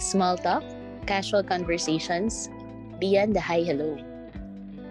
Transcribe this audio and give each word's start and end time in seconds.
Small 0.00 0.36
talk, 0.36 0.60
casual 1.08 1.40
conversations, 1.40 2.52
beyond 3.00 3.32
the 3.32 3.40
hi 3.40 3.64
hello. 3.64 3.96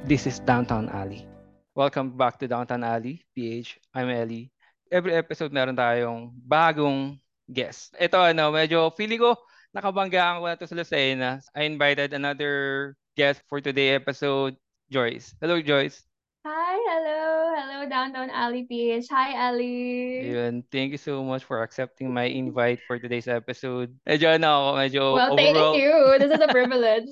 This 0.10 0.26
is 0.26 0.42
Downtown 0.42 0.90
Alley. 0.90 1.30
Welcome 1.78 2.18
back 2.18 2.42
to 2.42 2.50
Downtown 2.50 2.82
Alley, 2.82 3.22
PH. 3.38 3.78
I'm 3.94 4.10
Ellie. 4.10 4.50
Every 4.90 5.14
episode 5.14 5.54
meron 5.54 5.78
tayong 5.78 6.34
bagong 6.34 7.22
guest. 7.46 7.94
Ito 8.02 8.34
ano, 8.34 8.50
medyo 8.50 8.90
feeling 8.98 9.22
ko 9.22 9.38
nakabanggaan 9.78 10.42
ko 10.42 10.46
na 10.50 10.58
to 10.58 10.66
sa 10.66 10.74
Lucena. 10.74 11.38
I 11.54 11.70
invited 11.70 12.18
another 12.18 12.98
guest 13.14 13.46
for 13.46 13.62
today 13.62 13.94
episode, 13.94 14.58
Joyce. 14.90 15.38
Hello, 15.38 15.62
Joyce. 15.62 16.02
Hi, 16.50 16.82
hello. 16.90 17.29
Hello, 17.80 17.88
Downtown 17.88 18.28
Alley 18.28 18.68
PH. 18.68 19.08
Hi, 19.08 19.48
Ellie. 19.48 20.28
Ayun, 20.28 20.68
thank 20.68 20.92
you 20.92 21.00
so 21.00 21.24
much 21.24 21.48
for 21.48 21.64
accepting 21.64 22.12
my 22.12 22.28
invite 22.28 22.84
for 22.84 23.00
today's 23.00 23.32
episode. 23.32 23.96
Medyo 24.04 24.36
ano 24.36 24.52
ako, 24.52 24.70
medyo 24.76 25.02
Well, 25.16 25.32
overall. 25.32 25.40
thank 25.40 25.80
you. 25.80 25.96
This 26.20 26.32
is 26.36 26.44
a 26.44 26.52
privilege. 26.60 27.08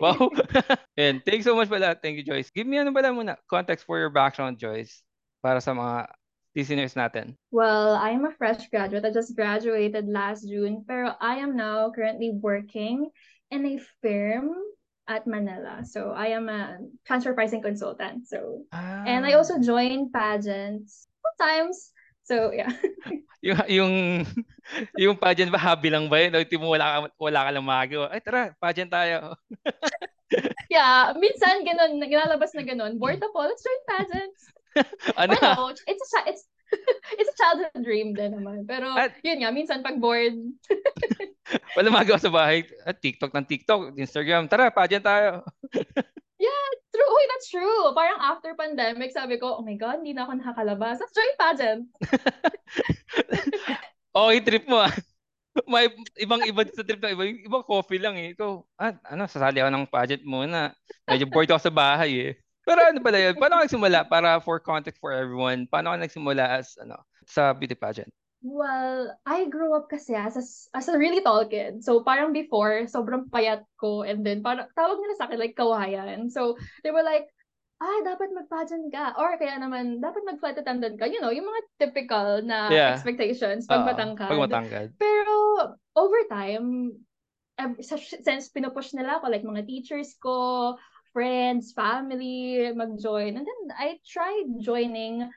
Wow. 0.00 0.32
Ayun, 0.96 1.20
thank 1.28 1.44
you 1.44 1.48
so 1.52 1.52
much 1.52 1.68
pala. 1.68 1.92
Thank 1.92 2.16
you, 2.16 2.24
Joyce. 2.24 2.48
Give 2.48 2.64
me 2.64 2.80
ano 2.80 2.88
pala 2.88 3.12
muna, 3.12 3.36
context 3.44 3.84
for 3.84 4.00
your 4.00 4.08
background, 4.08 4.56
Joyce, 4.56 5.04
para 5.44 5.60
sa 5.60 5.76
mga 5.76 6.08
listeners 6.56 6.96
natin. 6.96 7.36
well, 7.52 7.92
I'm 7.92 8.24
a 8.24 8.32
fresh 8.40 8.72
graduate. 8.72 9.04
I 9.04 9.12
just 9.12 9.36
graduated 9.36 10.08
last 10.08 10.48
June, 10.48 10.88
pero 10.88 11.20
I 11.20 11.44
am 11.44 11.52
now 11.52 11.92
currently 11.92 12.32
working 12.32 13.12
in 13.52 13.60
a 13.68 13.76
firm 14.00 14.56
at 15.08 15.26
Manila. 15.26 15.82
So 15.84 16.14
I 16.14 16.34
am 16.34 16.48
a 16.48 16.78
transfer 17.06 17.34
pricing 17.34 17.62
consultant. 17.62 18.28
So 18.28 18.66
Ah, 18.70 19.04
and 19.06 19.26
I 19.26 19.34
also 19.34 19.58
join 19.58 20.10
pageants 20.10 21.06
sometimes. 21.22 21.90
So 22.22 22.54
yeah. 22.54 22.70
yung 23.46 23.58
yung 23.66 23.94
yung 24.94 25.16
pageant 25.18 25.50
ba 25.50 25.58
hobby 25.58 25.90
lang 25.90 26.06
ba 26.06 26.22
yun? 26.22 26.38
O 26.38 26.46
tipo 26.46 26.70
wala 26.70 26.86
ka 26.86 26.98
wala 27.18 27.40
ka 27.46 27.50
lang 27.50 27.66
magawa. 27.66 28.06
Ay 28.14 28.22
tara, 28.22 28.54
pageant 28.58 28.90
tayo. 28.90 29.34
Yeah, 30.72 31.12
minsan 31.20 31.68
ganun, 31.68 32.00
ginalabas 32.08 32.56
na 32.56 32.64
ganun. 32.64 32.96
Bored 32.96 33.20
ako, 33.20 33.44
let's 33.44 33.60
join 33.60 33.82
pageants. 33.84 34.42
ano? 35.20 35.36
Or 35.36 35.68
no, 35.68 35.76
it's 35.84 36.12
a 36.16 36.20
it's 36.32 36.48
it's 37.18 37.32
a 37.32 37.36
childhood 37.36 37.82
dream 37.84 38.16
din 38.16 38.36
naman. 38.36 38.64
Pero 38.64 38.90
At- 38.92 39.20
yun 39.20 39.44
nga, 39.44 39.50
minsan 39.52 39.84
pag 39.84 40.00
bored, 40.00 40.36
Wala 41.76 41.88
magawa 41.92 42.18
sa 42.20 42.32
bahay. 42.32 42.64
At 42.86 43.02
TikTok 43.02 43.32
ng 43.34 43.48
TikTok, 43.48 43.80
Instagram. 43.98 44.48
Tara, 44.48 44.72
pageant 44.72 45.04
tayo. 45.04 45.42
true, 46.92 47.10
uy, 47.10 47.24
that's 47.32 47.48
true. 47.48 47.82
Parang 47.96 48.20
after 48.20 48.52
pandemic, 48.54 49.10
sabi 49.12 49.40
ko, 49.40 49.58
oh 49.58 49.64
my 49.64 49.76
God, 49.76 50.04
hindi 50.04 50.12
na 50.12 50.28
ako 50.28 50.32
nakakalabas. 50.38 51.00
Let's 51.00 51.16
join 51.16 51.34
pageant. 51.40 51.82
Okay, 54.12 54.38
trip 54.44 54.68
mo 54.68 54.76
ah. 54.76 54.92
May 55.64 55.88
ibang 56.20 56.44
iba 56.44 56.64
sa 56.68 56.84
trip 56.84 57.00
ng 57.00 57.12
iba. 57.16 57.24
Ibang 57.48 57.64
coffee 57.64 58.00
lang 58.00 58.16
eh. 58.20 58.36
Ikaw, 58.36 58.50
ah, 58.76 58.92
ano, 59.08 59.24
sasali 59.24 59.60
ako 59.60 59.70
ng 59.72 59.88
pageant 59.88 60.24
muna. 60.24 60.76
Medyo 61.08 61.28
bored 61.32 61.48
ako 61.48 61.60
sa 61.64 61.72
bahay 61.72 62.12
eh. 62.20 62.32
Pero 62.62 62.78
ano 62.78 62.98
pala 63.02 63.18
yun? 63.18 63.34
Paano 63.34 63.58
ka 63.58 63.64
nagsimula? 63.66 64.06
Para 64.06 64.38
for 64.38 64.62
context 64.62 65.02
for 65.02 65.10
everyone, 65.10 65.66
paano 65.66 65.90
ka 65.94 65.98
nagsimula 65.98 66.62
as, 66.62 66.78
ano, 66.78 66.94
sa 67.26 67.50
beauty 67.50 67.74
pageant? 67.74 68.10
Well, 68.42 69.14
I 69.22 69.46
grew 69.46 69.70
up 69.74 69.86
kasi 69.86 70.18
as 70.18 70.34
a, 70.34 70.42
as 70.74 70.90
a 70.90 70.98
really 70.98 71.22
tall 71.22 71.46
kid. 71.46 71.86
So 71.86 72.02
parang 72.02 72.34
before, 72.34 72.90
sobrang 72.90 73.30
payat 73.30 73.62
ko. 73.78 74.02
And 74.02 74.26
then 74.26 74.42
parang 74.42 74.66
tawag 74.74 74.98
nila 74.98 75.14
sa 75.14 75.30
akin 75.30 75.38
like 75.38 75.54
kawayan. 75.54 76.26
So 76.26 76.58
they 76.82 76.90
were 76.90 77.06
like, 77.06 77.30
ah, 77.78 77.98
dapat 78.02 78.34
mag-pageant 78.34 78.90
ka. 78.90 79.14
Or 79.18 79.38
kaya 79.38 79.58
naman, 79.58 80.02
dapat 80.02 80.22
mag-flight 80.26 80.58
attendant 80.58 80.98
ka. 80.98 81.06
You 81.06 81.22
know, 81.22 81.30
yung 81.30 81.46
mga 81.46 81.62
typical 81.86 82.42
na 82.42 82.70
Yeah. 82.70 82.94
expectations 82.94 83.66
pag 83.70 83.86
Oo, 83.86 83.90
matangkad. 83.90 84.30
Pag 84.30 84.42
matangkad. 84.42 84.86
Pero 84.98 85.34
over 85.94 86.20
time, 86.26 86.98
since 87.78 88.50
pinupush 88.50 88.90
nila 88.94 89.22
ako, 89.22 89.30
like 89.30 89.46
mga 89.46 89.66
teachers 89.70 90.18
ko, 90.18 90.74
friends, 91.12 91.72
family, 91.72 92.72
mag-join. 92.74 93.36
And 93.36 93.46
then 93.46 93.62
I 93.76 94.00
tried 94.04 94.60
joining 94.60 95.28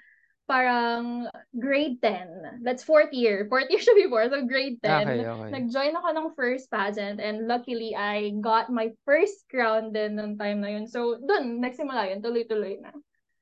parang 0.47 1.28
grade 1.58 2.02
10. 2.02 2.62
That's 2.63 2.84
fourth 2.84 3.12
year. 3.12 3.46
Fourth 3.50 3.68
year 3.74 3.81
siya 3.81 3.96
before. 3.97 4.25
So 4.30 4.46
grade 4.46 4.80
10. 4.81 5.08
Okay, 5.08 5.25
okay. 5.28 5.52
Nag-join 5.52 5.94
ako 5.97 6.08
ng 6.16 6.28
first 6.38 6.69
pageant 6.69 7.19
and 7.19 7.50
luckily 7.50 7.97
I 7.97 8.34
got 8.41 8.69
my 8.69 8.94
first 9.03 9.46
crown 9.50 9.91
din 9.91 10.16
nung 10.16 10.38
time 10.38 10.62
na 10.62 10.74
yun. 10.74 10.85
So 10.88 11.18
dun, 11.22 11.62
nagsimula 11.62 12.14
yun. 12.14 12.22
Tuloy-tuloy 12.22 12.81
na. 12.81 12.94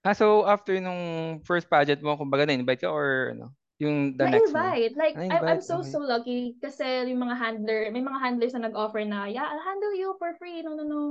Ah, 0.03 0.11
so 0.11 0.43
after 0.43 0.75
nung 0.83 1.39
first 1.47 1.71
pageant 1.71 2.03
mo, 2.03 2.19
kumbaga 2.19 2.43
na-invite 2.43 2.83
ka 2.83 2.91
or 2.91 3.31
ano? 3.31 3.55
Yung 3.83 4.15
the 4.15 4.25
next 4.25 4.55
mo? 4.55 4.63
Na-invite. 4.63 4.93
Like, 4.95 5.15
I'm, 5.19 5.43
I'm 5.43 5.61
so, 5.61 5.83
okay. 5.83 5.91
so 5.91 5.99
lucky 5.99 6.55
kasi 6.63 6.83
yung 7.11 7.19
mga 7.19 7.35
handler, 7.35 7.79
may 7.91 7.99
mga 7.99 8.19
handlers 8.23 8.53
na 8.55 8.71
nag-offer 8.71 9.03
na, 9.03 9.27
yeah, 9.27 9.43
I'll 9.43 9.67
handle 9.67 9.93
you 9.93 10.15
for 10.17 10.33
free. 10.39 10.63
No, 10.63 10.73
no, 10.79 10.83
no. 10.87 11.03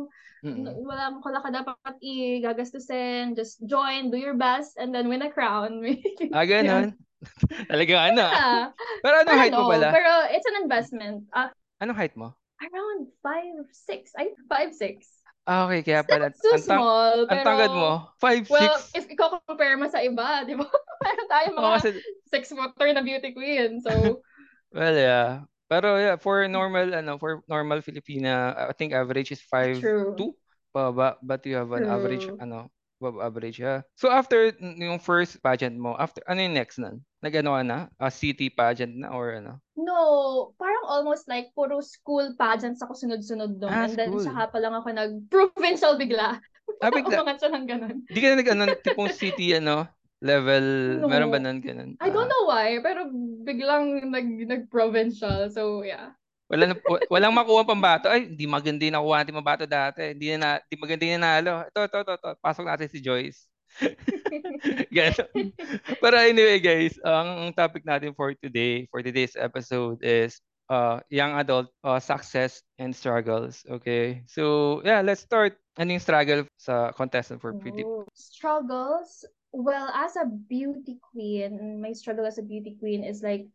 Mm-mm. 0.43 0.67
Wala, 0.83 1.15
wala 1.23 1.39
ka 1.39 1.51
dapat 1.53 1.95
i-gagastusin. 2.03 3.37
Just 3.37 3.63
join, 3.69 4.11
do 4.11 4.19
your 4.19 4.35
best, 4.35 4.75
and 4.81 4.91
then 4.91 5.07
win 5.07 5.23
a 5.23 5.31
crown. 5.31 5.85
Ah, 6.35 6.49
ganun. 6.49 6.97
Talaga 7.71 7.95
ano. 8.11 8.25
ah. 8.25 8.41
Yeah. 8.41 8.65
Pero 9.05 9.15
anong 9.23 9.39
height 9.39 9.55
mo 9.55 9.65
pala? 9.69 9.89
Pero 9.95 10.11
it's 10.33 10.49
an 10.49 10.57
investment. 10.65 11.17
Uh, 11.31 11.53
Anong 11.79 11.99
height 11.99 12.17
mo? 12.17 12.35
around 12.63 13.11
5'6". 13.23 14.15
I 14.19 14.35
5'6". 14.49 15.22
Ah, 15.47 15.67
okay, 15.67 15.83
kaya 15.83 16.03
pala. 16.07 16.31
That's 16.31 16.39
too 16.39 16.55
ang, 16.55 16.63
tang- 16.63 16.87
small. 16.87 17.27
ang 17.27 17.41
tangkad 17.43 17.73
mo, 17.75 18.15
5'6". 18.23 18.53
Well, 18.53 18.79
if 18.95 19.05
i-compare 19.11 19.77
mo 19.81 19.87
sa 19.91 19.99
iba, 20.05 20.43
di 20.49 20.55
ba? 20.55 20.67
Meron 21.03 21.29
tayo 21.31 21.49
mga 21.57 21.71
kasi, 21.83 21.89
six 22.31 22.43
footer 22.55 22.89
na 22.95 23.03
beauty 23.03 23.35
queen. 23.35 23.83
So, 23.83 24.23
well, 24.75 24.95
yeah. 24.95 25.47
Pero 25.73 25.97
yeah, 25.97 26.17
for 26.21 26.45
normal, 26.47 26.93
ano, 26.93 27.17
for 27.17 27.41
normal 27.49 27.81
Filipina, 27.81 28.53
I 28.55 28.73
think 28.77 28.93
average 28.93 29.33
is 29.33 29.41
5'2". 29.43 29.81
true. 29.81 30.35
Baba, 30.73 31.17
but 31.21 31.45
you 31.45 31.57
have 31.57 31.73
an 31.77 31.85
average, 31.85 32.29
True. 32.29 32.37
ano, 32.41 32.73
above 33.03 33.19
average, 33.19 33.59
yeah. 33.59 33.83
So 33.99 34.07
after 34.15 34.55
yung 34.63 35.03
first 35.03 35.43
pageant 35.43 35.75
mo, 35.75 35.99
after, 35.99 36.23
ano 36.31 36.39
yung 36.39 36.55
next 36.55 36.79
nun? 36.79 37.03
Nag-ano 37.19 37.59
ka 37.59 37.63
na? 37.67 37.79
A 37.99 38.15
city 38.15 38.47
pageant 38.47 38.95
na 38.95 39.11
or 39.11 39.35
ano? 39.43 39.59
No, 39.75 40.55
parang 40.55 40.87
almost 40.87 41.27
like 41.27 41.51
puro 41.59 41.83
school 41.83 42.31
pageants 42.39 42.79
ako 42.79 42.95
sunod-sunod 42.95 43.59
doon. 43.59 43.73
Ah, 43.75 43.91
And 43.91 43.99
then 43.99 44.15
school. 44.15 44.23
saka 44.31 44.55
pa 44.55 44.59
lang 44.63 44.75
ako 44.79 44.89
nag-provincial 44.95 45.99
bigla. 46.03 46.39
Ah, 46.79 46.95
bigla. 46.95 47.19
Umangat 47.19 47.43
siya 47.43 47.51
ng 47.51 47.67
ganun. 47.67 47.97
Di 48.07 48.19
ka 48.23 48.27
na 48.31 48.39
nag-ano, 48.39 48.65
tipong 48.79 49.11
city, 49.11 49.51
ano, 49.59 49.91
level, 50.23 50.65
No. 51.03 51.11
meron 51.11 51.35
ba 51.35 51.43
nun 51.43 51.59
ganun? 51.59 51.99
I 51.99 52.07
don't 52.15 52.27
Ah, 52.27 52.31
know 52.31 52.45
why, 52.47 52.79
pero 52.79 53.11
biglang 53.43 54.07
nag 54.15 54.29
nag-provincial. 54.47 55.51
So, 55.51 55.83
yeah. 55.83 56.15
Wala 56.53 56.69
na, 56.69 56.75
wa- 56.85 57.07
walang 57.09 57.33
makuha 57.33 57.65
pang 57.65 57.81
bato. 57.81 58.13
Ay, 58.13 58.29
hindi 58.29 58.45
maganda 58.45 58.85
yung 58.85 58.93
nakuha 59.01 59.25
natin 59.25 59.41
mabato 59.41 59.65
dati. 59.65 60.13
Hindi 60.13 60.37
na, 60.37 60.61
hindi 60.61 60.77
maganda 60.77 61.03
yung 61.09 61.17
nanalo. 61.17 61.53
Ito, 61.65 61.81
ito, 61.89 61.99
ito, 62.05 62.13
ito. 62.21 62.31
Pasok 62.45 62.69
natin 62.69 62.93
si 62.93 63.01
Joyce. 63.01 63.49
Ganon. 64.93 65.49
Pero 65.97 66.17
anyway, 66.21 66.61
guys, 66.61 67.01
ang, 67.01 67.57
topic 67.57 67.89
natin 67.89 68.13
for 68.13 68.37
today, 68.37 68.85
for 68.93 69.01
today's 69.01 69.33
episode 69.33 69.97
is 70.05 70.45
uh, 70.69 71.01
young 71.09 71.33
adult 71.41 71.73
uh, 71.89 71.97
success 71.97 72.61
and 72.77 72.93
struggles. 72.93 73.65
Okay? 73.65 74.21
So, 74.29 74.85
yeah, 74.85 75.01
let's 75.01 75.25
start. 75.25 75.57
Ano 75.81 75.97
yung 75.97 76.05
struggle 76.05 76.45
sa 76.61 76.93
contestant 76.93 77.41
for? 77.41 77.57
Oh. 77.57 78.05
Struggles. 78.13 79.25
Well, 79.57 79.89
as 79.97 80.21
a 80.21 80.29
beauty 80.29 81.01
queen, 81.01 81.81
my 81.81 81.97
struggle 81.97 82.29
as 82.29 82.37
a 82.37 82.45
beauty 82.45 82.77
queen 82.77 83.05
is 83.05 83.25
like, 83.25 83.49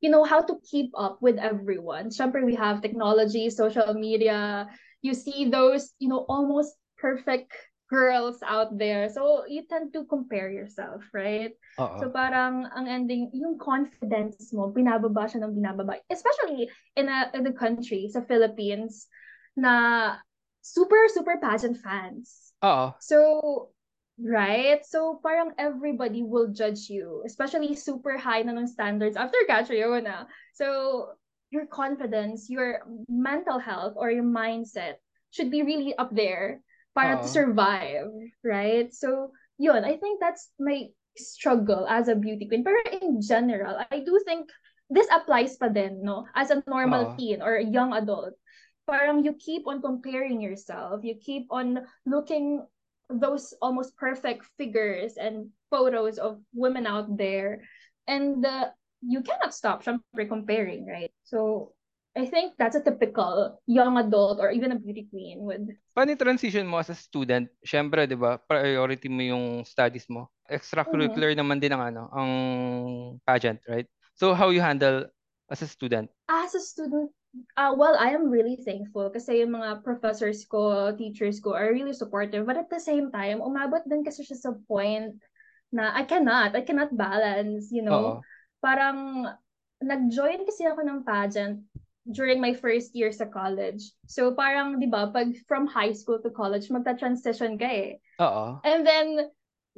you 0.00 0.10
know, 0.10 0.24
how 0.24 0.40
to 0.40 0.54
keep 0.62 0.90
up 0.96 1.18
with 1.20 1.38
everyone. 1.38 2.10
Siyempre, 2.10 2.44
we 2.44 2.54
have 2.54 2.82
technology, 2.82 3.50
social 3.50 3.94
media. 3.94 4.68
You 5.02 5.14
see 5.14 5.50
those, 5.50 5.92
you 5.98 6.08
know, 6.08 6.24
almost 6.28 6.74
perfect 6.98 7.52
girls 7.90 8.38
out 8.44 8.76
there. 8.78 9.08
So, 9.08 9.44
you 9.48 9.64
tend 9.68 9.92
to 9.94 10.04
compare 10.04 10.50
yourself, 10.50 11.02
right? 11.14 11.56
Oo. 11.80 11.98
So 11.98 12.10
parang 12.10 12.68
ang 12.68 12.86
ending, 12.86 13.32
yung 13.32 13.58
confidence 13.58 14.52
mo, 14.52 14.70
binababa 14.70 15.26
siya 15.26 15.46
ng 15.46 15.56
binababa. 15.56 15.98
Especially 16.10 16.68
in, 16.94 17.08
a, 17.08 17.30
in 17.34 17.42
the 17.42 17.54
country, 17.56 18.06
sa 18.12 18.20
Philippines, 18.22 19.08
na 19.56 20.14
super, 20.60 21.08
super 21.10 21.40
pageant 21.40 21.80
fans. 21.80 22.52
Oo. 22.62 22.92
So, 23.00 23.16
right? 24.18 24.84
So 24.84 25.20
parang 25.22 25.54
everybody 25.58 26.22
will 26.22 26.50
judge 26.50 26.90
you, 26.90 27.22
especially 27.26 27.74
super 27.74 28.18
high 28.18 28.42
na 28.42 28.52
ng 28.58 28.66
standards 28.66 29.16
after 29.16 29.38
Catriona. 29.46 30.26
So 30.54 31.14
your 31.50 31.66
confidence, 31.66 32.50
your 32.50 32.82
mental 33.08 33.58
health, 33.58 33.94
or 33.96 34.10
your 34.10 34.26
mindset 34.26 35.00
should 35.30 35.50
be 35.50 35.62
really 35.62 35.96
up 35.96 36.10
there 36.12 36.60
para 36.94 37.16
to 37.22 37.26
ah. 37.26 37.30
survive, 37.30 38.10
right? 38.42 38.92
So 38.92 39.32
yun, 39.56 39.84
I 39.84 39.96
think 39.96 40.20
that's 40.20 40.50
my 40.58 40.90
struggle 41.16 41.86
as 41.86 42.08
a 42.08 42.18
beauty 42.18 42.46
queen. 42.46 42.66
Pero 42.66 42.78
in 43.00 43.22
general, 43.22 43.78
I 43.90 44.02
do 44.02 44.18
think 44.26 44.50
this 44.90 45.06
applies 45.12 45.56
pa 45.56 45.68
din, 45.68 46.02
no? 46.02 46.26
As 46.34 46.50
a 46.50 46.62
normal 46.66 47.12
Oo. 47.12 47.14
teen 47.16 47.38
or 47.42 47.56
a 47.56 47.64
young 47.66 47.94
adult. 47.94 48.34
Parang 48.88 49.20
you 49.20 49.36
keep 49.36 49.68
on 49.68 49.84
comparing 49.84 50.40
yourself. 50.40 51.04
You 51.04 51.20
keep 51.20 51.44
on 51.52 51.84
looking 52.08 52.64
those 53.08 53.56
almost 53.60 53.96
perfect 53.96 54.44
figures 54.56 55.16
and 55.16 55.48
photos 55.70 56.18
of 56.18 56.40
women 56.54 56.86
out 56.86 57.16
there. 57.16 57.64
And 58.06 58.44
uh, 58.44 58.70
you 59.00 59.20
cannot 59.22 59.54
stop 59.54 59.84
syempre 59.84 60.28
comparing, 60.28 60.86
right? 60.86 61.12
So 61.24 61.72
I 62.16 62.26
think 62.26 62.58
that's 62.58 62.76
a 62.76 62.82
typical 62.82 63.60
young 63.66 63.96
adult 63.98 64.40
or 64.40 64.50
even 64.50 64.72
a 64.72 64.78
beauty 64.78 65.06
queen 65.06 65.44
would. 65.44 65.76
Paano 65.94 66.18
transition 66.18 66.66
mo 66.66 66.82
as 66.82 66.90
a 66.90 66.96
student? 66.98 67.46
Syempre, 67.62 68.08
'di 68.08 68.18
ba? 68.18 68.42
Priority 68.42 69.06
mo 69.06 69.22
yung 69.22 69.44
studies 69.62 70.08
mo. 70.10 70.26
Extracurricular 70.50 71.30
mm-hmm. 71.30 71.44
naman 71.44 71.62
din 71.62 71.72
ang 71.76 71.82
ano, 71.94 72.02
ang 72.10 72.30
pageant, 73.22 73.60
right? 73.70 73.86
So 74.18 74.34
how 74.34 74.50
you 74.50 74.58
handle 74.58 75.06
as 75.46 75.62
a 75.62 75.68
student? 75.68 76.10
As 76.26 76.58
a 76.58 76.62
student, 76.64 77.12
uh, 77.56 77.72
well, 77.76 77.96
I 77.98 78.10
am 78.14 78.30
really 78.30 78.56
thankful 78.56 79.10
kasi 79.10 79.42
yung 79.44 79.56
mga 79.56 79.84
professors 79.84 80.44
ko, 80.48 80.92
teachers 80.96 81.40
ko 81.40 81.54
are 81.54 81.72
really 81.72 81.92
supportive. 81.94 82.46
But 82.46 82.56
at 82.56 82.70
the 82.70 82.80
same 82.80 83.10
time, 83.12 83.44
umabot 83.44 83.84
din 83.84 84.04
kasi 84.04 84.24
siya 84.24 84.38
sa 84.38 84.52
point 84.66 85.16
na 85.72 85.92
I 85.92 86.04
cannot, 86.08 86.56
I 86.56 86.62
cannot 86.64 86.96
balance, 86.96 87.68
you 87.68 87.84
know. 87.84 88.20
Oo. 88.20 88.24
Parang 88.64 89.28
nag-join 89.78 90.42
kasi 90.48 90.66
ako 90.66 90.82
ng 90.82 91.04
pageant 91.06 91.62
during 92.08 92.40
my 92.40 92.56
first 92.56 92.96
year 92.96 93.12
sa 93.12 93.28
college. 93.28 93.92
So 94.08 94.32
parang, 94.32 94.80
di 94.80 94.88
ba, 94.88 95.12
pag 95.12 95.36
from 95.44 95.68
high 95.68 95.92
school 95.92 96.18
to 96.24 96.32
college, 96.32 96.72
magta-transition 96.72 97.60
ka 97.60 97.68
eh. 97.68 98.00
Oo. 98.18 98.58
And 98.64 98.82
then, 98.82 99.28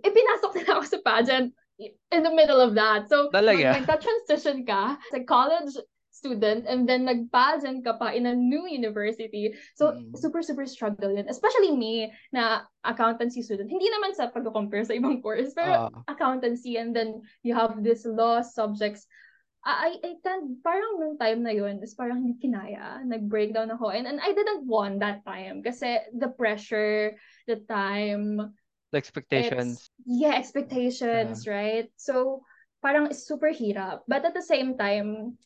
ipinasok 0.01 0.63
nila 0.63 0.79
ako 0.79 0.85
sa 0.87 1.01
pageant 1.03 1.51
in 1.83 2.23
the 2.23 2.33
middle 2.33 2.61
of 2.63 2.79
that. 2.79 3.11
So, 3.11 3.29
Talaga? 3.35 3.75
Mag- 3.75 3.85
magta-transition 3.85 4.63
ka 4.65 4.97
sa 5.11 5.19
college 5.27 5.75
student 6.21 6.69
and 6.69 6.85
then 6.85 7.09
nag-pageant 7.09 7.81
ka 7.81 7.97
pa 7.97 8.13
in 8.13 8.29
a 8.29 8.37
new 8.37 8.69
university. 8.69 9.57
So, 9.73 9.97
mm. 9.97 10.13
super, 10.13 10.45
super 10.45 10.69
struggle 10.69 11.17
yun. 11.17 11.33
Especially 11.33 11.73
me 11.73 12.13
na 12.29 12.69
accountancy 12.85 13.41
student. 13.41 13.73
Hindi 13.73 13.89
naman 13.89 14.13
sa 14.13 14.29
pag-compare 14.29 14.85
sa 14.85 14.93
ibang 14.93 15.25
course, 15.25 15.57
pero 15.57 15.89
uh. 15.89 16.05
accountancy 16.13 16.77
and 16.77 16.93
then 16.93 17.25
you 17.41 17.57
have 17.57 17.81
this 17.81 18.05
law 18.05 18.45
subjects 18.45 19.09
I, 19.61 20.01
I 20.01 20.17
tend, 20.25 20.65
parang 20.65 20.97
nung 20.97 21.21
time 21.21 21.45
na 21.45 21.53
yun, 21.53 21.85
is 21.85 21.93
parang 21.93 22.25
hindi 22.25 22.41
kinaya. 22.41 23.05
Nag-breakdown 23.05 23.69
ako. 23.69 23.93
And, 23.93 24.09
and 24.09 24.17
I 24.17 24.33
didn't 24.33 24.65
want 24.65 25.01
that 25.05 25.21
time. 25.25 25.61
Kasi 25.61 26.01
the 26.17 26.33
pressure, 26.33 27.13
the 27.45 27.61
time. 27.69 28.57
The 28.93 28.99
expectations. 28.99 29.93
Yeah, 30.09 30.33
expectations, 30.33 31.45
yeah. 31.45 31.53
right? 31.53 31.89
So, 32.01 32.41
parang 32.81 33.13
super 33.13 33.53
hirap. 33.53 34.09
But 34.09 34.25
at 34.25 34.33
the 34.33 34.43
same 34.43 34.81
time, 34.81 35.37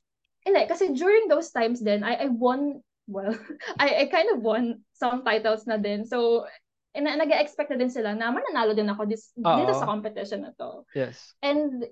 hindi, 0.44 0.62
kasi 0.68 0.92
during 0.92 1.28
those 1.28 1.50
times 1.50 1.80
then, 1.80 2.04
I, 2.04 2.14
I 2.14 2.28
won, 2.28 2.84
well, 3.08 3.32
I, 3.80 4.04
I 4.04 4.12
kind 4.12 4.28
of 4.30 4.44
won 4.44 4.84
some 4.92 5.24
titles 5.24 5.66
na 5.66 5.76
din. 5.76 6.04
So, 6.04 6.44
and 6.94 7.10
nag-expect 7.10 7.74
na 7.74 7.80
din 7.80 7.90
sila 7.90 8.14
na 8.14 8.30
mananalo 8.30 8.70
din 8.70 8.86
ako 8.86 9.10
this, 9.10 9.34
Uh-oh. 9.34 9.58
dito 9.58 9.74
sa 9.74 9.90
competition 9.90 10.46
na 10.46 10.54
to. 10.54 10.86
Yes. 10.94 11.34
And 11.42 11.82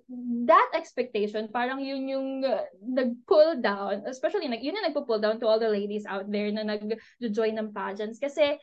that 0.47 0.69
expectation, 0.79 1.51
parang 1.51 1.83
yun 1.83 2.07
yung 2.07 2.29
uh, 2.47 2.63
nag-pull 2.79 3.59
down, 3.59 4.07
especially 4.07 4.47
nag, 4.47 4.63
yun 4.63 4.79
yung 4.79 4.87
nagpo-pull 4.87 5.19
down 5.19 5.43
to 5.43 5.51
all 5.51 5.59
the 5.59 5.67
ladies 5.67 6.07
out 6.07 6.31
there 6.31 6.53
na 6.55 6.63
nag-join 6.63 7.59
ng 7.59 7.75
pageants. 7.75 8.23
Kasi 8.23 8.63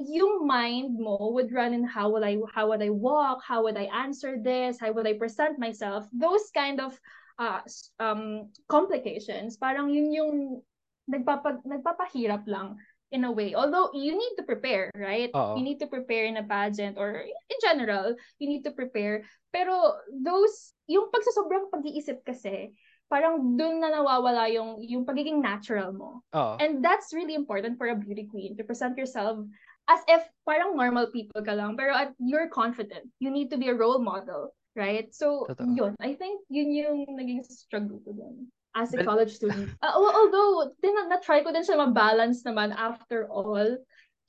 yung 0.00 0.48
mind 0.48 0.96
mo 0.96 1.30
would 1.36 1.52
run 1.52 1.76
in 1.76 1.84
how 1.84 2.08
would 2.08 2.24
I 2.24 2.40
how 2.56 2.72
would 2.72 2.80
I 2.80 2.88
walk, 2.88 3.44
how 3.44 3.62
would 3.68 3.76
I 3.76 3.92
answer 3.92 4.40
this, 4.40 4.80
how 4.80 4.90
would 4.92 5.06
I 5.06 5.20
present 5.20 5.60
myself, 5.60 6.08
those 6.10 6.48
kind 6.56 6.80
of 6.80 6.96
uh, 7.38 7.60
um 7.98 8.50
complications. 8.68 9.56
Parang 9.56 9.90
yun 9.90 10.12
yung 10.12 10.62
nagpapa, 11.10 11.60
nagpapahirap 11.64 12.46
lang 12.48 12.76
in 13.12 13.22
a 13.24 13.32
way. 13.32 13.54
Although 13.54 13.94
you 13.94 14.16
need 14.16 14.34
to 14.36 14.44
prepare, 14.44 14.90
right? 14.98 15.30
Uh-oh. 15.30 15.56
You 15.56 15.62
need 15.62 15.78
to 15.78 15.86
prepare 15.86 16.26
in 16.26 16.36
a 16.36 16.42
pageant 16.42 16.98
or 16.98 17.22
in 17.22 17.58
general, 17.62 18.16
you 18.38 18.48
need 18.48 18.64
to 18.64 18.72
prepare. 18.72 19.22
Pero 19.54 19.94
those, 20.10 20.74
yung 20.90 21.14
pagsasobrang 21.14 21.70
pag-iisip 21.70 22.26
kasi, 22.26 22.74
parang 23.06 23.54
dun 23.54 23.78
na 23.78 23.94
nawawala 23.94 24.50
yung, 24.50 24.82
yung 24.82 25.06
pagiging 25.06 25.38
natural 25.38 25.94
mo. 25.94 26.26
Uh-oh. 26.34 26.58
And 26.58 26.82
that's 26.82 27.14
really 27.14 27.38
important 27.38 27.78
for 27.78 27.86
a 27.86 27.94
beauty 27.94 28.26
queen 28.26 28.56
to 28.58 28.64
present 28.64 28.98
yourself 28.98 29.38
as 29.86 30.00
if 30.08 30.24
parang 30.48 30.74
normal 30.74 31.12
people 31.12 31.44
ka 31.44 31.52
lang, 31.52 31.76
pero 31.76 31.92
at, 31.94 32.16
you're 32.18 32.48
confident. 32.48 33.04
You 33.20 33.30
need 33.30 33.52
to 33.52 33.60
be 33.60 33.68
a 33.68 33.76
role 33.76 34.00
model, 34.00 34.56
right? 34.76 35.10
So, 35.14 35.46
Totoo. 35.48 35.70
yun. 35.74 35.92
I 36.02 36.14
think 36.14 36.42
yun 36.50 36.70
yung 36.74 36.98
naging 37.14 37.46
struggle 37.46 38.02
ko 38.02 38.12
dun 38.14 38.50
as 38.74 38.90
a 38.92 39.06
college 39.06 39.38
student. 39.38 39.70
Uh, 39.82 39.94
although, 39.94 40.74
din, 40.82 40.94
na-try 41.06 41.46
ko 41.46 41.54
din 41.54 41.62
siya 41.62 41.78
ma-balance 41.78 42.42
naman 42.42 42.74
after 42.74 43.30
all. 43.30 43.78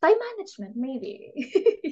Time 0.06 0.19
management, 0.21 0.77
maybe. 0.77 1.33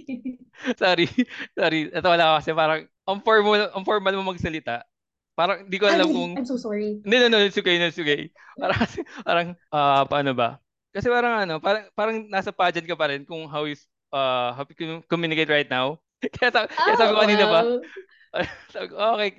sorry. 0.81 1.09
Sorry. 1.57 1.89
Ito 1.89 2.07
wala 2.13 2.38
kasi 2.38 2.53
parang 2.53 2.85
ang 3.09 3.19
formal, 3.25 3.73
ang 3.73 3.83
formal 3.83 4.13
mo 4.21 4.33
magsalita. 4.33 4.85
Parang 5.33 5.65
di 5.65 5.81
ko 5.81 5.89
alam 5.89 6.05
Ay, 6.05 6.13
kung... 6.13 6.31
I'm 6.38 6.45
so 6.45 6.61
sorry. 6.61 7.01
Hindi, 7.01 7.15
no, 7.25 7.27
no, 7.33 7.41
it's 7.41 7.57
okay, 7.57 7.81
no, 7.81 7.89
it's 7.89 7.97
okay. 7.97 8.29
Parang, 8.53 8.85
parang 9.25 9.47
uh, 9.73 10.03
paano 10.05 10.38
ba? 10.38 10.61
Kasi 10.94 11.09
parang 11.09 11.41
ano, 11.41 11.57
parang, 11.57 11.89
parang 11.97 12.15
nasa 12.29 12.53
pageant 12.53 12.85
ka 12.85 12.94
pa 12.94 13.09
rin 13.09 13.25
kung 13.25 13.50
how 13.50 13.65
you, 13.65 13.73
uh, 14.13 14.53
how 14.53 14.61
you 14.77 15.01
communicate 15.09 15.50
right 15.50 15.65
now. 15.73 15.97
kaya, 16.38 16.53
sa, 16.53 16.69
kaya 16.69 16.95
sabi 17.01 17.11
ko 17.11 17.17
oh, 17.17 17.23
kanina 17.25 17.45
well. 17.50 17.81
ba, 17.81 17.81
okay, 19.13 19.30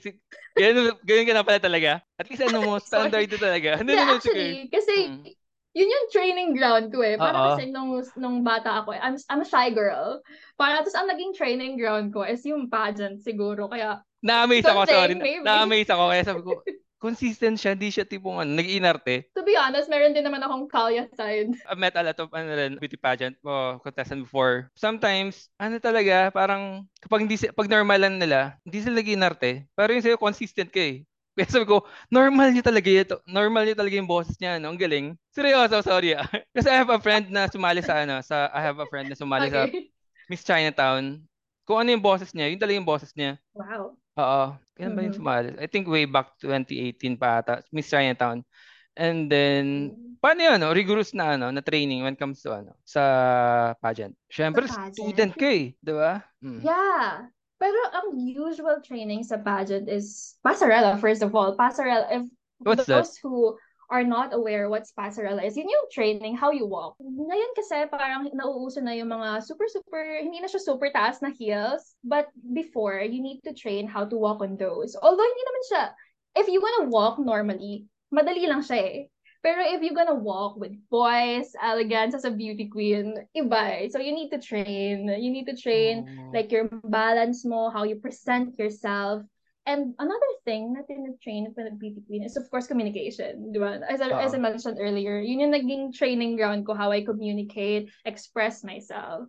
ganyan, 0.55 0.94
ganyan 1.02 1.26
ka 1.26 1.35
na 1.35 1.46
pala 1.46 1.58
talaga. 1.58 1.91
At 2.14 2.31
least 2.31 2.46
ano 2.46 2.62
mo, 2.62 2.73
standard 2.82 3.26
ito 3.26 3.38
talaga. 3.38 3.82
Ano 3.82 3.91
yeah, 3.91 4.14
actually, 4.14 4.70
kasi 4.70 4.94
hmm. 5.11 5.26
yun 5.75 5.91
yung 5.91 6.06
training 6.14 6.50
ground 6.55 6.94
ko 6.94 7.02
eh. 7.02 7.19
Para 7.19 7.35
Uh-oh. 7.35 7.49
kasi 7.58 7.75
nung, 7.75 7.91
nung 8.14 8.46
bata 8.46 8.82
ako, 8.82 8.94
eh, 8.94 9.00
I'm, 9.02 9.19
I'm 9.26 9.43
a 9.43 9.49
shy 9.49 9.75
girl. 9.75 10.23
Para 10.55 10.79
tapos 10.79 10.94
ang 10.94 11.11
naging 11.11 11.35
training 11.35 11.75
ground 11.75 12.14
ko 12.14 12.23
is 12.23 12.46
yung 12.46 12.70
pageant 12.70 13.19
siguro. 13.19 13.67
Kaya, 13.67 13.99
Na-amaze 14.25 14.64
ako, 14.64 14.88
sorry. 14.88 15.14
Na-amaze 15.43 15.90
ako. 15.90 16.05
Kaya 16.08 16.23
sabi 16.25 16.40
ko, 16.47 16.52
consistent 17.05 17.61
siya, 17.61 17.77
hindi 17.77 17.93
siya 17.93 18.09
tipong 18.09 18.41
ano, 18.41 18.56
nag-inarte. 18.56 19.29
To 19.37 19.45
be 19.45 19.53
honest, 19.61 19.93
meron 19.93 20.17
din 20.17 20.25
naman 20.25 20.41
akong 20.41 20.65
kalya 20.73 21.05
side. 21.12 21.53
I've 21.69 21.77
met 21.77 21.93
a 22.01 22.01
lot 22.01 22.17
of 22.17 22.33
ano 22.33 22.49
rin, 22.49 22.81
beauty 22.81 22.97
pageant 22.97 23.37
oh, 23.45 23.77
contestant 23.85 24.25
before. 24.25 24.73
Sometimes, 24.73 25.53
ano 25.61 25.77
talaga, 25.77 26.33
parang 26.33 26.89
kapag 27.05 27.29
hindi 27.29 27.37
pag 27.53 27.69
normalan 27.69 28.17
nila, 28.17 28.56
hindi 28.65 28.81
sila 28.81 28.97
nag-inarte. 28.97 29.69
Pero 29.77 29.91
yung 29.93 30.01
sa'yo, 30.01 30.17
consistent 30.17 30.73
ka 30.73 30.81
eh. 30.81 31.05
Kaya 31.37 31.51
sabi 31.51 31.67
ko, 31.69 31.85
normal 32.09 32.55
niya 32.55 32.65
talaga 32.65 32.89
ito. 32.89 33.17
Normal 33.29 33.67
niya 33.67 33.77
talaga 33.77 33.99
yung 33.99 34.09
boses 34.09 34.39
niya, 34.39 34.57
no? 34.62 34.71
Ang 34.73 34.81
galing. 34.81 35.07
Seryoso, 35.35 35.83
sorry 35.85 36.17
ah. 36.17 36.25
Kasi 36.57 36.71
I 36.71 36.79
have 36.79 36.95
a 36.95 37.03
friend 37.03 37.29
na 37.29 37.50
sumali 37.50 37.83
sa 37.85 38.07
ano, 38.07 38.23
sa 38.25 38.49
I 38.55 38.62
have 38.65 38.79
a 38.81 38.89
friend 38.89 39.11
na 39.12 39.19
sumali 39.19 39.50
okay. 39.50 39.53
sa 39.53 39.62
Miss 40.31 40.47
Chinatown. 40.47 41.21
Kung 41.67 41.83
ano 41.83 41.91
yung 41.91 42.05
boses 42.05 42.31
niya, 42.33 42.49
yun 42.49 42.61
talaga 42.61 42.79
yung 42.79 42.89
boses 42.89 43.11
niya. 43.19 43.37
Wow. 43.53 43.99
Oo. 44.19 44.44
Kailan 44.75 44.93
ba 44.94 45.00
yung 45.06 45.14
mm-hmm. 45.14 45.19
sumali? 45.22 45.50
I 45.58 45.66
think 45.70 45.87
way 45.87 46.06
back 46.06 46.35
2018 46.42 47.14
pa 47.18 47.42
ata. 47.42 47.62
Miss 47.71 47.90
Chinatown. 47.90 48.42
And 48.94 49.26
then, 49.26 49.90
paano 50.23 50.38
yun, 50.38 50.59
no? 50.62 50.71
rigorous 50.71 51.14
na, 51.14 51.35
ano, 51.35 51.50
na 51.50 51.62
training 51.62 52.06
when 52.06 52.14
comes 52.14 52.38
to, 52.47 52.54
ano, 52.54 52.78
sa 52.87 53.75
pageant. 53.83 54.14
Siyempre, 54.30 54.71
pageant. 54.71 54.94
student 54.94 55.33
ka 55.35 55.50
eh, 55.50 55.75
di 55.75 55.92
ba? 55.94 56.23
Mm. 56.38 56.62
Yeah. 56.62 57.26
Pero 57.59 57.78
ang 57.90 58.14
usual 58.18 58.83
training 58.87 59.26
sa 59.26 59.42
pageant 59.42 59.90
is 59.90 60.38
pasarela, 60.47 60.94
first 60.99 61.26
of 61.26 61.35
all. 61.35 61.59
Pasarela, 61.59 62.06
if 62.11 62.26
What's 62.62 62.87
those 62.87 63.18
that? 63.18 63.23
who 63.23 63.59
are 63.91 64.05
not 64.05 64.33
aware 64.33 64.69
what's 64.69 64.93
passerella 64.93 65.45
is, 65.45 65.57
yun 65.57 65.69
yung 65.69 65.88
training, 65.93 66.37
how 66.37 66.50
you 66.50 66.67
walk. 66.67 66.97
Ngayon 67.00 67.53
kasi 67.57 67.85
parang 67.91 68.31
nauuso 68.33 68.81
na 68.81 68.97
yung 68.97 69.12
mga 69.12 69.45
super, 69.45 69.69
super, 69.69 70.03
hindi 70.21 70.41
na 70.41 70.49
siya 70.49 70.61
super 70.61 70.88
taas 70.93 71.21
na 71.21 71.33
heels. 71.35 71.97
But 72.05 72.29
before, 72.53 73.00
you 73.00 73.21
need 73.21 73.45
to 73.45 73.53
train 73.53 73.87
how 73.87 74.05
to 74.09 74.17
walk 74.17 74.41
on 74.41 74.57
those. 74.57 74.97
Although 74.97 75.26
hindi 75.26 75.45
naman 75.45 75.64
siya, 75.69 75.85
if 76.41 76.47
you 76.49 76.61
wanna 76.61 76.91
walk 76.91 77.21
normally, 77.21 77.87
madali 78.12 78.49
lang 78.49 78.64
siya 78.64 78.79
eh. 78.81 78.99
Pero 79.45 79.61
if 79.61 79.85
you're 79.85 79.93
gonna 79.93 80.17
walk 80.17 80.57
with 80.57 80.73
poise, 80.88 81.53
elegance 81.61 82.17
as 82.17 82.25
a 82.25 82.33
beauty 82.33 82.64
queen, 82.64 83.29
iba 83.37 83.85
eh. 83.85 83.93
So 83.93 84.00
you 84.00 84.17
need 84.17 84.33
to 84.33 84.41
train. 84.41 85.05
You 85.05 85.29
need 85.29 85.45
to 85.53 85.57
train 85.57 86.09
oh. 86.09 86.33
like 86.33 86.49
your 86.49 86.73
balance 86.88 87.45
mo, 87.45 87.69
how 87.69 87.85
you 87.85 88.00
present 88.00 88.57
yourself, 88.57 89.21
And 89.64 89.97
another 89.97 90.33
thing 90.44 90.76
na 90.76 90.85
tinatrain 90.85 91.49
ng 91.49 91.80
beauty 91.80 92.04
queen 92.04 92.21
is 92.21 92.37
of 92.37 92.44
course 92.52 92.68
communication, 92.68 93.49
di 93.49 93.56
ba? 93.56 93.80
As, 93.88 94.04
I, 94.04 94.12
uh 94.12 94.21
as 94.21 94.37
I 94.37 94.40
mentioned 94.40 94.76
earlier, 94.76 95.25
yun 95.25 95.40
yung 95.40 95.56
naging 95.56 95.97
training 95.97 96.37
ground 96.37 96.68
ko 96.68 96.76
how 96.76 96.92
I 96.92 97.00
communicate, 97.00 97.88
express 98.04 98.61
myself. 98.61 99.25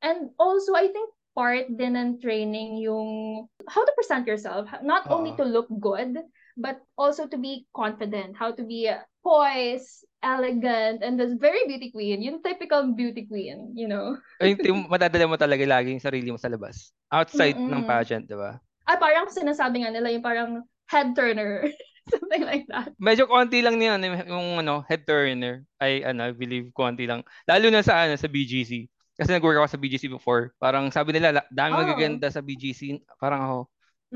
And 0.00 0.32
also, 0.40 0.72
I 0.72 0.88
think 0.88 1.12
part 1.36 1.68
din 1.68 2.00
ng 2.00 2.16
training 2.24 2.80
yung 2.80 3.44
how 3.68 3.84
to 3.84 3.92
present 3.92 4.24
yourself, 4.24 4.72
not 4.80 5.04
uh 5.04 5.12
only 5.12 5.36
to 5.36 5.44
look 5.44 5.68
good, 5.68 6.16
but 6.56 6.80
also 6.96 7.28
to 7.28 7.36
be 7.36 7.68
confident, 7.76 8.40
how 8.40 8.56
to 8.56 8.64
be 8.64 8.88
poised, 9.20 10.08
elegant, 10.24 11.04
and 11.04 11.20
this 11.20 11.36
very 11.36 11.68
beauty 11.68 11.92
queen, 11.92 12.24
yung 12.24 12.40
typical 12.40 12.92
beauty 12.96 13.28
queen, 13.28 13.76
you 13.76 13.88
know? 13.88 14.16
Ay, 14.40 14.56
madadala 14.88 15.28
mo 15.28 15.36
talaga 15.36 15.64
lagi 15.68 15.92
yung 15.92 16.04
sarili 16.04 16.28
mo 16.32 16.40
sa 16.40 16.48
labas. 16.48 16.92
Outside 17.12 17.56
Mm-mm. 17.56 17.68
ng 17.68 17.82
pageant, 17.84 18.24
di 18.24 18.36
ba? 18.36 18.56
Ay, 18.84 18.96
parang 19.00 19.26
sinasabi 19.28 19.82
nga 19.84 19.90
nila 19.90 20.12
yung 20.12 20.24
parang 20.24 20.50
head 20.88 21.16
turner. 21.16 21.64
Something 22.12 22.44
like 22.44 22.68
that. 22.68 22.92
Medyo 23.00 23.24
konti 23.24 23.64
lang 23.64 23.80
niya 23.80 23.96
yung 24.28 24.60
ano, 24.60 24.84
head 24.84 25.08
turner. 25.08 25.64
I 25.80 26.04
ano, 26.04 26.28
I 26.28 26.32
believe 26.36 26.68
konti 26.76 27.08
lang. 27.08 27.24
Lalo 27.48 27.72
na 27.72 27.80
sa 27.80 28.04
ano 28.04 28.12
sa 28.14 28.28
BGC. 28.28 28.84
Kasi 29.14 29.30
nag-work 29.30 29.56
ako 29.56 29.68
sa 29.72 29.80
BGC 29.80 30.10
before. 30.10 30.52
Parang 30.58 30.90
sabi 30.92 31.14
nila, 31.14 31.40
la- 31.40 31.48
dami 31.48 31.72
Oh. 31.72 31.80
magaganda 31.80 32.28
sa 32.28 32.42
BGC. 32.42 32.98
Parang 33.16 33.40
ako, 33.40 33.58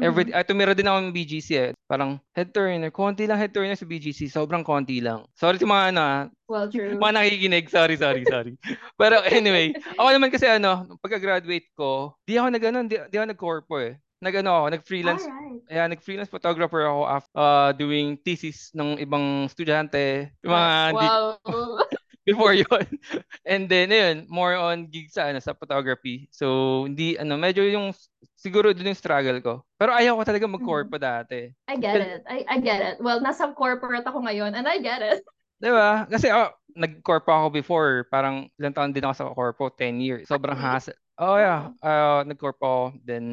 every, 0.04 0.26
Mhm. 0.28 0.34
ah, 0.36 0.44
tumira 0.44 0.74
din 0.74 0.84
ako 0.84 0.98
ng 1.00 1.14
BGC 1.14 1.48
eh. 1.54 1.70
Parang 1.86 2.18
head 2.34 2.50
turner, 2.52 2.90
konti 2.90 3.24
lang 3.24 3.38
head 3.38 3.54
turner 3.54 3.78
sa 3.78 3.86
BGC. 3.86 4.26
Sobrang 4.28 4.60
konti 4.60 4.98
lang. 5.00 5.22
Sorry 5.32 5.56
sa 5.56 5.64
mga 5.64 5.84
ano 5.94 6.00
ah, 6.02 6.22
Well, 6.44 6.66
true. 6.68 6.98
mga 6.98 7.14
nakikinig. 7.14 7.70
Sorry, 7.70 7.94
sorry, 7.96 8.26
sorry. 8.26 8.52
Pero 9.00 9.22
anyway, 9.24 9.70
ako 9.96 10.08
naman 10.12 10.28
kasi 10.28 10.44
ano, 10.44 10.98
pagka-graduate 10.98 11.70
ko, 11.72 12.18
di 12.26 12.36
ako 12.36 12.46
nag 12.52 12.64
ano, 12.66 12.78
di, 12.84 12.98
di 13.08 13.16
ako 13.16 13.26
nag-corpo 13.32 13.74
eh. 13.80 13.96
Nag-ano 14.18 14.50
ako, 14.50 14.66
nag-freelance 14.74 15.24
Alright. 15.26 15.62
Kaya 15.68 15.82
nag-freelance 15.86 16.32
photographer 16.32 16.82
ako 16.88 17.00
after 17.06 17.34
uh, 17.38 17.70
doing 17.76 18.18
thesis 18.24 18.74
ng 18.74 18.98
ibang 18.98 19.46
estudyante. 19.46 20.32
Yung 20.42 20.54
mga 20.54 20.74
Wow. 20.96 21.38
before 22.28 22.52
yon 22.52 22.84
And 23.48 23.64
then, 23.72 23.88
ayun, 23.88 24.28
more 24.28 24.52
on 24.52 24.92
gig 24.92 25.08
sa, 25.08 25.32
ano, 25.32 25.40
sa 25.40 25.56
photography. 25.56 26.28
So, 26.28 26.84
hindi, 26.84 27.16
ano, 27.16 27.40
medyo 27.40 27.64
yung, 27.64 27.96
siguro 28.36 28.76
doon 28.76 28.92
yung 28.92 29.00
struggle 29.00 29.40
ko. 29.40 29.64
Pero 29.80 29.96
ayaw 29.96 30.20
ko 30.20 30.22
talaga 30.28 30.44
mag-corpo 30.44 31.00
dati. 31.00 31.48
I 31.64 31.80
get 31.80 31.96
it. 32.04 32.20
I, 32.28 32.44
I 32.44 32.56
get 32.60 32.84
it. 32.84 32.96
Well, 33.00 33.24
nasa 33.24 33.48
corporate 33.56 34.04
ako 34.04 34.20
ngayon 34.28 34.52
and 34.52 34.68
I 34.68 34.76
get 34.84 35.00
it. 35.00 35.24
Di 35.64 35.72
ba? 35.72 36.04
Kasi, 36.04 36.28
oh, 36.28 36.52
nag-corpo 36.76 37.32
ako 37.32 37.48
before. 37.48 38.04
Parang, 38.12 38.46
ilang 38.60 38.76
taon 38.76 38.92
din 38.92 39.08
ako 39.08 39.14
sa 39.16 39.32
corpo, 39.32 39.72
10 39.72 40.04
years. 40.04 40.28
Sobrang 40.28 40.54
hassle. 40.54 40.94
Oh, 41.16 41.40
yeah. 41.40 41.72
Uh, 41.80 42.22
nag-corpo 42.28 42.62
ako. 42.62 42.84
Then, 43.02 43.24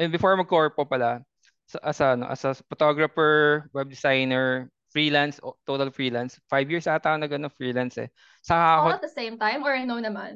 and 0.00 0.08
before 0.08 0.32
mag-corpo 0.34 0.88
pala, 0.88 1.20
sa, 1.68 1.78
as, 1.84 2.00
a, 2.00 2.16
ano, 2.16 2.24
as 2.32 2.42
a 2.48 2.56
photographer, 2.72 3.68
web 3.76 3.92
designer, 3.92 4.72
freelance, 4.90 5.38
total 5.68 5.92
freelance. 5.92 6.40
Five 6.48 6.72
years 6.72 6.88
ata 6.88 7.14
ako 7.14 7.18
nag 7.20 7.36
ano, 7.36 7.48
freelance 7.52 8.00
eh. 8.00 8.08
Ako, 8.48 8.90
All 8.90 8.96
at 8.96 9.04
the 9.04 9.12
same 9.12 9.36
time 9.36 9.62
or 9.62 9.76
no 9.84 10.00
naman? 10.00 10.34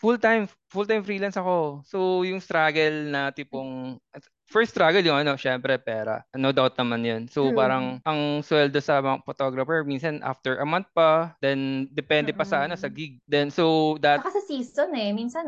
full-time, 0.00 0.48
full-time 0.72 1.04
freelance 1.04 1.36
ako. 1.36 1.84
So, 1.84 2.24
yung 2.24 2.40
struggle 2.40 3.12
na 3.12 3.28
tipong, 3.28 4.00
first 4.48 4.72
struggle 4.72 5.04
yung 5.04 5.20
ano, 5.20 5.36
syempre 5.36 5.76
pera. 5.76 6.24
No 6.32 6.50
doubt 6.56 6.74
naman 6.80 7.04
yun. 7.04 7.22
So, 7.28 7.52
True. 7.52 7.60
parang 7.60 8.00
ang 8.08 8.40
sweldo 8.40 8.80
sa 8.80 9.04
mga 9.04 9.22
photographer, 9.28 9.84
minsan 9.84 10.24
after 10.24 10.56
a 10.58 10.66
month 10.66 10.88
pa, 10.96 11.36
then 11.44 11.86
depende 11.92 12.32
pa 12.32 12.48
sa 12.48 12.64
ano, 12.64 12.74
sa 12.80 12.88
gig. 12.88 13.20
Then, 13.28 13.52
so 13.52 14.00
that, 14.00 14.24
Saka 14.24 14.40
sa 14.40 14.42
season 14.48 14.90
eh. 14.96 15.12
Minsan, 15.12 15.44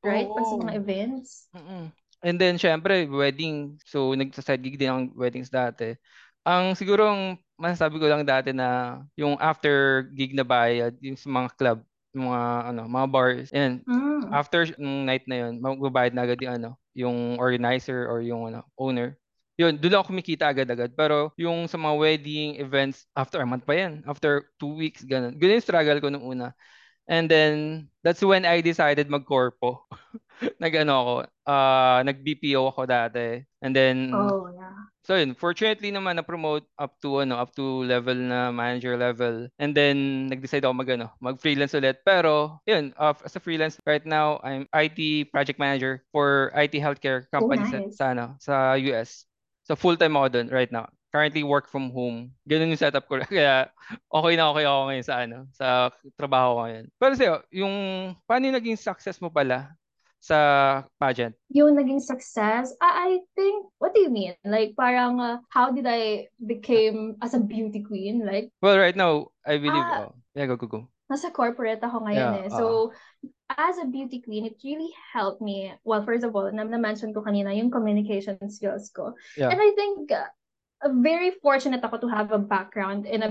right? 0.00 0.26
Pag 0.32 0.48
sa 0.48 0.56
Oo. 0.56 0.64
mga 0.64 0.74
events. 0.80 1.52
Mm-mm. 1.52 1.92
And 2.22 2.38
then, 2.38 2.54
syempre, 2.56 3.06
wedding. 3.10 3.82
So, 3.86 4.14
nagsa-side 4.14 4.62
gig 4.62 4.78
din 4.78 4.90
ang 4.90 5.04
weddings 5.18 5.50
dati. 5.50 5.98
Ang 6.46 6.74
siguro 6.78 7.10
ang 7.10 7.22
masasabi 7.58 7.98
ko 8.02 8.06
lang 8.10 8.26
dati 8.26 8.50
na 8.50 8.98
yung 9.14 9.38
after 9.38 10.06
gig 10.14 10.34
na 10.34 10.42
bayad, 10.46 10.94
yung 11.02 11.18
sa 11.18 11.30
mga 11.30 11.48
club, 11.54 11.78
mga 12.14 12.42
ano, 12.74 12.82
mga 12.86 13.06
bars. 13.10 13.48
Yan, 13.54 13.82
Mm. 13.86 14.30
after 14.34 14.66
nung 14.78 15.06
night 15.06 15.26
na 15.26 15.46
yun, 15.46 15.58
magbabayad 15.62 16.14
na 16.14 16.22
agad 16.26 16.38
yung 16.42 16.54
ano, 16.58 16.70
yung 16.94 17.18
organizer 17.38 18.06
or 18.06 18.22
yung 18.22 18.50
ano, 18.50 18.66
owner. 18.78 19.14
Yun, 19.58 19.78
doon 19.78 19.94
ako 20.00 20.10
kumikita 20.14 20.50
agad-agad. 20.50 20.94
Pero 20.96 21.30
yung 21.38 21.66
sa 21.70 21.78
mga 21.78 21.94
wedding 21.94 22.50
events, 22.58 23.06
after 23.14 23.38
a 23.38 23.46
month 23.46 23.62
pa 23.68 23.76
yan. 23.78 24.02
After 24.08 24.48
two 24.58 24.74
weeks, 24.74 25.04
ganun. 25.06 25.36
Ganun 25.38 25.58
yung 25.60 25.66
struggle 25.66 26.00
ko 26.02 26.08
nung 26.10 26.24
una. 26.26 26.54
And 27.08 27.30
then, 27.30 27.88
that's 28.02 28.22
when 28.22 28.44
I 28.44 28.60
decided 28.60 29.10
mag-corpo. 29.10 29.86
Nag-ano 30.62 30.92
ako, 30.92 31.14
ah 31.46 32.02
nag-BPO 32.02 32.62
ako 32.74 32.82
dati. 32.86 33.46
And 33.62 33.74
then, 33.74 34.10
Oh, 34.10 34.50
yeah. 34.50 34.90
So 35.02 35.18
yun, 35.18 35.34
fortunately 35.34 35.90
naman 35.90 36.14
na-promote 36.14 36.62
up 36.78 36.94
to 37.02 37.26
ano, 37.26 37.34
up 37.34 37.50
to 37.58 37.82
level 37.82 38.14
na 38.14 38.54
manager 38.54 38.94
level. 38.94 39.50
And 39.58 39.74
then 39.74 40.30
nag-decide 40.30 40.62
ako 40.62 40.74
mag 40.78 40.90
ano, 40.94 41.10
mag-freelance 41.18 41.74
ulit. 41.74 42.06
Pero 42.06 42.62
yun, 42.70 42.94
uh, 42.94 43.14
as 43.26 43.34
a 43.34 43.42
freelance 43.42 43.82
right 43.82 44.06
now, 44.06 44.38
I'm 44.46 44.70
IT 44.70 45.30
project 45.34 45.58
manager 45.58 46.06
for 46.14 46.54
IT 46.54 46.78
healthcare 46.78 47.26
company 47.34 47.66
sa, 47.66 47.78
nice. 47.82 47.94
sa 47.98 48.04
ano, 48.14 48.26
sa 48.38 48.54
US. 48.94 49.26
So 49.66 49.74
full-time 49.74 50.14
ako 50.14 50.26
doon 50.38 50.48
right 50.54 50.70
now. 50.70 50.86
Currently 51.12 51.44
work 51.44 51.68
from 51.68 51.92
home. 51.92 52.32
Ganun 52.48 52.72
yung 52.72 52.80
setup 52.80 53.04
ko. 53.04 53.20
Kaya 53.28 53.68
okay 54.08 54.32
na 54.34 54.48
okay 54.48 54.64
ako 54.64 54.80
ngayon 54.88 55.06
sa 55.06 55.16
ano, 55.20 55.38
sa 55.52 55.92
trabaho 56.16 56.56
ko 56.56 56.60
ngayon. 56.64 56.84
Pero 56.96 57.12
sa'yo, 57.12 57.34
yung 57.52 57.74
paano 58.24 58.48
yung 58.48 58.56
naging 58.56 58.80
success 58.80 59.20
mo 59.20 59.28
pala 59.28 59.76
sa 60.22 60.38
pageant? 61.02 61.34
Yung 61.50 61.74
naging 61.74 61.98
success, 61.98 62.70
I, 62.78 62.90
I 62.94 63.10
think, 63.34 63.66
what 63.82 63.90
do 63.92 64.00
you 64.00 64.08
mean? 64.08 64.38
Like, 64.46 64.78
parang, 64.78 65.18
uh, 65.18 65.42
how 65.50 65.74
did 65.74 65.84
I 65.84 66.30
became 66.38 67.18
as 67.20 67.34
a 67.34 67.42
beauty 67.42 67.82
queen? 67.82 68.22
Like, 68.22 68.54
Well, 68.62 68.78
right 68.78 68.94
now, 68.94 69.34
I 69.42 69.58
believe, 69.58 69.82
Ah. 69.82 70.08
oh, 70.08 70.14
yeah, 70.38 70.46
go, 70.46 70.54
go, 70.54 70.70
go. 70.70 70.82
nasa 71.12 71.28
corporate 71.28 71.84
ako 71.84 72.08
ngayon 72.08 72.30
Yeah, 72.32 72.44
eh. 72.46 72.50
So, 72.56 72.96
as 73.52 73.76
a 73.76 73.84
beauty 73.84 74.24
queen, 74.24 74.48
it 74.48 74.56
really 74.64 74.88
helped 75.12 75.44
me. 75.44 75.68
Well, 75.84 76.00
first 76.08 76.24
of 76.24 76.32
all, 76.32 76.48
na- 76.48 76.64
na-mention 76.64 77.12
ko 77.12 77.20
kanina 77.20 77.52
yung 77.52 77.68
communication 77.68 78.40
skills 78.48 78.88
ko. 78.96 79.12
Yeah. 79.36 79.52
And 79.52 79.60
I 79.60 79.76
think 79.76 80.08
uh, 80.08 80.24
uh, 80.24 80.32
very 80.90 81.30
fortunate 81.42 81.84
ako 81.84 81.98
to 82.02 82.08
have 82.08 82.32
a 82.32 82.38
background 82.38 83.06
in 83.06 83.22
a 83.22 83.30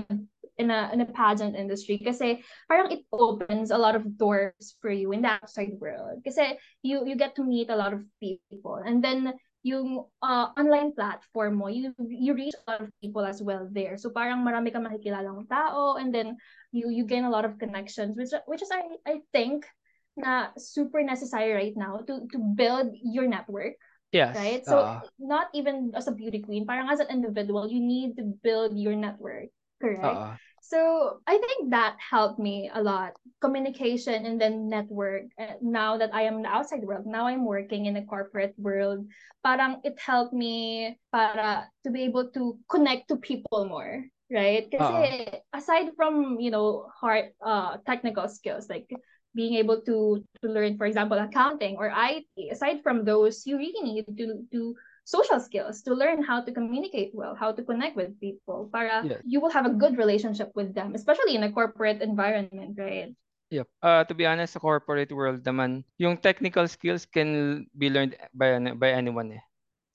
in 0.58 0.70
a 0.70 0.90
in 0.92 1.00
a 1.00 1.08
pageant 1.08 1.56
industry 1.56 1.96
kasi 1.96 2.44
parang 2.68 2.92
it 2.92 3.04
opens 3.12 3.72
a 3.72 3.78
lot 3.78 3.96
of 3.96 4.04
doors 4.16 4.76
for 4.80 4.92
you 4.92 5.12
in 5.12 5.22
the 5.24 5.32
outside 5.32 5.72
world. 5.80 6.20
Kasi 6.24 6.56
you 6.84 7.04
you 7.04 7.16
get 7.16 7.36
to 7.36 7.44
meet 7.44 7.72
a 7.72 7.76
lot 7.76 7.92
of 7.92 8.04
people. 8.20 8.80
And 8.80 9.00
then 9.04 9.32
yung 9.62 10.02
uh, 10.20 10.50
online 10.58 10.90
platform 10.90 11.62
mo 11.62 11.70
you 11.70 11.94
you 12.02 12.34
reach 12.34 12.54
a 12.66 12.66
lot 12.66 12.80
of 12.82 12.90
people 13.00 13.22
as 13.22 13.40
well 13.40 13.68
there. 13.70 13.96
So 13.96 14.10
parang 14.10 14.42
marami 14.42 14.74
kang 14.74 14.84
makikilalang 14.84 15.48
tao 15.48 15.96
and 15.96 16.12
then 16.12 16.36
you 16.74 16.90
you 16.90 17.06
gain 17.06 17.24
a 17.24 17.32
lot 17.32 17.46
of 17.46 17.56
connections 17.62 18.18
which 18.18 18.34
which 18.44 18.60
is 18.60 18.72
I 18.74 18.98
I 19.06 19.14
think 19.32 19.64
na 20.12 20.52
super 20.60 21.00
necessary 21.00 21.56
right 21.56 21.76
now 21.76 22.04
to 22.04 22.28
to 22.28 22.38
build 22.38 22.92
your 23.00 23.24
network 23.24 23.80
Yes. 24.12 24.36
right? 24.36 24.60
So 24.64 24.84
oo. 24.84 25.08
not 25.18 25.48
even 25.56 25.92
as 25.96 26.06
a 26.06 26.12
beauty 26.12 26.44
queen, 26.44 26.68
parang 26.68 26.92
as 26.92 27.00
an 27.00 27.08
individual, 27.08 27.68
you 27.68 27.80
need 27.80 28.16
to 28.20 28.28
build 28.44 28.76
your 28.76 28.94
network, 28.94 29.48
correct? 29.80 30.04
Oo. 30.04 30.36
So 30.62 31.20
I 31.26 31.36
think 31.36 31.74
that 31.74 31.98
helped 31.98 32.38
me 32.38 32.70
a 32.72 32.80
lot. 32.80 33.12
Communication 33.42 34.24
and 34.24 34.40
then 34.40 34.70
network. 34.70 35.28
Uh, 35.36 35.58
now 35.60 35.98
that 35.98 36.14
I 36.14 36.22
am 36.22 36.40
in 36.40 36.42
the 36.46 36.54
outside 36.54 36.86
world, 36.86 37.04
now 37.04 37.26
I'm 37.26 37.44
working 37.44 37.86
in 37.86 37.94
the 37.94 38.06
corporate 38.06 38.54
world. 38.56 39.04
Parang 39.42 39.82
it 39.82 39.98
helped 39.98 40.32
me 40.32 40.96
para 41.10 41.68
to 41.84 41.90
be 41.90 42.06
able 42.06 42.30
to 42.32 42.56
connect 42.70 43.08
to 43.10 43.18
people 43.18 43.66
more, 43.66 44.06
right? 44.30 44.70
Kasi 44.70 45.28
aside 45.52 45.92
from, 45.98 46.38
you 46.38 46.54
know, 46.54 46.88
hard 46.94 47.34
uh 47.44 47.76
technical 47.84 48.30
skills 48.30 48.70
like 48.70 48.86
being 49.34 49.54
able 49.56 49.80
to 49.80 50.20
to 50.40 50.46
learn 50.48 50.76
for 50.76 50.86
example 50.86 51.18
accounting 51.18 51.76
or 51.76 51.92
IT 51.92 52.28
aside 52.50 52.82
from 52.82 53.04
those 53.04 53.46
you 53.46 53.56
really 53.56 53.80
need 53.82 54.04
to 54.06 54.44
do 54.52 54.74
social 55.04 55.40
skills 55.40 55.82
to 55.82 55.94
learn 55.94 56.22
how 56.22 56.40
to 56.40 56.52
communicate 56.52 57.10
well 57.14 57.34
how 57.34 57.50
to 57.50 57.62
connect 57.64 57.96
with 57.96 58.14
people 58.20 58.70
para 58.70 59.02
Yes. 59.02 59.20
you 59.26 59.40
will 59.40 59.50
have 59.50 59.66
a 59.66 59.74
good 59.74 59.98
relationship 59.98 60.52
with 60.54 60.74
them 60.74 60.94
especially 60.94 61.34
in 61.34 61.42
a 61.42 61.50
corporate 61.52 62.00
environment 62.02 62.76
right 62.78 63.12
Yep. 63.52 63.68
Uh, 63.84 64.00
to 64.08 64.16
be 64.16 64.24
honest, 64.24 64.56
sa 64.56 64.64
corporate 64.64 65.12
world 65.12 65.44
naman, 65.44 65.84
yung 66.00 66.16
technical 66.16 66.64
skills 66.64 67.04
can 67.04 67.60
be 67.76 67.92
learned 67.92 68.16
by 68.32 68.56
by 68.72 68.96
anyone 68.96 69.36
eh. 69.36 69.44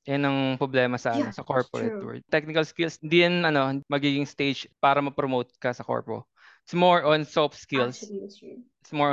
Yan 0.05 0.29
ang 0.29 0.37
problema 0.61 1.01
sa 1.01 1.17
ano, 1.17 1.33
Yeah, 1.33 1.33
sa 1.33 1.41
corporate 1.41 1.97
world. 1.99 2.21
Technical 2.29 2.61
skills, 2.61 3.01
hindi 3.01 3.25
yan 3.25 3.49
ano, 3.49 3.81
magiging 3.89 4.29
stage 4.29 4.69
para 4.77 5.01
ma-promote 5.01 5.57
ka 5.57 5.73
sa 5.73 5.81
corpo. 5.81 6.29
It's 6.69 6.77
more 6.77 7.01
on 7.01 7.25
soft 7.25 7.57
skills. 7.57 7.97
actually 7.97 8.29
it's 8.87 8.95
true 8.95 9.11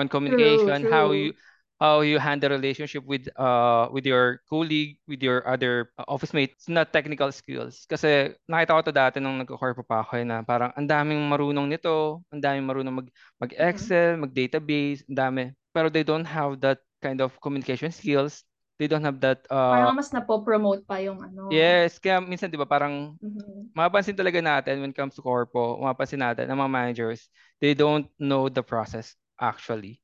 more 0.55 0.63
on 0.63 0.73
communication, 0.73 0.85
how 0.87 1.11
true. 1.11 1.19
you 1.19 1.35
how 1.83 2.01
you 2.07 2.23
handle 2.23 2.55
relationship 2.55 3.03
with 3.05 3.27
uh 3.35 3.91
with 3.91 4.07
your 4.07 4.41
colleague, 4.49 4.99
with 5.11 5.21
your 5.23 5.43
other 5.49 5.91
uh, 5.99 6.07
office 6.07 6.31
mates, 6.33 6.71
not 6.71 6.95
technical 6.95 7.29
skills. 7.35 7.83
Kasi 7.91 8.33
nakita 8.47 8.79
ko 8.79 8.81
to 8.87 8.95
dati 8.95 9.17
nung 9.19 9.43
nagko-corpo 9.43 9.83
pa 9.83 10.07
ako 10.07 10.23
eh, 10.23 10.27
na 10.27 10.47
parang 10.47 10.71
ang 10.79 10.87
daming 10.87 11.19
marunong 11.27 11.67
nito, 11.67 12.23
ang 12.31 12.41
daming 12.41 12.65
marunong 12.67 12.95
mag 13.05 13.09
mag-Excel, 13.43 14.17
mag-database, 14.23 15.03
ang 15.11 15.19
dami. 15.19 15.43
Pero 15.75 15.91
they 15.91 16.07
don't 16.07 16.27
have 16.27 16.63
that 16.63 16.79
kind 17.03 17.19
of 17.19 17.35
communication 17.43 17.91
skills. 17.91 18.47
They 18.79 18.87
don't 18.87 19.03
have 19.07 19.19
that 19.23 19.43
uh 19.51 19.91
parang 19.91 19.97
mas 19.97 20.11
napopromote 20.15 20.83
pa 20.87 20.99
yung 21.03 21.19
ano 21.23 21.51
yes, 21.51 21.99
kaya 21.99 22.21
minsan 22.23 22.49
'di 22.51 22.59
ba 22.61 22.69
parang 22.69 23.17
Mhm. 23.21 23.75
mapapansin 23.75 24.15
talaga 24.17 24.39
natin 24.39 24.81
when 24.83 24.91
it 24.95 24.99
comes 24.99 25.15
to 25.19 25.23
corpo, 25.25 25.79
mapapansin 25.83 26.23
natin 26.23 26.47
ang 26.49 26.59
mga 26.63 26.73
managers, 26.73 27.27
they 27.59 27.75
don't 27.75 28.07
know 28.21 28.47
the 28.51 28.63
process 28.63 29.19
actually. 29.39 30.01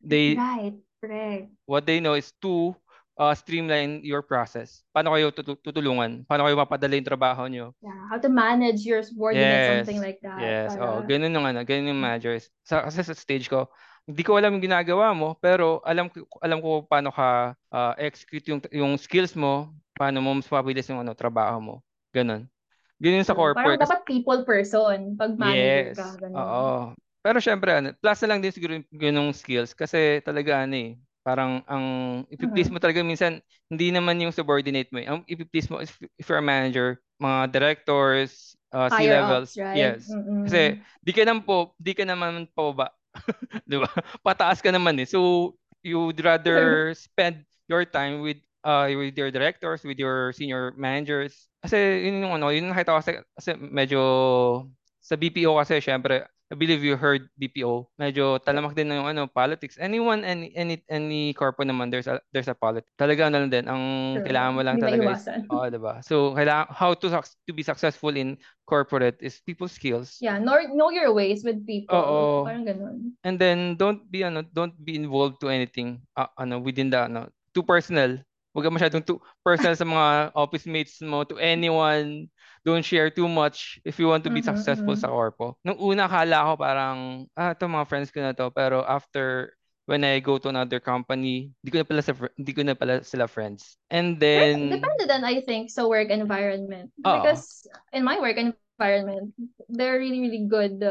They 0.00 0.36
right 0.36 0.76
correct 1.00 1.52
what 1.66 1.84
they 1.84 1.98
know 2.00 2.14
is 2.14 2.32
to 2.44 2.76
uh, 3.16 3.32
streamline 3.32 4.04
your 4.04 4.20
process. 4.20 4.84
Paano 4.92 5.12
kayo 5.16 5.32
tutu- 5.32 5.60
tutulungan? 5.60 6.22
Paano 6.28 6.44
kayo 6.46 6.56
mapadala 6.56 6.94
yung 6.94 7.08
trabaho 7.08 7.48
nyo? 7.48 7.72
yeah 7.80 7.96
how 8.12 8.18
to 8.20 8.28
manage 8.28 8.84
your 8.84 9.00
subordinates 9.02 9.88
something 9.88 10.00
like 10.04 10.20
that 10.22 10.38
Yes, 10.38 10.76
oh, 10.76 11.00
para- 11.02 11.08
ganun 11.08 11.32
yung 11.32 11.46
ano, 11.48 11.60
ganun 11.64 11.90
yung 11.96 12.00
managers. 12.00 12.48
Sa 12.62 12.84
kasi 12.86 13.02
sa 13.02 13.16
stage 13.16 13.48
ko, 13.48 13.66
hindi 14.06 14.22
ko 14.22 14.38
alam 14.38 14.54
yung 14.54 14.64
ginagawa 14.70 15.10
mo, 15.16 15.34
pero 15.40 15.82
alam 15.82 16.06
ko 16.12 16.22
alam 16.38 16.62
ko 16.62 16.84
paano 16.86 17.10
ka 17.10 17.56
uh, 17.72 17.92
execute 17.98 18.46
yung 18.46 18.60
yung 18.70 18.94
skills 19.00 19.34
mo, 19.34 19.72
paano 19.96 20.20
mo 20.22 20.36
mas 20.36 20.46
mapabilis 20.46 20.86
yung 20.92 21.02
ano 21.02 21.16
trabaho 21.16 21.58
mo. 21.58 21.74
Ganun. 22.14 22.46
Ganun 22.96 23.26
sa 23.28 23.36
corporate. 23.36 23.76
Parang 23.76 23.84
dapat 23.84 24.02
people 24.08 24.40
person 24.46 25.16
pag 25.20 25.36
manager 25.36 25.92
Yes. 25.92 25.96
ka. 25.98 26.08
Ganun. 26.20 26.36
Oo. 26.36 26.72
Pero 27.26 27.42
syempre, 27.42 27.74
ano, 27.74 27.90
plus 27.98 28.22
na 28.22 28.28
lang 28.30 28.38
din 28.38 28.54
siguro 28.54 28.78
yung 28.78 28.86
ganung 28.94 29.30
skills 29.34 29.74
kasi 29.74 30.22
talaga 30.22 30.62
ano 30.62 30.78
eh, 30.78 30.90
parang 31.26 31.58
ang 31.66 31.84
ipi-please 32.30 32.70
Mhm. 32.70 32.74
mo 32.74 32.78
talaga 32.78 33.02
minsan 33.02 33.42
hindi 33.66 33.90
naman 33.90 34.22
yung 34.22 34.30
subordinate 34.30 34.86
mo. 34.94 35.02
eh. 35.02 35.10
Ang 35.10 35.26
ipi-please 35.26 35.66
mo 35.66 35.82
is 35.82 35.90
if 36.22 36.30
you're 36.30 36.38
a 36.38 36.44
manager, 36.44 37.02
mga 37.18 37.50
directors, 37.50 38.54
uh, 38.70 38.86
C-levels. 38.86 39.58
right? 39.58 39.74
Yes. 39.74 40.06
Kasi 40.46 40.78
Mm-mm. 40.78 40.86
di 41.02 41.10
ka 41.10 41.26
naman 41.26 41.42
po, 41.42 41.74
di 41.82 41.98
ka 41.98 42.06
naman 42.06 42.46
pababa. 42.54 42.94
'Di 43.66 43.76
ba? 43.82 43.90
Pataas 44.22 44.62
ka 44.62 44.70
naman 44.70 44.94
eh. 45.02 45.08
So 45.08 45.54
you'd 45.82 46.20
rather 46.22 46.94
spend 46.94 47.42
your 47.66 47.82
time 47.82 48.22
with 48.22 48.38
uh 48.62 48.86
with 48.94 49.18
your 49.18 49.34
directors, 49.34 49.82
with 49.82 49.98
your 49.98 50.30
senior 50.36 50.70
managers. 50.78 51.50
Kasi 51.64 52.06
yun 52.06 52.22
yung 52.22 52.38
ano, 52.38 52.54
yun 52.54 52.70
yung 52.70 52.74
nakita 52.78 52.94
ko 52.94 52.98
kasi, 53.02 53.12
kasi 53.34 53.50
medyo 53.58 54.00
sa 55.06 55.14
BPO 55.14 55.54
kasi 55.62 55.78
syempre 55.78 56.26
I 56.46 56.54
believe 56.54 56.86
you 56.86 56.94
heard 56.94 57.26
BPO. 57.34 57.90
Medyo 57.98 58.38
talamak 58.38 58.78
din 58.78 58.86
na 58.86 59.02
yung 59.02 59.10
ano, 59.10 59.26
politics. 59.26 59.74
Anyone, 59.82 60.22
any 60.22 60.54
any 60.54 60.78
any 60.86 61.34
corpo 61.34 61.66
naman 61.66 61.90
there's 61.90 62.06
a 62.06 62.22
there's 62.30 62.46
a 62.46 62.54
politics. 62.54 62.94
Talaga 62.94 63.26
ano 63.26 63.42
lang 63.42 63.50
din 63.50 63.66
ang 63.66 63.82
True. 64.22 64.26
kailangan 64.30 64.54
mo 64.54 64.62
lang 64.62 64.78
Hindi 64.78 64.86
talaga 64.86 65.06
is 65.18 65.26
oh, 65.50 65.66
'di 65.66 65.80
ba? 65.82 65.94
So 66.06 66.38
kailangan 66.38 66.70
how 66.70 66.94
to 66.94 67.06
to 67.10 67.50
be 67.50 67.66
successful 67.66 68.14
in 68.14 68.38
corporate 68.62 69.18
is 69.18 69.42
people 69.42 69.66
skills. 69.66 70.22
Yeah, 70.22 70.38
know, 70.38 70.54
know 70.70 70.94
your 70.94 71.10
ways 71.10 71.42
with 71.42 71.66
people. 71.66 71.98
Oo. 71.98 72.46
Parang 72.46 72.62
ganun. 72.62 73.18
And 73.26 73.42
then 73.42 73.74
don't 73.74 74.06
be 74.06 74.22
ano, 74.22 74.46
don't 74.46 74.78
be 74.78 74.94
involved 74.94 75.42
to 75.42 75.50
anything 75.50 75.98
uh, 76.14 76.30
ano 76.38 76.62
within 76.62 76.94
the 76.94 77.10
ano, 77.10 77.26
too 77.58 77.66
personal. 77.66 78.22
Huwag 78.54 78.64
ka 78.64 78.70
masyadong 78.70 79.02
too 79.02 79.18
personal 79.42 79.74
sa 79.74 79.82
mga 79.82 80.30
office 80.38 80.64
mates 80.70 81.02
mo 81.02 81.26
to 81.26 81.42
anyone. 81.42 82.30
Don't 82.66 82.82
share 82.82 83.10
too 83.14 83.30
much 83.30 83.78
if 83.86 84.02
you 84.02 84.10
want 84.10 84.26
to 84.26 84.32
be 84.34 84.42
Mhm, 84.42 84.42
successful 84.42 84.98
mhm. 84.98 84.98
sa 84.98 85.06
corpo. 85.06 85.54
Nung 85.62 85.78
una 85.78 86.10
akala 86.10 86.42
ko 86.50 86.52
parang 86.58 86.98
ah, 87.38 87.54
ito 87.54 87.64
mga 87.70 87.86
friends 87.86 88.10
ko 88.10 88.18
na 88.20 88.34
to 88.34 88.50
pero 88.50 88.82
after 88.82 89.54
when 89.86 90.02
I 90.02 90.18
go 90.18 90.34
to 90.42 90.50
another 90.50 90.82
company, 90.82 91.54
di 91.62 91.70
ko 91.70 91.78
na 91.78 91.86
pala 91.86 92.02
sa 92.02 92.10
fr- 92.18 92.34
di 92.34 92.50
ko 92.50 92.66
na 92.66 92.74
pala 92.74 93.06
sila 93.06 93.30
friends. 93.30 93.78
And 93.86 94.18
then 94.18 94.58
Depende 94.66 95.06
then, 95.08 95.24
I 95.24 95.40
think, 95.40 95.70
sa 95.70 95.86
work 95.86 96.10
environment. 96.10 96.92
Oo. 97.04 97.46
Because 97.46 97.66
in 97.92 98.04
my 98.04 98.20
work 98.20 98.36
environment, 98.36 99.32
they're 99.68 99.98
really, 99.98 100.20
really 100.20 100.44
good 100.48 100.82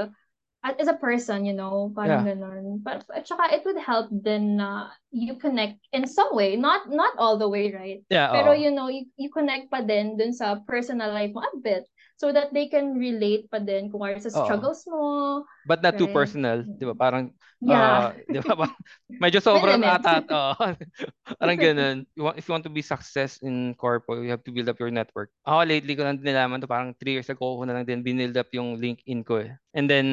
as 0.65 0.87
a 0.89 0.97
person, 0.97 1.45
you 1.45 1.53
know, 1.53 1.93
parang 1.93 2.25
ganun. 2.25 2.81
But, 2.81 3.05
at 3.13 3.29
saka, 3.29 3.53
it 3.53 3.61
would 3.65 3.77
help 3.77 4.09
then 4.09 4.57
na 4.57 4.89
you 5.13 5.37
connect 5.37 5.77
in 5.93 6.09
some 6.09 6.33
way. 6.33 6.57
Not 6.57 6.89
not 6.89 7.13
all 7.21 7.37
the 7.37 7.49
way, 7.49 7.69
right? 7.69 8.01
yeah, 8.09 8.33
Pero, 8.33 8.57
oo. 8.57 8.57
you 8.57 8.73
know, 8.73 8.89
you, 8.89 9.05
you 9.13 9.29
connect 9.29 9.69
pa 9.69 9.85
din 9.85 10.17
dun 10.17 10.33
sa 10.33 10.57
personal 10.65 11.13
life 11.13 11.31
mo 11.37 11.45
a 11.45 11.53
bit 11.61 11.85
so 12.17 12.31
that 12.31 12.51
they 12.55 12.67
can 12.71 12.95
relate 12.97 13.47
pa 13.51 13.59
din 13.59 13.91
kung 13.91 14.03
ano 14.03 14.17
sa 14.19 14.31
Oo. 14.33 14.41
struggles 14.43 14.83
mo. 14.89 15.43
But 15.65 15.81
not 15.81 15.97
too 15.97 16.09
Right. 16.09 16.11
personal, 16.11 16.65
'di 16.77 16.85
ba? 16.93 16.95
Parang 16.97 17.33
Yeah. 17.61 18.05
Ah, 18.05 18.13
di 18.31 18.37
ba? 18.41 18.69
Medyo 19.17 19.41
sobrang 19.41 19.81
atat. 19.81 20.27
Oo. 20.29 20.53
Parang 21.41 21.57
ganun. 21.57 22.05
You 22.13 22.29
want, 22.29 22.37
if 22.37 22.45
you 22.45 22.53
want 22.53 22.65
to 22.67 22.73
be 22.73 22.85
success 22.85 23.41
in 23.41 23.73
corpo, 23.79 24.21
you 24.21 24.29
have 24.29 24.45
to 24.45 24.53
build 24.53 24.69
up 24.69 24.77
your 24.77 24.93
network. 24.93 25.33
Ako 25.47 25.65
lately 25.65 25.97
ko 25.97 26.05
lang 26.05 26.21
din 26.21 26.29
nalaman 26.35 26.61
to, 26.61 26.69
parang 26.69 26.93
3 26.99 27.17
years 27.17 27.29
ago 27.33 27.57
ko 27.57 27.63
na 27.65 27.73
lang 27.77 27.85
din 27.89 28.05
binild 28.05 28.37
up 28.37 28.51
yung 28.53 28.77
LinkedIn 28.77 29.25
ko 29.25 29.41
eh. 29.41 29.55
And 29.73 29.89
then, 29.89 30.07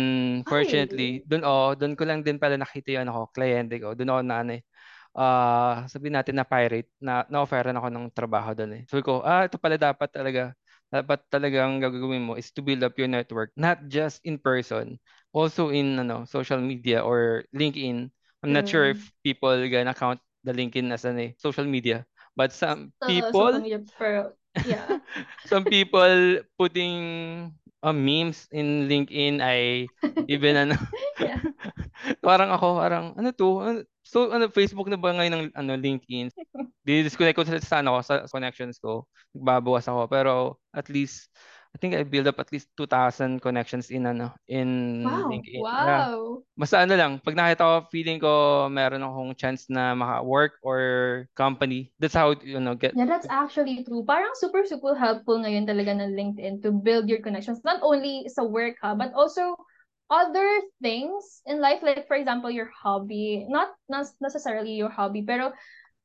fortunately, 0.49 1.27
dun, 1.29 1.45
oh, 1.45 1.77
dun 1.77 1.93
ko 1.99 2.09
lang 2.09 2.25
din 2.25 2.41
pala 2.41 2.57
nakita 2.57 2.95
yung 2.97 3.11
ako, 3.13 3.35
kliyente 3.37 3.77
ko. 3.83 3.93
Dun 3.99 4.11
ako 4.15 4.21
na 4.25 4.37
ano 4.41 4.51
eh, 4.57 4.63
ah 5.17 5.85
sabihin 5.93 6.17
natin 6.19 6.37
na 6.41 6.47
pirate, 6.49 6.89
na 7.03 7.25
na-offeran 7.29 7.77
ako 7.77 7.89
ng 7.93 8.07
trabaho 8.17 8.53
doon 8.57 8.73
eh. 8.81 8.83
Sabi 8.89 9.03
ko, 9.05 9.21
ah, 9.27 9.45
ito 9.49 9.61
pala 9.61 9.77
dapat 9.77 10.09
talaga, 10.13 10.53
dapat 10.93 11.25
talagang 11.33 11.81
gagawin 11.81 12.23
mo 12.29 12.37
is 12.37 12.53
to 12.53 12.61
build 12.61 12.85
up 12.85 12.95
your 13.01 13.09
network, 13.09 13.51
not 13.57 13.89
just 13.89 14.21
in 14.29 14.37
person, 14.39 15.01
also 15.33 15.73
in 15.73 15.97
ano, 15.99 16.29
social 16.29 16.61
media 16.61 17.01
or 17.01 17.45
LinkedIn. 17.57 18.13
I'm 18.45 18.53
not 18.53 18.69
sure 18.69 18.87
True. 18.87 18.93
if 18.93 19.01
people 19.25 19.57
gonna 19.73 19.95
count 19.97 20.21
the 20.45 20.53
LinkedIn 20.53 20.93
as 20.93 21.05
an 21.09 21.19
eh, 21.19 21.33
social 21.41 21.65
media, 21.65 22.05
but 22.37 22.53
some 22.53 22.93
Sa 23.01 23.07
people, 23.09 23.33
social 23.33 23.63
media, 23.65 23.81
pero, 23.99 24.37
yeah. 24.67 25.01
some 25.49 25.65
people 25.67 26.41
putting 26.59 27.51
uh, 27.83 27.93
memes 27.95 28.47
in 28.53 28.87
LinkedIn 28.91 29.41
ay 29.41 29.89
even 30.29 30.55
ano, 30.69 30.77
yeah. 31.19 31.41
parang 32.27 32.51
ako, 32.53 32.79
parang 32.79 33.07
ano 33.19 33.31
to? 33.35 33.83
So 34.03 34.31
ano 34.35 34.51
Facebook 34.51 34.91
na 34.91 34.99
ba 34.99 35.15
ngayon 35.15 35.33
ng 35.33 35.45
ano 35.55 35.73
LinkedIn? 35.79 36.31
Di-disconnect 36.83 37.39
ko 37.39 37.47
sa, 37.47 37.63
sa 37.63 37.79
ano 37.79 37.95
ko, 37.95 38.01
sa 38.03 38.27
connections 38.27 38.83
ko. 38.83 39.07
Nagbabawas 39.35 39.87
ako 39.87 40.11
pero 40.11 40.33
at 40.75 40.91
least 40.91 41.31
I 41.73 41.79
think 41.81 41.97
I 41.97 42.05
build 42.05 42.29
up 42.29 42.37
at 42.43 42.53
least 42.53 42.69
2,000 42.77 43.41
connections 43.41 43.89
in 43.89 44.05
ano 44.05 44.35
in 44.51 44.69
Wow. 45.01 45.31
LinkedIn. 45.31 45.63
Yeah. 45.63 46.13
Wow. 46.13 46.43
Basta 46.53 46.85
ano 46.85 46.93
lang, 46.93 47.17
pag 47.25 47.33
nakita 47.33 47.65
ko, 47.65 47.75
feeling 47.89 48.21
ko 48.21 48.69
meron 48.69 49.01
akong 49.01 49.33
chance 49.41 49.73
na 49.73 49.97
maka-work 49.97 50.61
or 50.61 50.81
company. 51.33 51.89
That's 51.97 52.13
how, 52.13 52.37
you 52.45 52.61
know, 52.61 52.77
get, 52.77 52.93
Yeah, 52.93 53.09
that's 53.09 53.25
actually 53.33 53.81
true. 53.89 54.05
Parang 54.05 54.37
super, 54.37 54.61
super 54.69 54.93
helpful 54.93 55.41
ngayon 55.41 55.65
talaga 55.65 55.97
ng 55.97 56.13
LinkedIn 56.13 56.61
to 56.61 56.77
build 56.77 57.09
your 57.09 57.25
connections. 57.25 57.65
Not 57.65 57.81
only 57.81 58.29
sa 58.29 58.45
work 58.45 58.77
ha, 58.85 58.93
but 58.93 59.17
also 59.17 59.57
other 60.11 60.49
things 60.81 61.43
in 61.47 61.61
life. 61.61 61.83
Like, 61.83 62.07
for 62.07 62.17
example, 62.17 62.51
your 62.51 62.71
hobby. 62.73 63.47
Not, 63.49 63.71
not 63.89 64.07
necessarily 64.21 64.73
your 64.75 64.91
hobby, 64.91 65.23
pero 65.23 65.53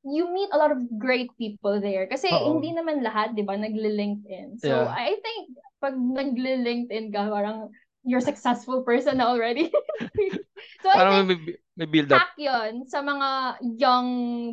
you 0.08 0.32
meet 0.32 0.50
a 0.54 0.58
lot 0.58 0.72
of 0.72 0.80
great 1.00 1.32
people 1.38 1.82
there. 1.82 2.08
Kasi 2.08 2.32
Oo. 2.32 2.56
hindi 2.56 2.72
naman 2.72 3.04
lahat, 3.04 3.36
di 3.36 3.44
ba, 3.44 3.58
nagle-LinkedIn. 3.58 4.62
So, 4.62 4.72
Yeah. 4.72 4.88
I 4.94 5.20
think, 5.20 5.58
pag 5.84 5.96
nagle-LinkedIn 5.98 7.12
ka, 7.12 7.28
parang 7.28 7.70
you're 8.08 8.24
successful 8.24 8.82
person 8.88 9.20
na 9.20 9.28
already. 9.28 9.68
so, 10.82 10.88
I 10.90 10.96
parang 10.96 11.28
think, 11.28 11.42
may, 11.44 11.56
may 11.76 11.88
build 11.92 12.10
up. 12.16 12.24
yun 12.40 12.88
sa 12.88 13.04
mga 13.04 13.30
young 13.78 14.08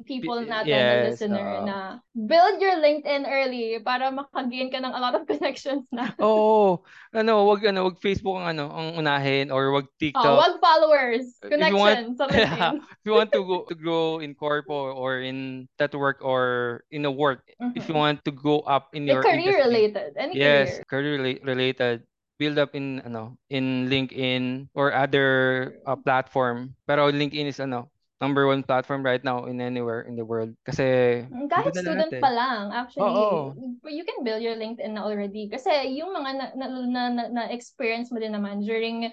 people 0.05 0.43
natin 0.43 0.67
na 0.85 0.95
yes, 0.99 1.15
listener 1.15 1.47
oo. 1.47 1.65
na 1.65 1.77
build 2.13 2.59
your 2.61 2.77
LinkedIn 2.83 3.25
early 3.25 3.79
para 3.81 4.11
makagain 4.11 4.69
ka 4.75 4.83
ng 4.83 4.91
a 4.93 5.01
lot 5.01 5.15
of 5.15 5.25
connections 5.31 5.87
na. 5.95 6.11
Oo. 6.19 6.83
ano, 7.15 7.33
wag 7.47 7.63
ano, 7.65 7.87
wag 7.89 7.99
Facebook 8.03 8.37
ang 8.43 8.59
ano, 8.59 8.69
ang 8.75 8.99
unahin 8.99 9.49
or 9.55 9.71
wag 9.71 9.87
Oh, 9.87 9.97
TikTok. 10.03 10.37
wag 10.37 10.55
followers, 10.61 11.39
connections 11.47 12.17
sa 12.21 12.27
LinkedIn. 12.29 12.83
if 12.83 13.03
you 13.07 13.15
want 13.15 13.31
to 13.33 13.43
go 13.47 13.65
to 13.71 13.75
grow 13.75 14.19
in 14.19 14.35
corpo 14.35 14.93
or 14.93 15.21
in 15.23 15.69
that 15.79 15.95
work 15.95 16.19
or 16.21 16.83
in 16.91 17.07
a 17.07 17.13
work, 17.13 17.47
if 17.75 17.87
you 17.89 17.95
Mhm. 17.95 17.99
want 17.99 18.19
to 18.25 18.33
go 18.35 18.61
up 18.67 18.91
in 18.95 19.07
Like 19.07 19.15
your 19.15 19.23
career 19.23 19.59
industry, 19.59 19.65
related, 19.65 20.11
any 20.19 20.33
yes, 20.37 20.83
career. 20.83 20.85
career 20.91 21.13
rela- 21.19 21.43
related, 21.45 21.97
build 22.39 22.59
up 22.59 22.75
in 22.75 23.01
ano, 23.07 23.39
in 23.51 23.87
LinkedIn 23.89 24.69
or 24.75 24.93
other 24.93 25.79
uh, 25.87 25.97
platform. 25.97 26.75
Pero 26.87 27.11
LinkedIn 27.11 27.47
is 27.47 27.61
ano, 27.61 27.91
number 28.21 28.47
one 28.47 28.63
platform 28.63 29.05
right 29.05 29.23
now 29.23 29.45
in 29.45 29.61
anywhere 29.61 30.03
in 30.09 30.17
the 30.17 30.25
world 30.25 30.55
kasi 30.65 31.23
Mm, 31.29 31.51
Kahit 31.51 31.77
student 31.77 32.13
eh. 32.15 32.23
pa 32.23 32.31
lang, 32.31 32.73
actually, 32.73 33.05
Oo. 33.05 33.53
you 33.91 34.05
can 34.07 34.25
build 34.25 34.41
your 34.41 34.57
LinkedIn 34.57 34.97
na 34.97 35.05
already. 35.05 35.51
Kasi 35.51 35.99
yung 35.99 36.15
mga 36.15 36.31
na, 36.35 36.47
na, 36.57 36.67
na, 36.69 37.03
na, 37.11 37.25
na 37.29 37.45
experience 37.51 38.09
mo 38.09 38.19
din 38.23 38.33
naman 38.33 38.63
during 38.65 39.13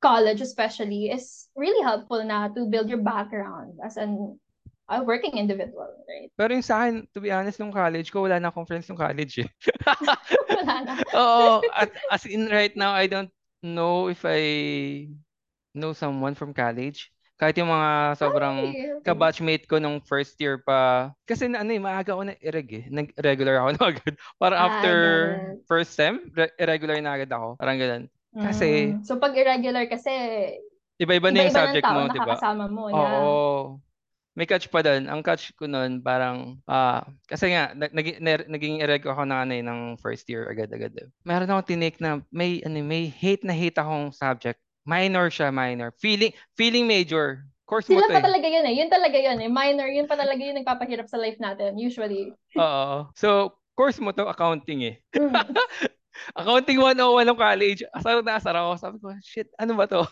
college 0.00 0.40
especially 0.40 1.12
is 1.12 1.52
really 1.52 1.84
helpful 1.84 2.24
na 2.24 2.48
to 2.48 2.64
build 2.72 2.88
your 2.88 3.04
background 3.04 3.76
as 3.84 4.00
an 4.00 4.40
a 4.90 4.98
working 5.06 5.38
individual, 5.38 5.86
right? 6.10 6.28
Pero 6.34 6.50
yung 6.50 6.66
sa 6.66 6.82
akin, 6.84 7.06
to 7.14 7.22
be 7.22 7.30
honest, 7.30 7.62
nung 7.62 7.70
college 7.70 8.10
ko, 8.10 8.26
wala 8.26 8.42
na 8.42 8.50
akong 8.50 8.66
friends 8.66 8.90
nung 8.90 8.98
college 8.98 9.46
eh. 9.46 9.48
Wala 10.50 10.74
na. 10.82 10.92
Oo, 11.18 11.62
at, 11.70 11.94
as 12.10 12.26
in 12.26 12.50
right 12.50 12.74
now, 12.74 12.90
I 12.90 13.06
don't 13.06 13.30
know 13.62 14.10
if 14.10 14.26
I 14.26 15.06
know 15.72 15.94
someone 15.94 16.34
from 16.34 16.50
college. 16.50 17.14
Kahit 17.40 17.56
yung 17.56 17.72
mga 17.72 18.20
sobrang 18.20 18.76
Ay, 18.76 19.00
okay. 19.00 19.04
kabatchmate 19.06 19.64
ko 19.64 19.80
nung 19.80 20.04
first 20.04 20.36
year 20.42 20.60
pa. 20.60 21.08
Kasi 21.24 21.48
na, 21.48 21.64
ano 21.64 21.72
eh, 21.72 21.80
maaga 21.80 22.12
ako 22.12 22.28
na 22.28 22.36
ireg 22.44 22.68
eh. 22.68 22.84
Nag-regular 22.92 23.56
ako 23.64 23.68
na 23.78 23.82
agad. 23.96 24.14
Parang 24.36 24.58
Ah, 24.60 24.66
after 24.68 24.94
it. 25.56 25.64
first 25.64 25.96
sem, 25.96 26.20
re- 26.36 26.52
irregular 26.60 27.00
na 27.00 27.16
agad 27.16 27.32
ako. 27.32 27.56
Parang 27.56 27.78
ganun. 27.80 28.04
Kasi- 28.36 28.92
Mm. 28.94 29.02
So 29.02 29.18
pag 29.18 29.34
irregular 29.34 29.90
kasi, 29.90 30.12
Iba-iba 31.00 31.32
na 31.32 31.48
yung 31.48 31.50
ng 31.50 31.56
subject 31.56 31.82
tao 31.82 31.96
mo, 31.96 32.00
di 32.12 32.20
ba? 32.20 32.36
nakakasama 32.36 32.64
mo. 32.68 32.82
Oo. 32.92 32.92
Yeah. 32.92 33.89
May 34.38 34.46
catch 34.46 34.70
pa 34.70 34.80
doon. 34.80 35.10
Ang 35.10 35.26
catch 35.26 35.50
ko 35.58 35.66
noon 35.66 35.98
parang 36.00 36.62
ah 36.70 37.02
kasi 37.26 37.50
nga 37.50 37.74
nag, 37.74 37.90
naging 38.46 38.78
ereg 38.78 39.02
ako 39.02 39.26
ng 39.26 39.40
ano 39.42 39.52
eh, 39.58 39.64
ng 39.66 39.80
first 39.98 40.30
year 40.30 40.46
agad-agad. 40.46 40.94
eh. 40.96 41.06
Meron 41.26 41.50
akong 41.50 41.74
tinake 41.74 41.98
na 41.98 42.22
may 42.30 42.62
ano 42.62 42.78
may 42.86 43.10
hate 43.10 43.42
na 43.42 43.52
hate 43.52 43.76
akong 43.76 44.14
subject. 44.14 44.62
Minor 44.86 45.28
siya, 45.28 45.50
minor. 45.50 45.90
Feeling 45.98 46.30
feeling 46.54 46.86
major. 46.86 47.42
Course 47.66 47.86
mo 47.86 48.02
Sila 48.02 48.10
to 48.10 48.14
pa 48.18 48.22
eh. 48.22 48.26
talaga 48.26 48.46
yun 48.50 48.66
eh. 48.66 48.74
Yun 48.82 48.90
talaga 48.90 49.18
yun 49.18 49.38
eh. 49.38 49.50
Minor, 49.50 49.86
yun 49.86 50.06
pa 50.10 50.18
talaga 50.18 50.42
yung 50.42 50.58
nagpapahirap 50.58 51.06
sa 51.06 51.14
life 51.22 51.38
natin, 51.38 51.78
usually. 51.78 52.34
Oo. 52.58 53.06
So, 53.14 53.54
course 53.78 54.02
mo 54.02 54.10
to 54.10 54.26
accounting 54.26 54.82
eh. 54.90 54.96
Mm. 55.14 55.30
Accounting 56.40 56.82
101 56.82 57.30
ng 57.30 57.38
college. 57.38 57.80
Asar 57.94 58.26
na 58.26 58.42
asar 58.42 58.58
ako. 58.58 58.70
Sabi 58.74 58.96
ko, 58.98 59.14
shit, 59.22 59.46
ano 59.54 59.78
ba 59.78 59.86
to? 59.86 60.02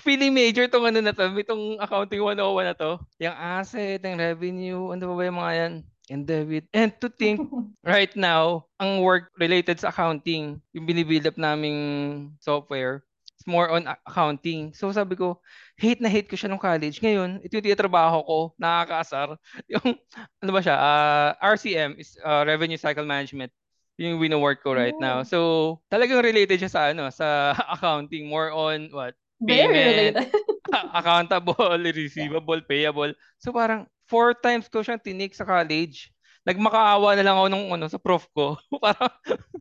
Feeling 0.00 0.32
major 0.34 0.68
tong 0.68 0.84
ano 0.88 1.00
na 1.00 1.12
to, 1.14 1.28
itong 1.36 1.80
accounting 1.80 2.20
101 2.20 2.68
na 2.68 2.76
to. 2.76 2.90
Yung 3.20 3.36
asset, 3.36 4.00
yung 4.04 4.18
revenue, 4.20 4.80
ano 4.92 5.02
ba 5.10 5.14
ba 5.16 5.24
yung 5.28 5.38
mga 5.40 5.54
yan? 5.56 5.74
And 6.12 6.22
debit. 6.28 6.68
And 6.76 6.92
to 7.00 7.08
think, 7.08 7.40
right 7.84 8.12
now, 8.12 8.68
ang 8.76 9.00
work 9.00 9.32
related 9.40 9.80
sa 9.80 9.88
accounting, 9.88 10.60
yung 10.76 10.84
binibuild 10.84 11.24
up 11.24 11.40
naming 11.40 12.36
software, 12.44 13.04
It's 13.34 13.50
more 13.50 13.66
on 13.66 13.84
accounting. 13.84 14.72
So 14.72 14.94
sabi 14.94 15.18
ko, 15.18 15.42
hate 15.74 15.98
na 15.98 16.08
hate 16.08 16.30
ko 16.30 16.38
siya 16.38 16.48
nung 16.48 16.62
college. 16.62 17.02
Ngayon, 17.02 17.42
ito 17.42 17.58
yung 17.58 17.66
tinatrabaho 17.66 18.22
ko, 18.22 18.38
nakakaasar. 18.56 19.36
Yung, 19.74 19.98
ano 20.40 20.50
ba 20.54 20.60
siya, 20.62 20.76
uh, 20.78 21.30
RCM 21.42 21.98
is 21.98 22.14
uh, 22.22 22.46
Revenue 22.46 22.78
Cycle 22.78 23.04
Management 23.04 23.50
yung 23.94 24.18
wino-work 24.18 24.58
ko 24.62 24.74
right 24.74 24.96
now. 24.98 25.22
Oh. 25.22 25.26
So, 25.26 25.38
talagang 25.86 26.18
related 26.18 26.58
siya 26.58 26.70
sa 26.70 26.82
ano, 26.90 27.10
sa 27.14 27.54
accounting, 27.78 28.26
more 28.26 28.50
on 28.50 28.90
what? 28.90 29.14
Very 29.40 29.70
related. 29.70 30.30
accountable, 30.94 31.56
receivable, 31.82 32.60
payable. 32.66 33.12
So 33.38 33.52
parang 33.52 33.86
four 34.06 34.34
times 34.34 34.68
ko 34.68 34.80
siyang 34.80 35.02
tinik 35.02 35.34
sa 35.34 35.46
college. 35.46 36.10
Nagmakaawa 36.44 37.16
na 37.16 37.24
lang 37.24 37.40
ako 37.40 37.48
nung 37.48 37.72
ano 37.72 37.88
sa 37.88 37.96
prof 37.96 38.28
ko. 38.36 38.60
parang 38.84 39.08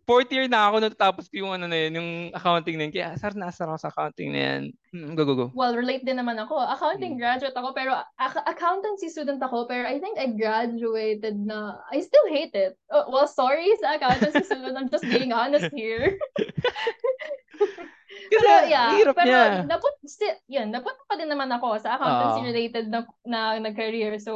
fourth 0.03 0.27
year 0.35 0.51
na 0.51 0.67
ako 0.67 0.83
nung 0.83 0.99
tapos 0.99 1.31
ko 1.31 1.39
yung 1.39 1.55
ano 1.55 1.63
na 1.63 1.79
yun, 1.87 1.95
yung 1.95 2.09
accounting 2.35 2.75
na 2.75 2.83
yun. 2.83 2.91
Kaya 2.91 3.07
asar 3.15 3.31
na 3.39 3.47
asar 3.47 3.71
ako 3.71 3.79
sa 3.79 3.87
accounting 3.87 4.35
na 4.35 4.39
yan. 4.43 4.61
Hmm, 4.91 5.15
go, 5.15 5.23
go, 5.23 5.31
go. 5.31 5.47
Well, 5.55 5.79
relate 5.79 6.03
din 6.03 6.19
naman 6.19 6.35
ako. 6.43 6.59
Accounting 6.59 7.15
Hmm. 7.15 7.23
graduate 7.23 7.55
ako, 7.55 7.71
pero 7.71 7.95
ac- 8.19 8.43
accountancy 8.43 9.07
student 9.07 9.39
ako, 9.39 9.63
pero 9.63 9.87
I 9.87 9.95
think 10.03 10.19
I 10.19 10.35
graduated 10.35 11.39
na, 11.39 11.79
I 11.87 12.03
still 12.03 12.27
hate 12.27 12.51
it. 12.51 12.75
Oh, 12.91 13.07
well, 13.07 13.31
sorry 13.31 13.71
sa 13.79 13.95
accountancy 13.95 14.43
student, 14.43 14.75
I'm 14.75 14.91
just 14.91 15.07
being 15.07 15.31
honest 15.31 15.71
here. 15.71 16.19
Kasi 18.33 18.45
Pero 18.45 18.67
yeah, 18.69 18.89
hirap 18.97 19.15
pero 19.15 19.29
niya. 19.29 19.45
naput, 19.69 19.95
still, 20.05 20.35
yun, 20.49 20.67
naput 20.73 20.95
pa 21.05 21.13
din 21.15 21.29
naman 21.29 21.49
ako 21.53 21.77
sa 21.77 21.95
accountancy 21.97 22.41
Oo. 22.41 22.47
related 22.49 22.85
na, 22.89 23.05
na, 23.23 23.39
na 23.61 23.69
career. 23.71 24.17
So, 24.17 24.33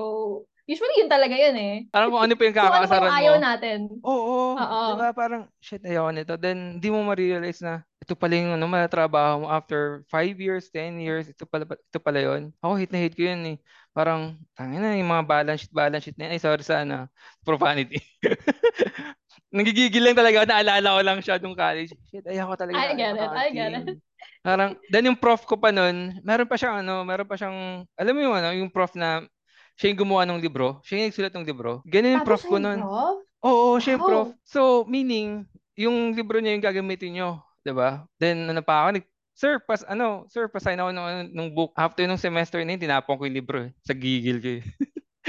usually 0.70 1.02
yun 1.02 1.10
talaga 1.10 1.34
yun 1.34 1.58
eh. 1.58 1.76
Parang 1.90 2.14
kung 2.14 2.24
ano 2.24 2.34
pa 2.38 2.44
yung 2.46 2.56
ano 2.56 2.62
kakakasaran 2.62 3.02
yung 3.02 3.10
mo. 3.10 3.18
ayaw 3.18 3.36
natin. 3.42 3.80
Oo, 4.04 4.38
Oo. 4.56 4.82
diba? 4.94 5.10
Parang, 5.16 5.44
shit, 5.64 5.82
ayoko 5.82 6.12
nito. 6.14 6.34
Then, 6.38 6.78
di 6.78 6.88
mo 6.94 7.02
ma-realize 7.02 7.64
na 7.64 7.82
ito 7.98 8.14
pala 8.16 8.38
yung 8.38 8.56
ano, 8.56 8.66
trabaho 8.88 9.44
mo 9.44 9.48
after 9.52 10.06
5 10.08 10.38
years, 10.40 10.70
10 10.72 10.96
years, 11.02 11.28
ito 11.28 11.44
pala, 11.44 11.66
ito 11.68 12.00
pala 12.00 12.20
yun. 12.22 12.54
Ako, 12.64 12.78
hate 12.78 12.94
na 12.94 13.02
hate 13.04 13.18
ko 13.18 13.24
yun 13.26 13.44
eh. 13.44 13.58
Parang, 13.98 14.38
tangin 14.54 14.78
na, 14.78 14.94
yung 14.94 15.10
mga 15.10 15.26
balance 15.26 15.66
sheet, 15.66 15.74
balance 15.74 16.04
sheet 16.06 16.18
na 16.22 16.30
yan. 16.30 16.34
Ay, 16.38 16.42
sorry 16.42 16.62
sa 16.62 16.86
ano, 16.86 17.10
profanity. 17.42 17.98
Nagigigil 19.58 20.06
lang 20.06 20.14
talaga. 20.14 20.46
Naalala 20.46 20.94
ko 20.94 21.02
lang 21.02 21.20
siya 21.26 21.42
nung 21.42 21.58
college. 21.58 21.98
Shit, 22.14 22.30
ayoko 22.30 22.54
talaga. 22.54 22.78
I 22.78 22.94
get 22.94 23.18
it, 23.18 23.32
I 23.34 23.50
get 23.50 23.74
accounting. 23.74 24.06
Parang, 24.46 24.78
then 24.94 25.10
yung 25.10 25.18
prof 25.18 25.42
ko 25.50 25.58
pa 25.58 25.74
nun, 25.74 26.22
meron 26.22 26.46
pa 26.46 26.62
siyang 26.62 26.86
ano, 26.86 27.02
meron 27.02 27.26
pa 27.26 27.42
siyang, 27.42 27.90
alam 27.98 28.14
mo 28.14 28.22
yung 28.22 28.38
ano, 28.38 28.54
yung 28.54 28.70
prof 28.70 28.94
na, 28.94 29.26
siya 29.74 29.90
yung 29.90 30.06
gumawa 30.06 30.30
ng 30.30 30.46
libro. 30.46 30.78
Siya 30.86 31.02
yung 31.02 31.06
nagsulat 31.10 31.34
ng 31.34 31.48
libro. 31.50 31.82
Ganun 31.82 32.22
yung 32.22 32.22
Tapos 32.22 32.46
prof 32.46 32.54
ko 32.54 32.58
nun. 32.62 32.80
prof? 32.86 33.18
Oo, 33.50 33.82
siya 33.82 33.98
yung 33.98 34.06
prof. 34.06 34.30
So, 34.46 34.86
meaning, 34.86 35.50
yung 35.74 36.14
libro 36.14 36.38
niya 36.38 36.54
yung 36.54 36.66
gagamitin 36.66 37.18
nyo. 37.18 37.30
'di 37.68 37.76
ba? 37.76 38.08
Then, 38.16 38.48
ano 38.48 38.64
pa 38.64 38.88
ako, 38.88 38.88
nag, 38.96 39.06
Sir, 39.38 39.62
pas, 39.62 39.86
ano, 39.86 40.26
sir, 40.34 40.50
pasign 40.50 40.82
ako 40.82 40.89
ng, 40.89 41.30
ng 41.30 41.47
book. 41.54 41.69
After 41.78 42.02
nung 42.10 42.17
semester 42.17 42.58
na 42.65 42.73
yun, 42.73 42.82
tinapon 42.82 43.21
ko 43.21 43.30
yung 43.30 43.38
libro 43.38 43.69
eh. 43.69 43.71
Sa 43.86 43.93
gigil 43.93 44.41
ko 44.41 44.50
eh. 44.58 44.63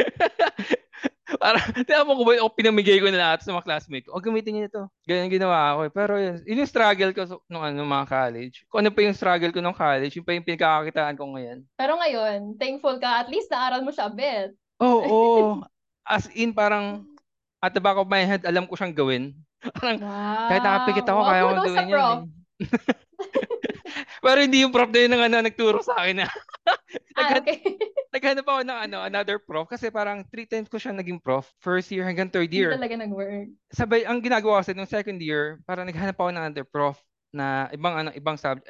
Para, 1.44 1.60
tinapon 1.84 2.16
ko 2.16 2.24
ba, 2.24 2.40
o 2.40 2.48
pinamigay 2.48 3.04
ko 3.04 3.12
na 3.12 3.20
lahat 3.20 3.44
sa 3.44 3.52
mga 3.52 3.68
classmate 3.68 4.08
ko. 4.08 4.16
O, 4.16 4.24
gamitin 4.24 4.56
niyo 4.56 4.72
ito. 4.72 4.82
Ganyan 5.04 5.28
ginawa 5.28 5.76
ko 5.76 5.80
eh. 5.84 5.92
Pero 5.92 6.16
yun, 6.16 6.40
yun 6.48 6.64
yung 6.64 6.72
struggle 6.72 7.12
ko 7.12 7.20
so, 7.28 7.44
nung 7.52 7.60
ano, 7.60 7.84
mga 7.84 8.08
college. 8.08 8.64
Kung 8.72 8.80
ano 8.80 8.88
pa 8.96 9.04
yung 9.04 9.12
struggle 9.12 9.52
ko 9.52 9.60
nung 9.60 9.76
college, 9.76 10.16
yun 10.16 10.24
pa 10.24 10.32
yung 10.32 10.46
pinagkakakitaan 10.48 11.16
ko 11.20 11.24
ngayon. 11.36 11.58
Pero 11.76 11.92
ngayon, 12.00 12.56
thankful 12.56 12.96
ka, 12.96 13.20
at 13.20 13.28
least 13.28 13.52
naaral 13.52 13.84
mo 13.84 13.92
siya 13.92 14.08
a 14.08 14.14
bit. 14.16 14.56
Oo, 14.80 15.04
oo. 15.04 15.44
As 16.08 16.32
in, 16.32 16.56
parang, 16.56 17.04
at 17.60 17.76
the 17.76 17.82
back 17.84 18.00
of 18.00 18.08
my 18.08 18.24
head, 18.24 18.40
alam 18.48 18.64
ko 18.64 18.72
siyang 18.72 18.96
gawin. 18.96 19.36
Parang, 19.76 20.00
Wow. 20.00 20.48
Kahit 20.48 20.64
nakapikit 20.64 21.06
ako, 21.12 21.20
Wow, 21.20 21.28
kaya 21.28 21.42
ko 21.44 21.52
gawin 21.60 21.88
yan. 21.92 22.00
eh. 22.00 23.76
Pero 24.22 24.38
hindi 24.42 24.62
yung 24.62 24.74
prof 24.74 24.90
na 24.90 25.00
yun 25.00 25.12
ang 25.14 25.22
ano, 25.30 25.36
nagturo 25.44 25.78
sa 25.82 25.94
akin. 26.02 26.24
Ah, 26.24 26.32
Naghan- 27.18 27.44
okay. 27.44 27.58
Naghanap 28.14 28.46
ako 28.48 28.60
ng 28.64 28.78
ano, 28.88 28.98
another 29.04 29.36
prof 29.36 29.68
kasi 29.68 29.92
parang 29.92 30.24
three 30.32 30.48
times 30.48 30.64
ko 30.72 30.80
siya 30.80 30.96
naging 30.96 31.20
prof. 31.20 31.44
First 31.60 31.92
year 31.92 32.08
hanggang 32.08 32.32
third 32.32 32.48
Hindi 32.48 32.64
year. 32.64 32.72
talaga 32.72 32.96
nag-work. 32.96 33.52
Sabay, 33.68 34.08
ang 34.08 34.24
ginagawa 34.24 34.58
ko 34.58 34.60
kasi 34.64 34.72
nung 34.72 34.88
second 34.88 35.20
year, 35.20 35.60
parang 35.68 35.84
naghanap 35.84 36.16
ako 36.16 36.32
ng 36.32 36.40
another 36.40 36.64
prof 36.64 36.96
na 37.36 37.68
ibang 37.68 37.94
ano, 37.94 38.10
ibang 38.16 38.40
subject. 38.40 38.64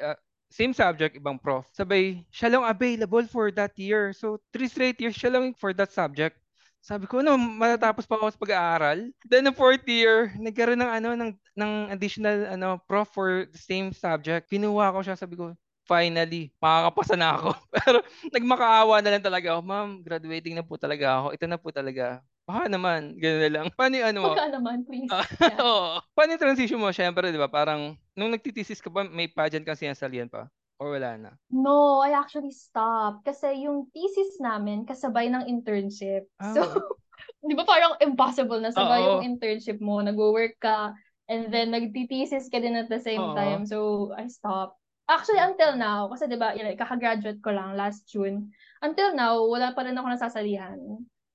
same 0.51 0.73
subject, 0.75 1.15
ibang 1.15 1.39
prof. 1.39 1.63
Sabay, 1.71 2.25
siya 2.33 2.51
lang 2.57 2.65
available 2.67 3.23
for 3.29 3.47
that 3.53 3.71
year. 3.79 4.11
So, 4.11 4.41
three 4.51 4.67
straight 4.67 4.97
years 4.99 5.15
siya 5.15 5.31
lang 5.39 5.53
for 5.55 5.71
that 5.77 5.93
subject. 5.93 6.35
Sabi 6.83 7.11
ko, 7.11 7.19
no, 7.19 7.35
matatapos 7.35 8.07
pa 8.07 8.15
ako 8.15 8.31
sa 8.31 8.39
pag-aaral. 8.39 8.99
Then, 9.27 9.43
the 9.43 9.51
fourth 9.55 9.83
year, 9.83 10.31
nagkaroon 10.39 10.79
ng 10.79 10.91
ano, 11.03 11.09
ng, 11.15 11.31
ng 11.59 11.71
additional 11.91 12.47
ano, 12.47 12.79
prof 12.87 13.11
for 13.11 13.43
the 13.51 13.59
same 13.59 13.91
subject. 13.91 14.47
Kinuha 14.47 14.95
ko 14.95 15.03
siya, 15.03 15.19
sabi 15.19 15.35
ko, 15.35 15.51
finally, 15.83 16.55
makakapasa 16.63 17.19
na 17.19 17.35
ako. 17.35 17.49
Pero, 17.75 17.97
nagmakaawa 18.31 19.03
na 19.03 19.11
lang 19.11 19.23
talaga 19.23 19.59
ako. 19.59 19.61
Ma'am, 19.67 19.89
graduating 20.07 20.55
na 20.55 20.63
po 20.63 20.79
talaga 20.79 21.19
ako. 21.19 21.27
Ito 21.35 21.45
na 21.51 21.57
po 21.59 21.69
talaga. 21.75 22.23
Baka 22.47 22.71
naman, 22.71 23.13
gano'n 23.19 23.41
na 23.43 23.51
lang. 23.51 23.65
Paano 23.75 23.93
yung 23.99 24.09
ano 24.15 24.19
mo? 24.23 24.33
Baka 24.33 24.47
naman, 24.49 24.77
please. 24.87 25.11
Ah, 25.11 25.25
Yeah. 25.43 25.59
Oo. 25.61 25.99
Paano 26.15 26.29
yung 26.33 26.41
transition 26.41 26.79
mo? 26.79 26.89
Siyempre, 26.95 27.29
di 27.29 27.37
ba? 27.37 27.51
Parang, 27.51 27.93
nung 28.15 28.31
nagtitesis 28.31 28.79
ka 28.79 28.87
ba, 28.89 29.03
may 29.03 29.27
pageant 29.27 29.67
kang 29.67 29.77
sinasalihan 29.77 30.31
pa? 30.31 30.47
Or 30.79 30.95
wala 30.95 31.19
na? 31.19 31.31
No, 31.51 31.99
I 31.99 32.15
actually 32.15 32.55
stopped. 32.55 33.27
Kasi 33.27 33.67
yung 33.67 33.91
thesis 33.91 34.39
namin, 34.39 34.87
kasabay 34.87 35.27
ng 35.27 35.45
internship. 35.51 36.23
Ah, 36.39 36.55
So, 36.55 36.63
di 37.47 37.53
ba 37.53 37.67
parang 37.67 37.99
impossible 37.99 38.63
na 38.63 38.71
sabay 38.71 39.03
Oo. 39.03 39.19
yung 39.19 39.35
internship 39.35 39.83
mo, 39.83 39.99
nag-work 39.99 40.55
ka, 40.63 40.95
and 41.27 41.51
then 41.51 41.75
nagtitesis 41.75 42.47
ka 42.47 42.63
din 42.63 42.79
at 42.79 42.87
the 42.87 43.03
same 43.03 43.19
Oo. 43.19 43.35
time. 43.35 43.67
So, 43.67 44.09
I 44.15 44.31
stopped. 44.31 44.79
Actually, 45.09 45.41
until 45.43 45.75
now, 45.75 46.07
kasi 46.07 46.31
di 46.31 46.37
ba, 46.39 46.55
yun, 46.55 46.69
kakagraduate 46.79 47.41
ko 47.43 47.51
lang 47.51 47.75
last 47.75 48.07
June. 48.07 48.53
Until 48.79 49.11
now, 49.17 49.41
wala 49.43 49.75
pa 49.75 49.83
rin 49.83 49.97
ako 49.97 50.07
nasasalihan 50.15 50.79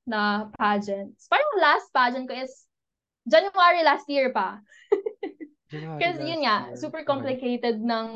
na 0.08 0.48
pageants. 0.56 1.28
Parang 1.28 1.48
last 1.60 1.90
pageant 1.92 2.30
ko 2.30 2.38
is 2.38 2.64
January 3.28 3.82
last 3.84 4.08
year 4.08 4.32
pa. 4.32 4.62
Last 5.74 6.22
yun 6.22 6.46
nga, 6.46 6.70
year. 6.70 6.78
super 6.78 7.02
Okay. 7.02 7.08
complicated 7.08 7.82
ng 7.82 8.06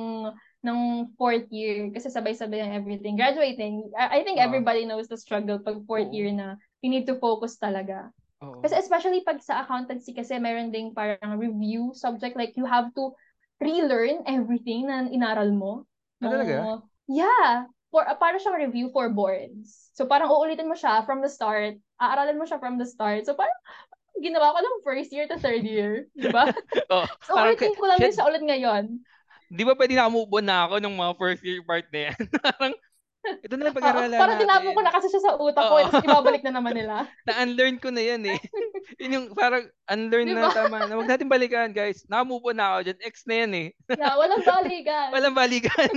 ng 0.67 1.15
fourth 1.15 1.47
year 1.55 1.87
kasi 1.95 2.11
sabay-sabay 2.11 2.59
ang 2.59 2.75
everything. 2.75 3.15
Graduating, 3.15 3.95
I, 3.95 4.21
I 4.21 4.27
think 4.27 4.43
Oo. 4.43 4.47
everybody 4.47 4.83
knows 4.83 5.07
the 5.07 5.19
struggle 5.19 5.63
pag 5.63 5.79
fourth 5.87 6.11
Oo. 6.11 6.17
year 6.17 6.31
na 6.35 6.59
you 6.83 6.91
need 6.91 7.07
to 7.07 7.19
focus 7.23 7.59
talaga. 7.59 8.11
Oo. 8.43 8.59
Kasi 8.63 8.75
especially 8.75 9.23
pag 9.23 9.39
sa 9.39 9.63
accountancy 9.63 10.11
kasi 10.15 10.39
meron 10.39 10.75
ding 10.75 10.95
parang 10.95 11.39
review 11.39 11.95
subject 11.95 12.35
like 12.35 12.59
you 12.59 12.67
have 12.67 12.91
to 12.95 13.15
relearn 13.63 14.23
everything 14.27 14.87
na 14.87 15.07
inaral 15.11 15.51
mo. 15.55 15.87
Ah, 16.23 16.31
talaga? 16.31 16.55
Nung- 16.63 16.87
Yeah. 17.09 17.67
For, 17.89 18.05
uh, 18.05 18.21
para 18.21 18.37
siyang 18.37 18.69
review 18.69 18.93
for 18.93 19.09
boards. 19.09 19.89
So 19.97 20.05
parang 20.05 20.29
uulitin 20.29 20.69
mo 20.69 20.77
siya 20.77 21.09
from 21.09 21.25
the 21.25 21.31
start. 21.33 21.81
Aaralin 21.97 22.37
mo 22.37 22.45
siya 22.45 22.61
from 22.61 22.77
the 22.77 22.85
start. 22.85 23.25
So 23.25 23.33
parang 23.33 23.57
ginawa 24.21 24.53
ko 24.53 24.61
ng 24.61 24.85
first 24.85 25.09
year 25.09 25.25
to 25.25 25.41
third 25.41 25.65
year. 25.65 26.05
Di 26.13 26.29
ba? 26.29 26.53
Oo. 26.93 27.09
So 27.25 27.33
ulitin 27.33 27.73
ko 27.79 27.89
lang 27.89 27.99
din 28.03 28.13
shit, 28.13 28.21
siya 28.21 28.29
ulit 28.29 28.45
ngayon. 28.45 29.01
Di 29.49 29.65
ba 29.65 29.73
pwede 29.73 29.97
na-move 29.97 30.29
on 30.29 30.45
na 30.45 30.69
ako 30.69 30.77
nung 30.77 31.01
mga 31.01 31.17
first 31.17 31.41
year 31.41 31.65
part 31.65 31.89
na 31.89 32.13
yan? 32.13 32.19
Parang, 32.45 32.75
ito 33.43 33.55
na 33.55 33.67
yung 33.67 33.75
Oo, 33.75 33.81
pag-aralan 33.83 34.17
parang 34.17 34.39
tinapon 34.39 34.73
ko 34.73 34.81
na 34.81 34.95
kasi 34.95 35.07
siya 35.09 35.23
sa 35.23 35.33
utak 35.37 35.65
ko. 35.65 35.75
Oo. 35.75 35.85
Tapos 35.85 36.05
ibabalik 36.05 36.43
na 36.43 36.53
naman 36.55 36.73
nila. 36.73 37.05
Na-unlearn 37.29 37.77
ko 37.77 37.89
na 37.91 38.03
yan 38.03 38.23
eh. 38.25 38.39
Yun 39.03 39.15
yung 39.15 39.27
parang 39.35 39.69
unlearn 39.87 40.27
Diba? 40.27 40.49
na 40.49 40.55
tama. 40.55 40.79
Na 40.85 40.95
huwag 40.97 41.11
natin 41.11 41.29
balikan 41.29 41.71
guys. 41.71 42.07
Na-move 42.07 42.41
on 42.45 42.57
na 42.57 42.79
ako 42.79 42.89
dyan. 42.89 42.99
Ex 43.03 43.15
na 43.25 43.35
yan 43.45 43.53
eh. 43.53 43.69
Yeah, 43.91 44.15
walang 44.17 44.43
balikan. 44.43 45.09
Walang 45.13 45.37
balikan. 45.37 45.93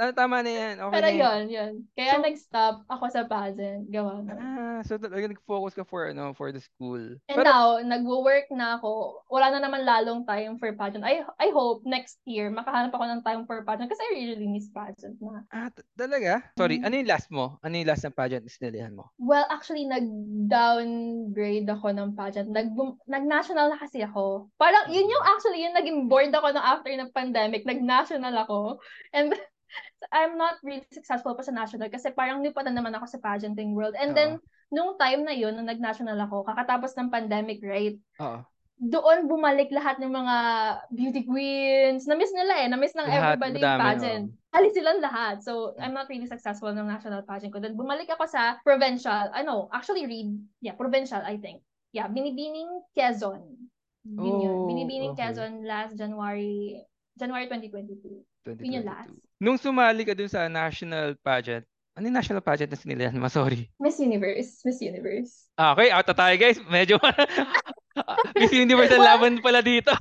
Ah, 0.00 0.16
tama 0.16 0.40
na 0.40 0.48
yan. 0.48 0.74
Okay 0.80 0.94
Pero 0.96 1.06
na 1.06 1.12
yan. 1.12 1.20
yun, 1.20 1.44
yun. 1.50 1.72
Kaya 1.92 2.16
So- 2.16 2.24
nag-stop 2.24 2.76
ako 2.88 3.04
sa 3.12 3.22
pageant. 3.28 3.84
Gawa 3.92 4.24
na. 4.24 4.32
Ah, 4.32 4.80
so 4.80 4.96
talaga 4.96 5.28
nag-focus 5.28 5.76
ka 5.76 5.84
for 5.84 6.08
ano, 6.08 6.32
for 6.32 6.48
the 6.48 6.62
school. 6.62 7.20
And 7.28 7.36
Pero, 7.36 7.44
now, 7.44 7.64
nagwo-work 7.84 8.48
na 8.50 8.80
ako. 8.80 9.20
Wala 9.28 9.52
na 9.52 9.60
naman 9.60 9.84
lalong 9.84 10.24
time 10.24 10.56
for 10.56 10.72
pageant. 10.72 11.04
I 11.04 11.20
I 11.36 11.52
hope 11.52 11.84
next 11.84 12.16
year 12.24 12.48
makahanap 12.48 12.96
ako 12.96 13.04
ng 13.04 13.20
time 13.20 13.42
for 13.44 13.60
pageant 13.60 13.92
kasi 13.92 14.00
I 14.00 14.32
really 14.32 14.48
miss 14.48 14.72
pageant 14.72 15.20
na. 15.20 15.44
ah, 15.52 15.68
t- 15.68 15.84
talaga? 16.10 16.32
Sorry, 16.58 16.82
Mm. 16.82 16.84
ano 16.84 16.94
yung 16.98 17.10
last 17.10 17.28
mo? 17.30 17.56
Ano 17.62 17.74
yung 17.78 17.86
last 17.86 18.02
na 18.02 18.10
pageant 18.10 18.42
na 18.42 18.50
sinalihan 18.50 18.90
mo? 18.90 19.06
Well, 19.22 19.46
actually, 19.46 19.86
nag-downgrade 19.86 21.70
ako 21.70 21.94
ng 21.94 22.18
pageant. 22.18 22.50
Nag 22.50 22.74
nag-national 23.06 23.70
na 23.70 23.78
kasi 23.78 24.02
ako. 24.02 24.50
Parang, 24.58 24.90
yun 24.90 25.06
yung 25.06 25.24
actually, 25.24 25.62
yung 25.62 25.78
naging 25.78 26.10
bored 26.10 26.34
ako 26.34 26.50
ng 26.50 26.66
after 26.66 26.90
ng 26.90 27.14
pandemic. 27.14 27.62
Nag-national 27.62 28.34
ako. 28.34 28.82
And 29.14 29.30
I'm 30.16 30.34
not 30.34 30.58
really 30.66 30.82
successful 30.90 31.38
pa 31.38 31.46
sa 31.46 31.54
national 31.54 31.94
kasi 31.94 32.10
parang 32.10 32.42
new 32.42 32.50
pa 32.50 32.66
na 32.66 32.74
naman 32.74 32.90
ako 32.98 33.06
sa 33.06 33.22
pageanting 33.22 33.78
world. 33.78 33.94
And 33.94 34.18
then, 34.18 34.42
nung 34.74 34.98
time 34.98 35.22
na 35.22 35.30
yun, 35.30 35.54
nung 35.54 35.70
nag-national 35.70 36.18
ako, 36.26 36.42
kakatapos 36.42 36.98
ng 36.98 37.14
pandemic, 37.14 37.62
right? 37.62 37.94
Oo. 38.18 38.42
Doon 38.80 39.28
bumalik 39.28 39.68
lahat 39.68 40.00
ng 40.00 40.08
mga 40.08 40.36
beauty 40.88 41.22
queens. 41.28 42.08
Na-miss 42.08 42.32
nila 42.32 42.64
eh. 42.64 42.66
Na-miss 42.72 42.96
ng 42.96 43.04
Lahat, 43.04 43.36
everybody 43.36 43.60
madami, 43.60 43.80
pageant. 43.84 44.24
Alis 44.56 44.72
silang 44.72 45.00
lahat. 45.04 45.44
So, 45.44 45.76
I'm 45.76 45.92
not 45.92 46.08
really 46.08 46.24
successful 46.24 46.72
ng 46.72 46.88
national 46.88 47.20
pageant 47.28 47.52
ko. 47.52 47.60
Then, 47.60 47.76
bumalik 47.76 48.08
ako 48.08 48.24
sa 48.24 48.56
provincial. 48.64 49.28
Ano, 49.36 49.68
actually 49.68 50.08
read. 50.08 50.32
Yeah, 50.64 50.80
provincial, 50.80 51.20
I 51.20 51.36
think. 51.36 51.60
Yeah, 51.92 52.08
Binibining 52.08 52.88
Quezon. 52.96 53.68
Yun 54.08 54.36
yun. 54.40 54.56
Oh, 54.56 54.66
Binibining 54.66 55.12
okay. 55.12 55.28
Quezon 55.28 55.68
last 55.68 56.00
January 56.00 56.80
January 57.20 57.46
2022. 57.52 58.56
Yun 58.64 58.80
yung 58.80 58.88
last. 58.88 59.12
2022. 59.12 59.44
Nung 59.44 59.58
sumali 59.60 60.02
ka 60.08 60.16
dun 60.16 60.30
sa 60.32 60.48
national 60.48 61.20
pageant, 61.20 61.68
ano 62.00 62.08
yung 62.08 62.16
national 62.16 62.40
pageant 62.40 62.72
na 62.72 62.80
sinilihan 62.80 63.12
mo? 63.12 63.28
Sorry. 63.36 63.68
Miss 63.76 64.00
Universe. 64.00 64.64
Miss 64.64 64.80
Universe. 64.80 65.52
Ah, 65.60 65.76
okay, 65.76 65.92
out 65.92 66.08
na 66.08 66.16
tayo 66.16 66.34
guys. 66.40 66.56
Medyo 66.64 66.96
Miss 68.40 68.56
Universe 68.56 68.96
ang 68.96 69.04
laban 69.12 69.44
pala 69.44 69.60
dito. 69.60 69.92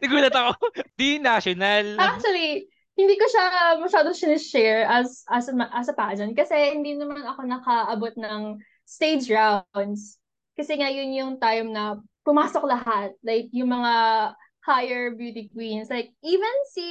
Nagulat 0.00 0.32
ako. 0.32 0.56
Di 0.96 1.20
national. 1.20 2.00
Actually, 2.00 2.64
hindi 2.96 3.14
ko 3.20 3.28
siya 3.28 3.44
masyado 3.76 4.16
sinishare 4.16 4.88
as, 4.88 5.28
as, 5.28 5.52
a, 5.52 5.54
as 5.76 5.92
a 5.92 5.94
pageant 5.94 6.32
kasi 6.32 6.56
hindi 6.72 6.96
naman 6.96 7.20
ako 7.20 7.44
nakaabot 7.44 8.16
ng 8.16 8.56
stage 8.88 9.28
rounds. 9.28 10.16
Kasi 10.56 10.80
nga 10.80 10.88
yun 10.88 11.12
yung 11.12 11.32
time 11.36 11.68
na 11.68 12.00
pumasok 12.24 12.64
lahat. 12.64 13.12
Like, 13.20 13.52
yung 13.52 13.76
mga 13.76 13.92
higher 14.60 15.10
beauty 15.10 15.48
queens. 15.52 15.88
Like, 15.88 16.12
even 16.22 16.54
si 16.72 16.84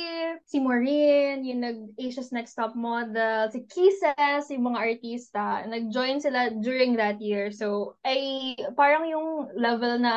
si 0.45 0.57
Maureen, 0.59 1.45
yung 1.45 1.61
nag-Asia's 1.61 2.33
Next 2.33 2.57
Top 2.57 2.73
Model, 2.73 3.49
si 3.53 3.65
Kisses, 3.69 4.49
yung 4.49 4.73
mga 4.73 4.79
artista, 4.81 5.63
nag-join 5.69 6.17
sila 6.21 6.49
during 6.61 6.97
that 6.97 7.21
year. 7.21 7.53
So, 7.53 7.95
ay 8.05 8.55
parang 8.73 9.05
yung 9.05 9.53
level 9.53 10.01
na 10.01 10.15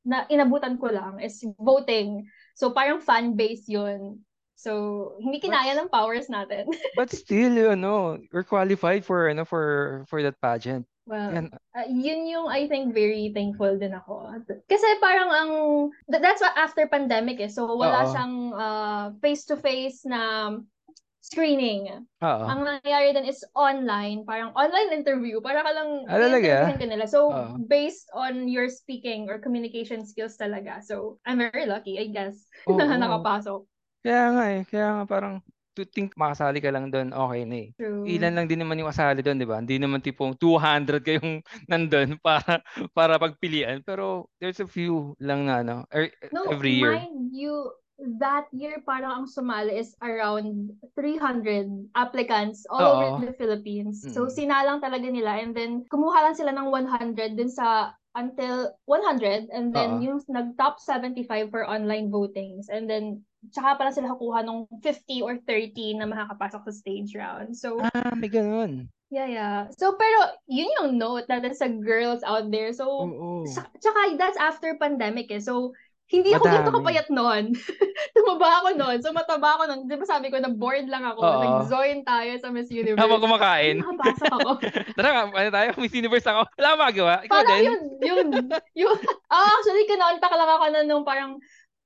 na 0.00 0.24
inabutan 0.32 0.80
ko 0.80 0.88
lang 0.88 1.20
is 1.20 1.44
voting. 1.60 2.24
So, 2.56 2.72
parang 2.72 3.04
fan 3.04 3.36
base 3.36 3.68
yun. 3.68 4.24
So, 4.60 5.16
hindi 5.20 5.40
kinaya 5.40 5.72
ng 5.72 5.88
powers 5.88 6.28
natin. 6.28 6.68
But 7.00 7.08
still, 7.08 7.56
you 7.56 7.76
know, 7.76 8.20
we're 8.28 8.44
qualified 8.44 9.08
for 9.08 9.28
ano 9.28 9.48
for 9.48 10.04
for 10.08 10.20
that 10.20 10.36
pageant. 10.40 10.84
Well, 11.10 11.34
Yan. 11.34 11.46
uh, 11.74 11.86
yun 11.90 12.22
yung 12.30 12.46
I 12.46 12.70
think 12.70 12.94
very 12.94 13.34
thankful 13.34 13.74
din 13.74 13.90
ako. 13.98 14.30
Kasi 14.70 14.86
parang 15.02 15.30
ang 15.34 15.50
th- 16.06 16.22
that's 16.22 16.38
what 16.38 16.54
after 16.54 16.86
pandemic 16.86 17.42
eh. 17.42 17.50
So 17.50 17.66
wala 17.66 18.06
Oo. 18.06 18.10
siyang 18.14 18.34
uh, 18.54 19.04
face-to-face 19.18 20.06
na 20.06 20.54
screening. 21.18 22.06
Oo. 22.22 22.44
Ang 22.46 22.62
nangyayari 22.62 23.10
din 23.10 23.26
is 23.26 23.42
online, 23.58 24.22
parang 24.22 24.54
online 24.54 24.94
interview. 24.94 25.42
Para 25.42 25.66
ka 25.66 25.74
lang 25.74 26.06
Ah, 26.06 26.14
talaga? 26.14 26.78
ka 26.78 26.86
nila. 26.86 27.10
So 27.10 27.34
Oo. 27.34 27.58
based 27.66 28.06
on 28.14 28.46
your 28.46 28.70
speaking 28.70 29.26
or 29.26 29.42
communication 29.42 30.06
skills 30.06 30.38
talaga. 30.38 30.78
So 30.86 31.18
I'm 31.26 31.42
very 31.42 31.66
lucky, 31.66 31.98
I 31.98 32.14
guess, 32.14 32.46
na 32.70 32.86
nakapasok. 32.86 33.66
Kaya 34.06 34.24
nga 34.32 34.44
eh, 34.54 34.62
kaya 34.64 34.88
nga 34.94 35.04
parang 35.10 35.42
to 35.76 35.84
think 35.86 36.14
makasali 36.18 36.58
ka 36.62 36.70
lang 36.74 36.90
doon, 36.90 37.12
okay 37.14 37.42
na 37.46 37.56
eh. 37.66 37.70
True. 37.78 38.04
Ilan 38.06 38.32
lang 38.36 38.46
din 38.48 38.60
naman 38.64 38.80
yung 38.80 38.88
kasali 38.88 39.20
doon, 39.20 39.38
di 39.40 39.48
ba? 39.48 39.60
Hindi 39.60 39.76
naman 39.76 40.00
tipong 40.00 40.34
200 40.40 41.04
kayong 41.04 41.44
nandun 41.70 42.16
para 42.24 42.64
para 42.96 43.20
pagpilian. 43.20 43.84
Pero 43.84 44.28
there's 44.40 44.60
a 44.60 44.68
few 44.68 45.14
lang 45.20 45.46
na 45.46 45.60
ano, 45.62 45.76
er, 45.92 46.08
No, 46.32 46.46
every 46.48 46.80
year. 46.80 46.96
mind 46.96 47.34
you, 47.34 47.74
that 48.22 48.46
year 48.54 48.80
parang 48.86 49.12
ang 49.12 49.26
sumali 49.26 49.76
is 49.76 49.92
around 50.00 50.70
300 50.96 51.68
applicants 51.98 52.64
all 52.70 52.86
Oo. 52.86 53.18
over 53.18 53.26
the 53.28 53.34
Philippines. 53.36 54.08
So 54.08 54.24
Mm. 54.24 54.32
sinalang 54.32 54.80
talaga 54.80 55.10
nila 55.10 55.36
and 55.42 55.52
then 55.52 55.84
kumuha 55.90 56.22
lang 56.24 56.34
sila 56.38 56.54
ng 56.54 56.70
100 56.72 57.36
dun 57.36 57.50
sa 57.52 57.92
until 58.16 58.72
100 58.88 59.50
and 59.52 59.74
then 59.74 59.98
Oo. 59.98 60.02
yung 60.02 60.18
nag-top 60.30 60.80
75 60.80 61.50
for 61.50 61.62
online 61.66 62.08
votings 62.10 62.66
and 62.72 62.88
then 62.88 63.22
tsaka 63.48 63.74
pala 63.74 63.88
sila 63.88 64.12
kukuha 64.12 64.44
ng 64.44 64.68
50 64.78 65.24
or 65.24 65.40
30 65.40 65.96
na 65.96 66.04
makakapasok 66.04 66.68
sa 66.68 66.72
stage 66.74 67.16
round. 67.16 67.56
So 67.56 67.80
Ah, 67.80 68.12
may 68.12 68.28
ganun. 68.28 68.92
yeah, 69.08 69.24
yeah. 69.24 69.58
So 69.72 69.96
pero 69.96 70.18
yun 70.44 70.68
yung 70.76 70.90
note 70.94 71.24
natin 71.26 71.56
sa 71.56 71.66
girls 71.66 72.20
out 72.22 72.52
there. 72.52 72.70
So 72.70 73.08
Oo. 73.08 73.48
Sa- 73.48 73.72
Tsaka, 73.74 74.14
that's 74.14 74.36
after 74.36 74.76
pandemic 74.76 75.32
eh. 75.32 75.40
So, 75.40 75.72
hindi 76.10 76.34
ako 76.34 76.42
ganito 76.42 76.68
Madami. 76.68 76.78
kapayat 76.82 77.08
noon. 77.08 77.44
Tumaba 78.18 78.60
ako 78.60 78.68
noon. 78.74 78.98
So, 78.98 79.14
mataba 79.14 79.54
ako 79.54 79.62
noon. 79.64 79.80
Di 79.86 79.94
ba 79.94 80.02
sabi 80.02 80.26
ko, 80.26 80.42
na 80.42 80.50
bored 80.50 80.90
lang 80.90 81.06
ako. 81.06 81.22
Oo. 81.22 81.38
Nag-join 81.40 82.02
tayo 82.02 82.34
sa 82.36 82.50
Miss 82.50 82.66
Universe. 82.66 82.98
Habang 82.98 83.22
kumakain. 83.22 83.78
Nakapasok 83.80 84.26
ako. 84.34 84.50
Tara, 84.98 85.30
ano 85.30 85.50
tayo? 85.54 85.68
Miss 85.78 85.94
Universe 85.94 86.26
ako. 86.26 86.50
Wala 86.58 86.68
magawa. 86.74 87.14
Ikaw 87.22 87.30
parang 87.30 87.54
din. 87.54 87.64
yun, 87.64 87.80
yun, 88.02 88.26
yun. 88.74 88.98
Ah, 89.30 89.54
actually, 89.54 89.86
kinontak 89.86 90.34
lang 90.34 90.50
ako 90.50 90.64
na 90.68 90.80
nung 90.82 91.06
parang 91.06 91.38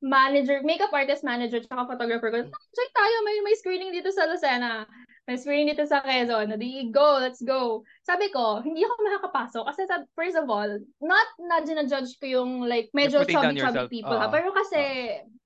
manager, 0.05 0.61
makeup 0.61 0.93
artist 0.93 1.25
manager, 1.25 1.65
tsaka 1.65 1.89
photographer 1.89 2.29
ko. 2.29 2.45
Join 2.45 2.93
tayo, 2.93 3.17
may, 3.25 3.41
may 3.41 3.57
screening 3.57 3.91
dito 3.97 4.13
sa 4.13 4.29
Lucena. 4.29 4.85
May 5.25 5.41
screening 5.41 5.73
dito 5.73 5.89
sa 5.89 6.05
Quezon. 6.05 6.53
Di, 6.61 6.93
go, 6.93 7.17
let's 7.17 7.41
go. 7.41 7.81
Sabi 8.05 8.29
ko, 8.29 8.61
hindi 8.61 8.85
ako 8.85 8.95
makakapasok. 9.01 9.65
Kasi 9.73 9.81
sa, 9.89 10.05
first 10.13 10.37
of 10.37 10.45
all, 10.53 10.69
not 11.01 11.29
na 11.41 11.65
judge 11.89 12.21
ko 12.21 12.29
yung 12.29 12.69
like 12.69 12.93
medyo 12.93 13.25
You're 13.25 13.33
putting 13.33 13.41
down 13.41 13.57
chubby 13.57 13.65
chubby 13.65 13.81
yourself. 13.81 13.89
people 13.89 14.19
ha. 14.21 14.29
Oo. 14.29 14.33
Pero 14.37 14.53
kasi 14.53 14.83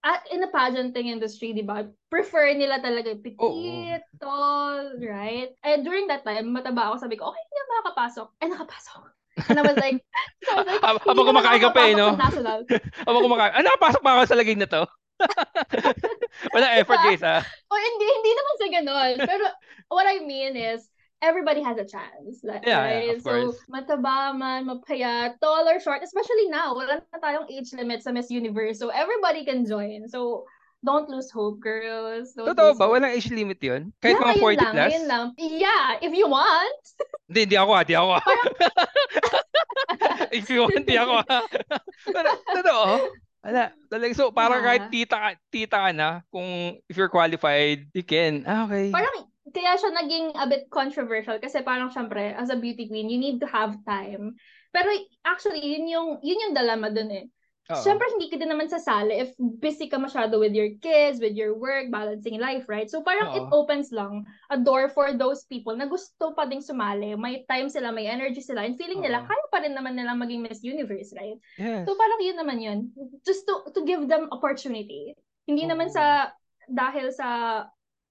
at, 0.03 0.27
in 0.35 0.42
the 0.42 0.51
pageanting 0.51 1.07
industry, 1.07 1.55
di 1.55 1.62
ba, 1.62 1.87
prefer 2.11 2.59
nila 2.59 2.83
talaga 2.83 3.14
yung 3.14 3.23
petite, 3.23 4.03
Oo. 4.03 4.18
tall, 4.18 4.99
right? 4.99 5.55
And 5.62 5.87
during 5.87 6.11
that 6.11 6.27
time, 6.27 6.51
mataba 6.51 6.90
ako, 6.90 7.07
sabi 7.07 7.14
ko, 7.14 7.31
okay, 7.31 7.38
hindi 7.38 7.57
ako 7.62 7.71
makakapasok. 7.71 8.29
Eh, 8.42 8.49
nakapasok. 8.51 9.03
And 9.46 9.59
I 9.59 9.62
was 9.62 9.79
like, 9.79 9.98
so 10.44 10.51
I 10.51 10.57
was 10.59 10.66
like, 10.66 10.83
Hab- 10.83 11.03
habang 11.07 11.27
kumakain 11.31 11.61
ka 11.62 11.70
pa 11.70 11.83
eh, 11.87 11.94
no? 11.94 12.18
Habang 13.07 13.22
kumakain. 13.22 13.53
Ah, 13.55 13.62
nakapasok 13.62 14.03
pa 14.03 14.11
ako 14.18 14.22
sa 14.27 14.38
lagay 14.38 14.57
na 14.59 14.66
to. 14.66 14.83
Wala 16.55 16.66
effort 16.79 17.03
guys 17.03 17.22
ah. 17.27 17.42
O 17.42 17.74
hindi, 17.74 18.07
hindi 18.07 18.33
naman 18.35 18.55
sa 18.55 18.66
ganon. 18.70 19.12
Pero 19.27 19.44
what 19.90 20.07
I 20.07 20.22
mean 20.22 20.55
is, 20.55 20.87
everybody 21.18 21.62
has 21.62 21.79
a 21.79 21.87
chance. 21.87 22.46
Like, 22.46 22.62
Yeah, 22.62 22.79
yeah, 22.79 22.94
right? 22.94 23.11
of 23.18 23.22
so, 23.22 23.31
course. 23.31 23.59
mataba 23.66 24.31
man, 24.38 24.70
mapayat, 24.70 25.42
tall 25.42 25.66
or 25.66 25.83
short, 25.83 26.03
especially 26.07 26.46
now, 26.46 26.74
wala 26.79 27.03
na 27.03 27.18
tayong 27.18 27.51
age 27.51 27.74
limit 27.74 28.03
sa 28.07 28.14
Miss 28.14 28.31
Universe. 28.31 28.79
So, 28.79 28.94
everybody 28.94 29.42
can 29.42 29.66
join. 29.66 30.07
So, 30.07 30.46
don't 30.85 31.09
lose 31.11 31.31
hope, 31.31 31.59
girls. 31.59 32.33
Don't 32.35 32.55
Totoo 32.55 32.79
ba? 32.79 32.87
hope. 32.87 32.93
Walang 32.99 33.14
age 33.14 33.31
limit 33.31 33.59
yun? 33.61 33.93
Kahit 33.99 34.17
yeah, 34.17 34.25
mga 34.25 34.35
40 34.38 34.38
ayun 34.38 34.59
lang, 34.59 34.75
plus? 34.75 35.09
lang. 35.09 35.25
Yeah, 35.38 35.87
if 36.03 36.12
you 36.14 36.27
want. 36.31 36.83
Hindi, 37.29 37.41
hindi 37.45 37.57
ako 37.61 37.71
ah. 37.77 37.83
Hindi 37.85 37.97
ako 37.99 38.11
ah. 38.17 38.25
If 40.38 40.45
you 40.49 40.59
want, 40.64 40.81
hindi 40.81 40.97
ako 40.97 41.12
ah. 41.29 41.43
Pero, 42.17 42.29
totoo. 42.57 42.85
Wala. 43.45 43.64
Talaga. 43.88 44.12
So, 44.17 44.33
parang 44.33 44.64
Yeah. 44.64 44.67
kahit 44.67 44.85
tita, 44.88 45.17
tita 45.53 45.79
ka 45.88 45.91
na, 45.93 46.09
kung 46.33 46.81
if 46.88 46.97
you're 46.97 47.12
qualified, 47.12 47.85
you 47.93 48.03
can. 48.03 48.49
Ah, 48.49 48.64
okay. 48.64 48.88
Parang, 48.88 49.29
kaya 49.49 49.77
siya 49.77 49.91
naging 49.93 50.27
a 50.37 50.45
bit 50.49 50.69
controversial 50.69 51.37
kasi 51.41 51.61
parang 51.61 51.93
syempre, 51.93 52.33
as 52.37 52.49
a 52.49 52.57
beauty 52.57 52.88
queen, 52.88 53.09
you 53.09 53.21
need 53.21 53.41
to 53.41 53.49
have 53.49 53.77
time. 53.85 54.37
Pero 54.73 54.88
actually, 55.25 55.64
yun 55.64 55.88
yung, 55.88 56.09
yun 56.21 56.43
yung 56.49 56.55
dilemma 56.57 56.88
dun 56.93 57.12
eh. 57.12 57.25
Oo. 57.68 57.85
Siyempre, 57.85 58.09
hindi 58.16 58.33
ka 58.33 58.40
din 58.40 58.48
naman 58.48 58.72
sasali 58.72 59.28
if 59.28 59.37
busy 59.37 59.92
ka 59.92 60.00
masyado 60.00 60.40
with 60.40 60.57
your 60.57 60.72
kids, 60.81 61.20
with 61.20 61.37
your 61.37 61.52
work, 61.52 61.92
balancing 61.92 62.40
life, 62.40 62.64
right? 62.64 62.88
So 62.88 63.04
parang 63.04 63.37
it 63.37 63.44
Oo. 63.44 63.61
opens 63.61 63.92
lang 63.92 64.24
a 64.48 64.57
door 64.57 64.88
for 64.88 65.12
those 65.12 65.44
people 65.44 65.76
na 65.76 65.85
gusto 65.85 66.33
pa 66.33 66.48
ding 66.48 66.64
sumali. 66.64 67.12
May 67.20 67.44
time 67.44 67.68
sila, 67.68 67.92
may 67.92 68.09
energy 68.09 68.40
sila, 68.40 68.64
and 68.64 68.81
feeling 68.81 69.04
nila, 69.04 69.20
Oo. 69.20 69.28
kaya 69.28 69.44
pa 69.52 69.61
rin 69.61 69.76
naman 69.76 70.00
nila 70.00 70.16
maging 70.16 70.48
Miss 70.48 70.64
Universe, 70.64 71.12
right? 71.12 71.37
Yes. 71.61 71.85
So 71.85 71.92
parang 71.92 72.20
yun 72.24 72.40
naman 72.40 72.59
yun. 72.64 72.78
Just 73.20 73.44
to, 73.44 73.68
to 73.76 73.85
give 73.85 74.09
them 74.09 74.33
opportunity. 74.33 75.12
Hindi 75.44 75.68
naman 75.68 75.92
Oo. 75.92 75.96
sa, 75.96 76.33
dahil 76.72 77.12
sa, 77.12 77.28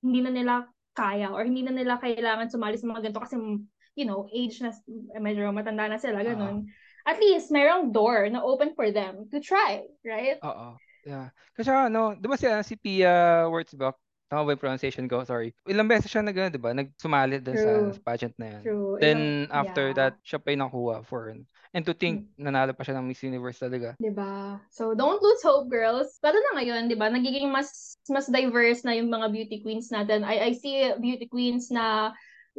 hindi 0.05 0.21
na 0.21 0.29
nila 0.29 0.53
kaya 0.93 1.33
or 1.33 1.41
hindi 1.41 1.65
na 1.65 1.73
nila 1.73 1.97
kailangan 1.97 2.53
sumali 2.53 2.77
sa 2.77 2.85
mga 2.85 3.09
ganito 3.09 3.21
kasi, 3.25 3.35
you 3.97 4.05
know, 4.05 4.29
age 4.29 4.61
na, 4.61 4.69
medyo 5.17 5.49
matanda 5.49 5.89
na 5.89 5.97
sila, 5.97 6.21
ganun. 6.21 6.69
At 7.07 7.23
least, 7.23 7.55
merong 7.55 7.95
door 7.95 8.27
na 8.27 8.43
open 8.43 8.75
for 8.75 8.91
them 8.91 9.31
to 9.31 9.39
try, 9.39 9.87
right? 10.03 10.35
Oo. 10.43 10.75
Yeah. 11.07 11.31
Kasi 11.55 11.71
ano, 11.71 12.19
di 12.19 12.27
ba 12.27 12.35
si, 12.35 12.51
si 12.67 12.75
Pia 12.75 13.47
Wurtzbach, 13.47 13.95
tama 14.27 14.43
ba 14.43 14.51
yung 14.51 14.59
pronunciation 14.59 15.07
ko? 15.07 15.23
Sorry. 15.23 15.55
Ilang 15.71 15.87
beses 15.87 16.11
siya 16.11 16.19
nag, 16.19 16.35
di 16.35 16.59
ba, 16.59 16.75
nagsumali 16.75 17.39
dun 17.39 17.55
sa 17.55 17.71
pageant 18.03 18.35
na 18.35 18.59
yan. 18.59 18.61
True. 18.67 18.99
Then, 18.99 19.19
Ilang- 19.47 19.55
after 19.55 19.85
yeah. 19.87 19.95
that, 19.95 20.13
siya 20.19 20.43
pa 20.43 20.51
yung 20.51 20.67
nakuha 20.67 21.07
for, 21.07 21.31
and 21.31 21.83
to 21.87 21.95
think, 21.95 22.27
nanalo 22.35 22.75
pa 22.75 22.83
siya 22.83 22.99
ng 22.99 23.07
Miss 23.07 23.23
Universe 23.23 23.63
talaga. 23.63 23.95
Diba? 24.03 24.59
So, 24.67 24.91
don't 24.91 25.23
lose 25.23 25.39
hope, 25.47 25.71
girls. 25.71 26.19
Lalo 26.19 26.43
na 26.43 26.59
ngayon, 26.59 26.91
diba? 26.91 27.07
Nagiging 27.07 27.47
mas 27.47 27.95
mas 28.11 28.27
diverse 28.27 28.83
na 28.83 28.95
yung 28.99 29.07
mga 29.07 29.31
beauty 29.31 29.63
queens 29.63 29.87
natin. 29.95 30.27
I, 30.27 30.51
I 30.51 30.59
see 30.59 30.91
beauty 30.99 31.31
queens 31.31 31.71
na 31.71 32.11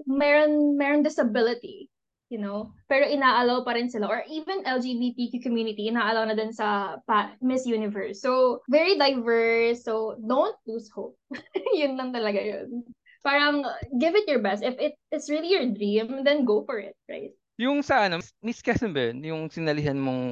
meron, 0.08 0.76
meron 0.80 1.04
disability, 1.04 1.92
you 2.28 2.38
know? 2.38 2.72
Pero 2.88 3.08
inaalaw 3.08 3.64
pa 3.64 3.76
rin 3.76 3.88
sila. 3.88 4.08
Or 4.08 4.24
even 4.28 4.64
LGBTQ 4.64 5.40
community, 5.40 5.88
inaalaw 5.88 6.28
na 6.28 6.36
din 6.36 6.52
sa 6.52 7.00
pa, 7.08 7.36
Miss 7.40 7.64
Universe. 7.64 8.20
So, 8.20 8.60
very 8.68 8.96
diverse. 8.98 9.84
So, 9.84 10.16
don't 10.20 10.56
lose 10.68 10.88
hope. 10.92 11.16
yun 11.78 11.96
lang 11.96 12.12
talaga 12.12 12.40
yun. 12.40 12.84
Parang, 13.24 13.66
give 13.98 14.14
it 14.14 14.28
your 14.28 14.40
best. 14.40 14.62
If 14.62 14.78
it, 14.78 14.94
it's 15.10 15.28
really 15.28 15.50
your 15.52 15.66
dream, 15.72 16.24
then 16.24 16.44
go 16.44 16.64
for 16.64 16.78
it, 16.78 16.96
right? 17.08 17.34
Yung 17.58 17.82
sa 17.82 18.06
ano, 18.06 18.22
Miss 18.38 18.62
Quezon 18.62 18.94
ba 18.94 19.10
yun? 19.10 19.18
Yung 19.26 19.42
sinalihan 19.50 19.98
mong... 19.98 20.22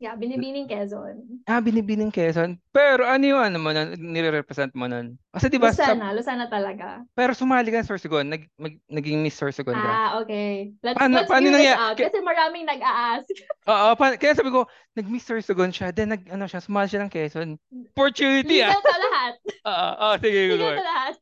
Yeah, 0.00 0.16
Binibining 0.16 0.64
Quezon. 0.64 1.44
Ah, 1.44 1.60
Binibining 1.60 2.08
Quezon. 2.08 2.56
Pero 2.72 3.04
ano 3.04 3.20
yung 3.20 3.36
ano 3.36 3.60
mo 3.60 3.68
nun, 3.68 4.00
nire-represent 4.00 4.72
mo 4.72 4.88
nun? 4.88 5.20
Kasi 5.28 5.52
di 5.52 5.60
ba 5.60 5.76
sa... 5.76 5.92
Lucena 5.92 6.48
talaga. 6.48 7.04
Pero 7.12 7.36
sumali 7.36 7.68
ka 7.68 7.84
sa 7.84 7.92
Sorsogon, 7.92 8.32
nag, 8.32 8.48
mag, 8.56 8.80
naging 8.88 9.20
Miss 9.20 9.36
Sorsogon 9.36 9.76
ka. 9.76 9.92
Ah, 9.92 10.10
okay. 10.24 10.72
Let's, 10.80 10.96
Paano- 10.96 11.20
let's 11.20 11.28
paano 11.28 11.52
this 11.52 11.76
out. 11.76 12.00
Kasi 12.00 12.18
maraming 12.24 12.64
nag-a-ask. 12.64 13.28
Oo, 13.76 13.88
pa, 14.00 14.16
kaya 14.16 14.32
sabi 14.32 14.48
ko, 14.48 14.64
nag-Miss 14.96 15.28
Sorsogon 15.28 15.76
siya, 15.76 15.92
then 15.92 16.16
nag, 16.16 16.32
ano 16.32 16.48
siya, 16.48 16.64
sumali 16.64 16.88
siya 16.88 17.04
ng 17.04 17.12
Quezon. 17.12 17.60
Opportunity 17.92 18.64
ah! 18.64 18.72
Legal 18.72 18.84
sa 18.88 18.96
lahat. 18.96 19.34
Oo, 19.68 19.88
oo, 20.00 20.14
sige, 20.16 20.40
Legal 20.56 20.80
sa 20.80 20.86
lahat. 20.88 21.14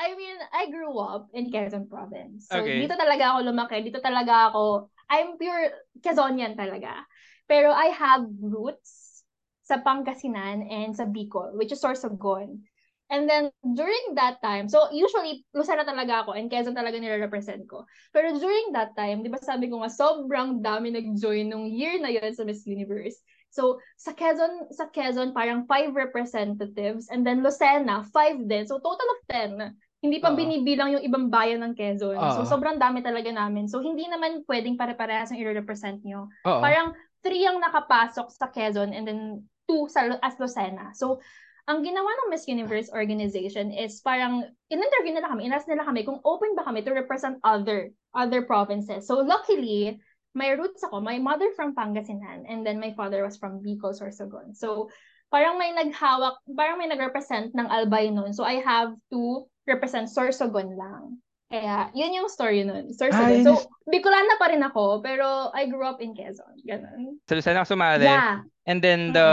I 0.00 0.16
mean, 0.16 0.38
I 0.48 0.72
grew 0.72 0.96
up 0.96 1.28
in 1.36 1.52
Quezon 1.52 1.92
Province. 1.92 2.48
So, 2.48 2.64
Okay. 2.64 2.88
dito 2.88 2.96
talaga 2.96 3.36
ako 3.36 3.52
lumaki. 3.52 3.84
Dito 3.84 4.00
talaga 4.00 4.48
ako, 4.48 4.88
I'm 5.12 5.36
pure 5.36 5.84
Quezonian 6.00 6.56
talaga. 6.56 7.04
Pero 7.44 7.68
I 7.68 7.92
have 7.92 8.24
roots 8.40 9.20
sa 9.60 9.84
Pangasinan 9.84 10.64
and 10.64 10.96
sa 10.96 11.04
Bicol, 11.04 11.52
which 11.60 11.70
is 11.70 11.84
Sorsogon. 11.84 12.64
And 13.10 13.26
then, 13.26 13.50
during 13.74 14.14
that 14.14 14.38
time, 14.38 14.70
so 14.70 14.86
usually, 14.94 15.42
Lucena 15.50 15.82
talaga 15.82 16.24
ako 16.24 16.38
and 16.38 16.46
Quezon 16.46 16.78
talaga 16.78 16.96
nire-represent 16.96 17.66
ko. 17.66 17.82
Pero 18.14 18.38
during 18.38 18.70
that 18.70 18.94
time, 18.94 19.26
di 19.26 19.28
ba 19.28 19.36
sabi 19.42 19.66
ko 19.66 19.82
nga, 19.82 19.90
sobrang 19.90 20.62
dami 20.62 20.94
nag-join 20.94 21.50
nung 21.50 21.66
year 21.66 21.98
na 21.98 22.08
yun 22.08 22.30
sa 22.30 22.46
Miss 22.46 22.62
Universe. 22.64 23.18
So, 23.50 23.82
sa 23.98 24.14
Quezon, 24.14 24.70
sa 24.70 24.86
Quezon, 24.94 25.34
parang 25.34 25.66
five 25.66 25.90
representatives 25.90 27.10
and 27.10 27.26
then 27.26 27.42
Lucena, 27.42 28.06
five 28.14 28.38
din. 28.46 28.62
So, 28.70 28.78
total 28.78 29.10
of 29.10 29.20
10. 29.26 29.74
Hindi 30.00 30.16
pa 30.16 30.32
Oo. 30.32 30.36
binibilang 30.36 30.96
yung 30.96 31.04
ibang 31.04 31.28
bayan 31.28 31.60
ng 31.60 31.76
Quezon. 31.76 32.16
So, 32.16 32.40
Oo. 32.44 32.48
sobrang 32.48 32.80
dami 32.80 33.04
talaga 33.04 33.28
namin. 33.28 33.68
So, 33.68 33.84
hindi 33.84 34.08
naman 34.08 34.48
pwedeng 34.48 34.80
pare-parehas 34.80 35.28
ang 35.30 35.40
i-represent 35.40 36.00
nyo. 36.04 36.32
Oo. 36.48 36.60
Parang 36.64 36.96
three 37.20 37.44
ang 37.44 37.60
nakapasok 37.60 38.32
sa 38.32 38.48
Quezon 38.48 38.96
and 38.96 39.04
then 39.04 39.44
two 39.68 39.84
sa 39.92 40.08
as 40.24 40.40
Lucena. 40.40 40.96
So, 40.96 41.20
ang 41.68 41.86
ginawa 41.86 42.08
ng 42.08 42.34
Miss 42.34 42.50
Universe 42.50 42.90
organization 42.90 43.70
is 43.70 44.02
parang 44.02 44.42
in-interview 44.72 45.14
nila 45.14 45.30
kami, 45.30 45.46
inas 45.46 45.68
nila 45.70 45.86
kami 45.86 46.02
kung 46.02 46.18
open 46.26 46.58
ba 46.58 46.66
kami 46.66 46.82
to 46.82 46.90
represent 46.90 47.38
other 47.46 47.94
other 48.10 48.42
provinces. 48.42 49.06
So 49.06 49.22
luckily, 49.22 50.02
my 50.34 50.50
roots 50.58 50.82
ako, 50.82 50.98
my 50.98 51.22
mother 51.22 51.54
from 51.54 51.78
Pangasinan 51.78 52.42
and 52.50 52.66
then 52.66 52.82
my 52.82 52.90
father 52.98 53.22
was 53.22 53.38
from 53.38 53.62
Bicol, 53.62 53.94
Sorsogon. 53.94 54.50
So 54.58 54.90
parang 55.30 55.62
may 55.62 55.70
naghawak, 55.70 56.42
parang 56.58 56.82
may 56.82 56.90
nagrepresent 56.90 57.54
ng 57.54 57.70
Albay 57.70 58.10
noon. 58.10 58.34
So 58.34 58.42
I 58.42 58.58
have 58.58 58.96
to 59.14 59.46
represent 59.66 60.08
Sorsogon 60.08 60.76
lang. 60.76 61.18
Kaya, 61.50 61.90
yun 61.98 62.14
yung 62.14 62.28
story 62.30 62.62
nun. 62.62 62.94
Sorsogon. 62.94 63.42
Yun 63.42 63.44
so, 63.44 63.66
Bicolana 63.90 64.38
pa 64.38 64.54
rin 64.54 64.62
ako, 64.62 65.02
pero 65.02 65.50
I 65.50 65.66
grew 65.66 65.82
up 65.82 65.98
in 65.98 66.14
Quezon. 66.14 66.62
Ganun. 66.62 67.18
So, 67.26 67.34
Lucena 67.34 67.66
ka 67.66 67.74
sumali. 67.74 68.06
Yeah. 68.06 68.46
And 68.70 68.78
then 68.78 69.10
the 69.10 69.26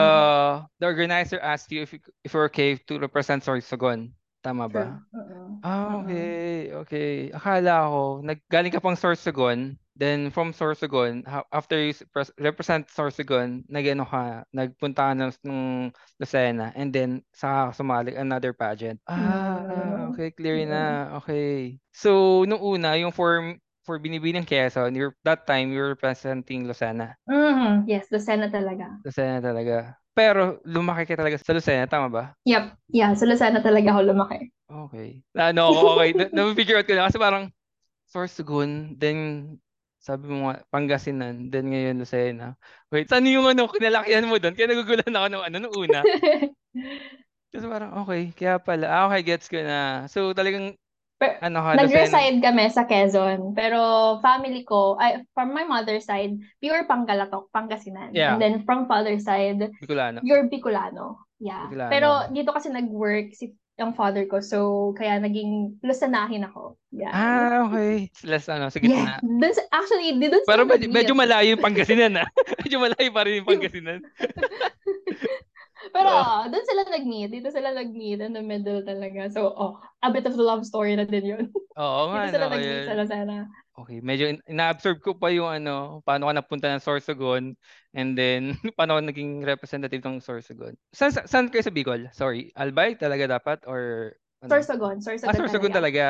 the 0.82 0.90
organizer 0.90 1.38
asked 1.38 1.70
you 1.70 1.86
if 1.86 1.94
you, 1.94 2.02
if 2.26 2.34
you're 2.34 2.50
okay 2.50 2.74
to 2.90 2.98
represent 2.98 3.46
Sorsogon. 3.46 4.17
Tama 4.48 4.66
ba? 4.72 4.86
True. 4.88 5.20
Oo. 5.20 5.40
Ah, 5.60 6.00
Oo. 6.00 6.00
okay. 6.08 6.72
Okay. 6.88 7.10
Akala 7.36 7.92
ko, 7.92 8.02
naggaling 8.24 8.72
ka 8.72 8.80
pang 8.80 8.96
Sorsogon, 8.96 9.76
then 9.98 10.32
from 10.32 10.56
Sorsogon, 10.56 11.28
ha- 11.28 11.50
after 11.52 11.76
you 11.76 11.92
s- 11.92 12.06
pres- 12.16 12.32
represent 12.40 12.88
Sorsogon, 12.88 13.68
nagano 13.68 14.08
ka, 14.08 14.48
nagpunta 14.56 15.12
ka 15.12 15.14
ng, 15.18 15.32
ng 15.44 15.62
Lucena, 16.22 16.72
and 16.80 16.96
then 16.96 17.20
saka 17.36 17.76
ka 17.76 17.84
sumali 17.84 18.16
another 18.16 18.56
pageant. 18.56 19.04
Ah, 19.10 19.60
Mm. 19.68 20.16
okay, 20.16 20.32
clear 20.32 20.64
Mm. 20.64 20.70
na. 20.72 20.84
Okay. 21.20 21.82
So, 21.92 22.46
nung 22.48 22.64
una, 22.64 22.96
yung 22.96 23.12
for 23.12 23.60
for 23.88 23.96
Binibining 24.04 24.44
Quezon, 24.44 24.92
you're, 25.00 25.16
that 25.24 25.48
time, 25.48 25.72
you're 25.72 25.96
representing 25.96 26.68
Lucena. 26.68 27.16
Mhm. 27.24 27.88
Yes, 27.88 28.12
Lucena 28.12 28.52
talaga. 28.52 29.00
Lucena 29.08 29.40
talaga. 29.40 29.96
Pero, 30.12 30.60
lumaki 30.68 31.08
ka 31.08 31.16
talaga 31.16 31.40
sa 31.40 31.56
Lucena, 31.56 31.88
tama 31.88 32.12
ba? 32.12 32.24
Yep. 32.44 32.76
Yeah, 32.92 33.16
sa 33.16 33.24
Lucena 33.24 33.64
talaga 33.64 33.96
ako 33.96 34.02
lumaki. 34.12 34.52
Okay. 34.68 35.24
Ano 35.40 35.72
ako, 35.72 35.80
okay. 35.96 36.10
Na- 36.12 36.32
Na-figure 36.36 36.84
out 36.84 36.86
ko 36.86 36.94
na 37.00 37.08
kasi 37.08 37.16
parang 37.16 37.48
Sorsogon, 38.12 39.00
then 39.00 39.18
sabi 40.04 40.28
mo 40.28 40.52
nga, 40.52 40.64
Pangasinan, 40.68 41.48
then 41.48 41.72
ngayon 41.72 42.04
Lucena. 42.04 42.60
Wait, 42.92 43.08
saan 43.08 43.24
yung 43.28 43.48
ano, 43.48 43.72
kinalakihan 43.72 44.28
mo 44.28 44.36
doon? 44.36 44.56
Kaya 44.56 44.68
nagugulan 44.68 45.16
ako 45.16 45.28
ng 45.32 45.44
ano, 45.48 45.56
nung 45.64 45.76
una. 45.76 46.04
Kasi 47.52 47.64
parang, 47.64 47.96
okay, 48.04 48.32
kaya 48.36 48.60
pala. 48.60 48.86
Ah, 48.92 49.04
okay, 49.08 49.24
gets 49.24 49.48
ko 49.48 49.60
na. 49.64 50.04
So, 50.12 50.36
talagang, 50.36 50.76
Pero, 51.18 51.34
ano 51.42 51.58
ka. 51.66 51.70
Nag-reside 51.82 52.38
kami 52.46 52.70
sa 52.70 52.86
Quezon, 52.86 53.58
pero 53.58 53.80
family 54.22 54.62
ko, 54.62 55.02
ay, 55.02 55.26
from 55.34 55.50
my 55.50 55.66
mother's 55.66 56.06
side, 56.06 56.38
pure 56.62 56.86
Pangalatok, 56.86 57.50
Pangasinan. 57.50 58.14
Yeah. 58.14 58.38
And 58.38 58.42
then 58.42 58.56
from 58.70 58.86
father's 58.86 59.26
side, 59.26 59.58
Bicolano. 59.82 60.22
pure 60.22 60.46
Bicolano. 60.46 61.26
Yeah. 61.42 61.74
Bicolano. 61.74 61.90
Pero 61.90 62.10
dito 62.30 62.54
kasi 62.54 62.70
nag-work 62.70 63.34
si 63.34 63.58
ang 63.78 63.94
father 63.94 64.26
ko, 64.26 64.42
so 64.42 64.90
kaya 64.98 65.22
naging 65.22 65.78
Lucanahin 65.86 66.50
ako. 66.50 66.82
Yeah. 66.90 67.14
Ah, 67.14 67.70
okay. 67.70 68.10
Less, 68.26 68.50
ano, 68.50 68.74
sige 68.74 68.90
yeah. 68.90 69.22
na. 69.22 69.22
Dun 69.22 69.54
actually, 69.70 70.18
di 70.18 70.34
dun 70.34 70.42
Pero 70.50 70.66
medyo, 70.66 70.90
medyo 70.90 71.14
malayo 71.14 71.54
yung 71.54 71.62
Pangasinan, 71.62 72.18
ah. 72.18 72.26
medyo 72.66 72.82
malayo 72.82 73.10
pa 73.14 73.22
rin 73.26 73.42
yung 73.42 73.50
Pangasinan. 73.50 74.02
Pero 75.98 76.10
oh, 76.14 76.46
doon 76.46 76.66
sila 76.70 76.82
nag-meet. 76.86 77.30
Dito 77.34 77.50
sila 77.50 77.70
nag-meet 77.74 78.20
in 78.22 78.34
the 78.38 78.44
middle 78.46 78.86
talaga. 78.86 79.34
So, 79.34 79.50
oh, 79.50 79.82
a 80.06 80.14
bit 80.14 80.30
of 80.30 80.38
the 80.38 80.46
love 80.46 80.62
story 80.62 80.94
na 80.94 81.10
din 81.10 81.26
yun. 81.26 81.46
Oo 81.78 82.02
nga, 82.10 82.22
Dito 82.22 82.30
sila 82.30 82.46
no, 82.50 82.54
nag-meet 82.54 82.82
yun. 82.82 82.86
sa 82.86 82.94
Lucena. 82.98 83.50
Okay, 83.78 84.02
medyo 84.02 84.26
in- 84.34 84.42
ina-absorb 84.50 84.98
ko 85.06 85.14
pa 85.14 85.30
yung 85.30 85.50
ano, 85.50 86.02
paano 86.02 86.26
ka 86.26 86.34
napunta 86.34 86.68
ng 86.74 86.82
Sorsogon 86.82 87.54
and 87.94 88.18
then 88.18 88.58
paano 88.78 88.98
ka 88.98 89.02
naging 89.06 89.46
representative 89.46 90.02
ng 90.02 90.18
Sorsogon. 90.18 90.74
San, 90.90 91.14
sa- 91.14 91.30
saan 91.30 91.54
kayo 91.54 91.62
sa 91.62 91.70
Bicol? 91.74 92.10
Sorry, 92.10 92.50
Albay 92.58 92.98
talaga 92.98 93.30
dapat 93.38 93.62
or 93.70 94.14
ano? 94.42 94.66
Sorsogon. 94.66 94.98
Ah, 95.22 95.34
Sorsogon 95.34 95.38
Sorsogon 95.38 95.70
talaga. 95.70 95.78
talaga. 95.78 96.06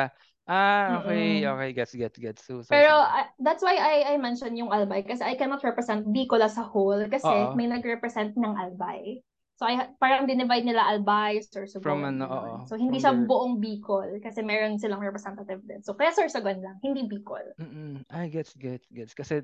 Ah, 0.48 1.04
okay, 1.04 1.44
Mm-mm. 1.44 1.52
okay, 1.52 1.70
gets, 1.76 1.92
gets, 1.92 2.16
gets. 2.16 2.40
So, 2.48 2.64
Pero 2.68 2.88
Sorsogon. 2.88 3.04
uh, 3.04 3.26
that's 3.40 3.60
why 3.64 3.76
I 3.76 4.12
I 4.12 4.16
mentioned 4.16 4.56
yung 4.56 4.72
Albay 4.72 5.04
kasi 5.04 5.24
I 5.24 5.36
cannot 5.36 5.64
represent 5.64 6.08
Bicol 6.08 6.40
as 6.44 6.56
a 6.60 6.64
whole 6.64 7.00
kasi 7.08 7.28
Oo. 7.28 7.56
may 7.56 7.68
nag-represent 7.68 8.36
ng 8.36 8.54
Albay. 8.56 9.20
So 9.58 9.66
I 9.66 9.90
parang 9.98 10.24
dinivide 10.24 10.62
nila 10.62 10.86
Albay, 10.86 11.42
Sorsogon. 11.42 11.82
From 11.82 12.06
ano, 12.06 12.24
oo, 12.24 12.54
So 12.64 12.78
hindi 12.78 12.96
siya 12.96 13.10
their- 13.10 13.26
buong 13.26 13.58
Bicol 13.58 14.22
kasi 14.22 14.38
meron 14.40 14.78
silang 14.78 15.02
representative 15.02 15.58
din. 15.66 15.82
So 15.82 15.92
kaya 15.92 16.14
Sorsogon 16.14 16.62
lang, 16.62 16.78
hindi 16.78 17.04
Bicol. 17.04 17.42
Mm-mm. 17.58 18.06
Ay, 18.06 18.30
gets, 18.30 18.54
gets, 18.54 18.86
gets. 18.88 19.12
Kasi, 19.12 19.42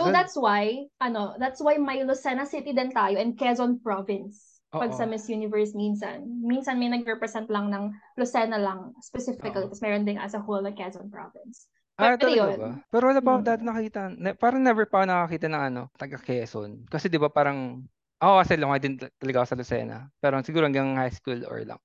So 0.00 0.08
Well- 0.08 0.16
that's 0.16 0.32
why 0.32 0.88
ano, 0.96 1.36
that's 1.36 1.60
why 1.60 1.76
may 1.76 2.00
Lucena 2.00 2.48
City 2.48 2.72
din 2.72 2.88
tayo 2.88 3.20
and 3.20 3.36
Quezon 3.36 3.84
Province. 3.84 4.64
Pag 4.72 4.94
Oo. 4.94 4.96
sa 4.96 5.04
Miss 5.04 5.28
Universe 5.28 5.76
minsan, 5.76 6.24
minsan 6.40 6.80
may 6.80 6.88
nag-represent 6.88 7.52
lang 7.52 7.68
ng 7.68 7.92
Lucena 8.16 8.56
lang 8.56 8.96
specifically, 8.96 9.52
tapos 9.60 9.82
meron 9.84 10.06
din 10.06 10.16
as 10.16 10.32
a 10.32 10.40
whole 10.40 10.62
na 10.62 10.72
Quezon 10.72 11.12
Province. 11.12 11.68
ah, 12.00 12.16
Pero 12.16 12.32
yun. 12.32 12.56
ba? 12.56 12.72
Pero 12.88 13.12
wala 13.12 13.20
pa 13.20 13.28
ako 13.28 13.40
Mm. 13.42 13.44
dati 13.44 13.62
nakita. 13.62 14.00
Ne, 14.16 14.30
parang 14.32 14.64
never 14.64 14.88
pa 14.88 15.04
nakakita 15.04 15.52
ng 15.52 15.62
ano, 15.68 15.82
taga 16.00 16.16
Quezon. 16.16 16.88
Kasi 16.88 17.12
di 17.12 17.20
ba 17.20 17.28
parang, 17.28 17.84
ako 18.20 18.32
kasi 18.44 18.52
lumaki 18.60 18.80
din 18.84 18.94
tal- 19.00 19.14
talaga 19.16 19.36
ako 19.42 19.48
sa 19.48 19.58
Lucena. 19.58 19.98
Pero 20.20 20.38
siguro 20.44 20.68
hanggang 20.68 20.94
high 20.94 21.12
school 21.12 21.40
or 21.48 21.64
lang. 21.64 21.80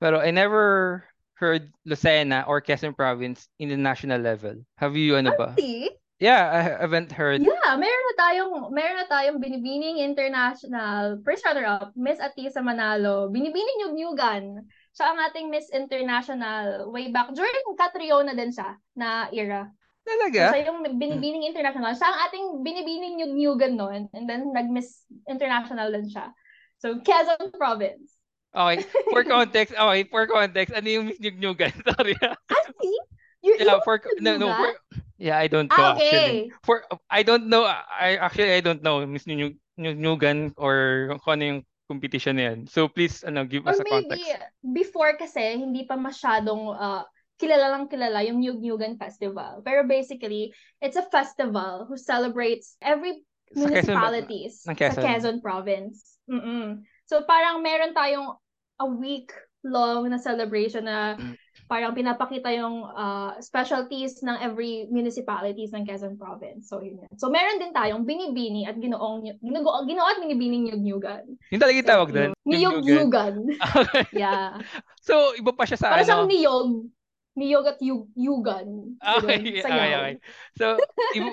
Pero 0.00 0.18
I 0.18 0.32
never 0.32 1.04
heard 1.38 1.70
Lucena 1.86 2.48
or 2.48 2.64
Quezon 2.64 2.96
Province 2.96 3.46
in 3.60 3.68
the 3.68 3.78
national 3.78 4.18
level. 4.24 4.64
Have 4.80 4.96
you 4.96 5.14
ano 5.20 5.36
ba? 5.36 5.54
See? 5.60 5.92
Yeah, 6.22 6.46
I 6.46 6.60
haven't 6.86 7.10
heard. 7.10 7.42
Yeah, 7.42 7.74
meron 7.74 8.04
na 8.06 8.16
tayong 8.16 8.52
meron 8.70 8.96
na 9.02 9.06
tayong 9.10 9.42
Binibining 9.42 9.98
International 9.98 11.18
first 11.26 11.42
runner-up, 11.42 11.90
Miss 11.98 12.22
Atisa 12.22 12.62
Manalo. 12.62 13.28
Binibining 13.28 13.82
yung 13.84 13.94
Nyugan. 13.98 14.62
Siya 14.94 15.10
ang 15.10 15.18
ating 15.26 15.50
Miss 15.50 15.68
International 15.74 16.86
way 16.88 17.10
back 17.10 17.34
during 17.34 17.66
Catriona 17.74 18.32
din 18.32 18.54
siya 18.54 18.78
na 18.94 19.26
era. 19.34 19.66
So, 20.04 20.12
Talaga? 20.12 20.52
siya 20.52 20.68
yung 20.68 20.84
Binibining 21.00 21.48
International. 21.48 21.96
Siya 21.96 22.08
ang 22.12 22.18
ating 22.28 22.44
Binibining 22.60 23.16
yung 23.24 23.32
Nyugan 23.40 23.74
noon 23.80 24.02
and 24.12 24.28
then 24.28 24.52
nag-Miss 24.52 25.08
International 25.24 25.88
din 25.88 26.12
siya. 26.12 26.28
So, 26.76 27.00
Quezon 27.00 27.56
Province. 27.56 28.12
Okay, 28.54 28.84
for 29.10 29.24
context, 29.34 29.72
okay, 29.74 30.04
for 30.06 30.28
context, 30.28 30.70
ano 30.76 30.86
yung 30.86 31.04
Miss 31.10 31.18
Nyugnyugan? 31.18 31.72
Sorry. 31.88 32.14
ah. 32.22 32.36
See? 32.78 32.98
You're, 33.42 33.58
Yeah, 33.60 33.76
you 33.76 33.80
for 33.82 33.96
no, 34.20 34.36
no, 34.36 34.52
Nyugnyugan? 34.52 34.56
for 34.56 34.70
Yeah, 35.16 35.38
I 35.38 35.46
don't 35.46 35.70
know 35.70 35.94
Ah, 35.94 35.94
actually. 35.94 36.50
okay. 36.50 36.50
For 36.66 36.76
I 37.08 37.22
don't 37.22 37.46
know. 37.48 37.64
I 37.64 38.18
actually 38.18 38.50
I 38.52 38.60
don't 38.60 38.82
know 38.82 39.00
Miss 39.06 39.24
Nyug 39.24 39.56
Nyugan 39.78 40.52
or 40.58 41.16
kung 41.22 41.38
ano 41.40 41.44
yung 41.44 41.60
competition 41.86 42.34
na 42.36 42.50
yan. 42.52 42.58
So 42.66 42.88
please 42.90 43.22
ano 43.22 43.46
give 43.46 43.64
Or 43.64 43.72
us 43.72 43.78
a 43.78 43.84
maybe, 43.86 44.10
context. 44.10 44.26
before 44.60 45.14
kasi, 45.16 45.54
hindi 45.58 45.86
pa 45.86 45.94
masyadong 45.94 46.74
uh, 46.74 47.02
kilala 47.38 47.74
lang 47.74 47.90
kilala 47.90 48.22
yung 48.22 48.38
Nyug-Nyugan 48.38 48.94
Festival. 48.98 49.62
Pero 49.66 49.86
basically, 49.86 50.54
it's 50.78 50.98
a 50.98 51.06
festival 51.10 51.86
who 51.90 51.98
celebrates 51.98 52.78
every 52.78 53.22
Sa 53.54 53.70
Quezon 53.70 53.94
ba? 53.94 54.10
municipalities 54.10 54.54
sa 54.64 54.72
Quezon. 54.74 55.38
Province. 55.42 56.18
Mm-mm. 56.26 56.82
So 57.04 57.22
parang 57.28 57.60
meron 57.60 57.92
tayong 57.92 58.34
a 58.80 58.86
week 58.88 59.30
long 59.64 60.08
na 60.10 60.20
celebration 60.20 60.84
na 60.84 61.16
parang 61.64 61.96
pinapakita 61.96 62.52
yung 62.52 62.84
uh, 62.84 63.32
specialties 63.40 64.20
ng 64.20 64.36
every 64.44 64.84
municipalities 64.92 65.72
ng 65.72 65.88
Quezon 65.88 66.20
Province. 66.20 66.68
So, 66.68 66.84
yun 66.84 67.00
yan. 67.00 67.12
So, 67.16 67.32
meron 67.32 67.56
din 67.56 67.72
tayong 67.72 68.04
binibini 68.04 68.68
at 68.68 68.76
ginoong, 68.76 69.24
ginogo, 69.40 69.72
ginoo 69.88 70.04
at 70.04 70.20
binibining 70.20 70.68
nyug-nyugan. 70.68 71.24
Yung 71.48 71.62
talaga 71.62 71.78
yung 71.80 71.88
tawag 71.88 72.10
doon? 72.12 72.30
Niyog-nyugan. 72.44 73.34
Okay. 73.56 74.04
Yeah. 74.24 74.60
So, 75.04 75.36
iba 75.36 75.52
pa 75.52 75.68
siya 75.68 75.76
sa 75.76 75.92
Para 75.92 76.00
ano? 76.00 76.08
siyang 76.08 76.26
niyog. 76.28 76.68
Niyog 77.34 77.66
at 77.66 77.82
yug, 77.82 78.06
yugan. 78.14 78.94
Okay, 79.02 79.58
Ganun, 79.58 79.74
okay, 79.74 79.90
okay. 79.98 80.14
So, 80.54 80.78
iba, 81.18 81.30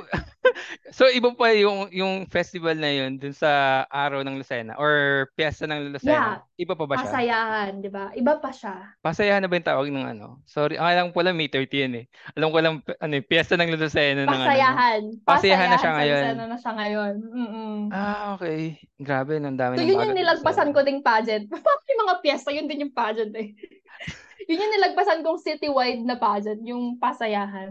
so 0.98 1.04
iba 1.14 1.30
pa 1.38 1.54
yung 1.54 1.94
yung 1.94 2.26
festival 2.26 2.74
na 2.74 2.90
yun 2.90 3.22
dun 3.22 3.38
sa 3.38 3.86
Araw 3.86 4.26
ng 4.26 4.42
Lucena 4.42 4.74
or 4.82 5.30
Piyesta 5.38 5.70
ng 5.70 5.94
Lucena. 5.94 6.42
Yeah. 6.42 6.58
Iba 6.58 6.74
pa 6.74 6.90
ba 6.90 6.98
siya? 6.98 7.06
Pasayahan, 7.06 7.72
di 7.86 7.90
ba? 7.94 8.10
Iba 8.18 8.34
pa 8.42 8.50
siya. 8.50 8.98
Pasayahan 9.06 9.46
na 9.46 9.50
ba 9.50 9.62
yung 9.62 9.70
tawag 9.70 9.88
ng 9.94 10.08
ano? 10.18 10.42
Sorry, 10.50 10.82
ang 10.82 10.90
alam 10.90 11.08
ko 11.14 11.22
lang 11.22 11.38
May 11.38 11.54
30 11.54 11.70
yan 11.70 11.94
eh. 12.02 12.06
Alam 12.34 12.50
ko 12.50 12.58
lang 12.58 12.76
ano, 12.82 13.14
eh, 13.14 13.22
Piyesta 13.22 13.54
ng 13.54 13.70
Lucena 13.78 14.26
ng 14.26 14.30
ano. 14.30 14.46
Pasayahan. 14.50 15.02
Pasayahan 15.22 15.70
na 15.70 15.78
siya 15.78 15.92
ngayon. 16.02 16.24
Pasayahan 16.26 16.50
na 16.50 16.58
siya 16.58 16.74
ngayon. 16.74 17.14
Mm-mm. 17.22 17.78
Ah, 17.94 18.34
okay. 18.34 18.82
Grabe, 18.98 19.38
ang 19.38 19.54
dami 19.54 19.78
So, 19.78 19.86
ng 19.86 19.90
yun 19.94 20.02
yung 20.02 20.18
nilagpasan 20.18 20.70
sa- 20.70 20.74
ko 20.74 20.82
ding 20.82 21.06
pageant. 21.06 21.46
Parang 21.54 21.86
yung 21.86 22.02
mga 22.10 22.16
piyesta, 22.26 22.50
yun 22.50 22.66
din 22.66 22.90
yung 22.90 22.94
pageant 22.94 23.34
eh. 23.38 23.54
yun 24.46 24.58
yung 24.58 24.74
nilagpasan 24.76 25.22
kong 25.22 25.38
citywide 25.38 26.02
na 26.02 26.16
pageant, 26.16 26.62
yung 26.62 26.98
pasayahan. 26.98 27.70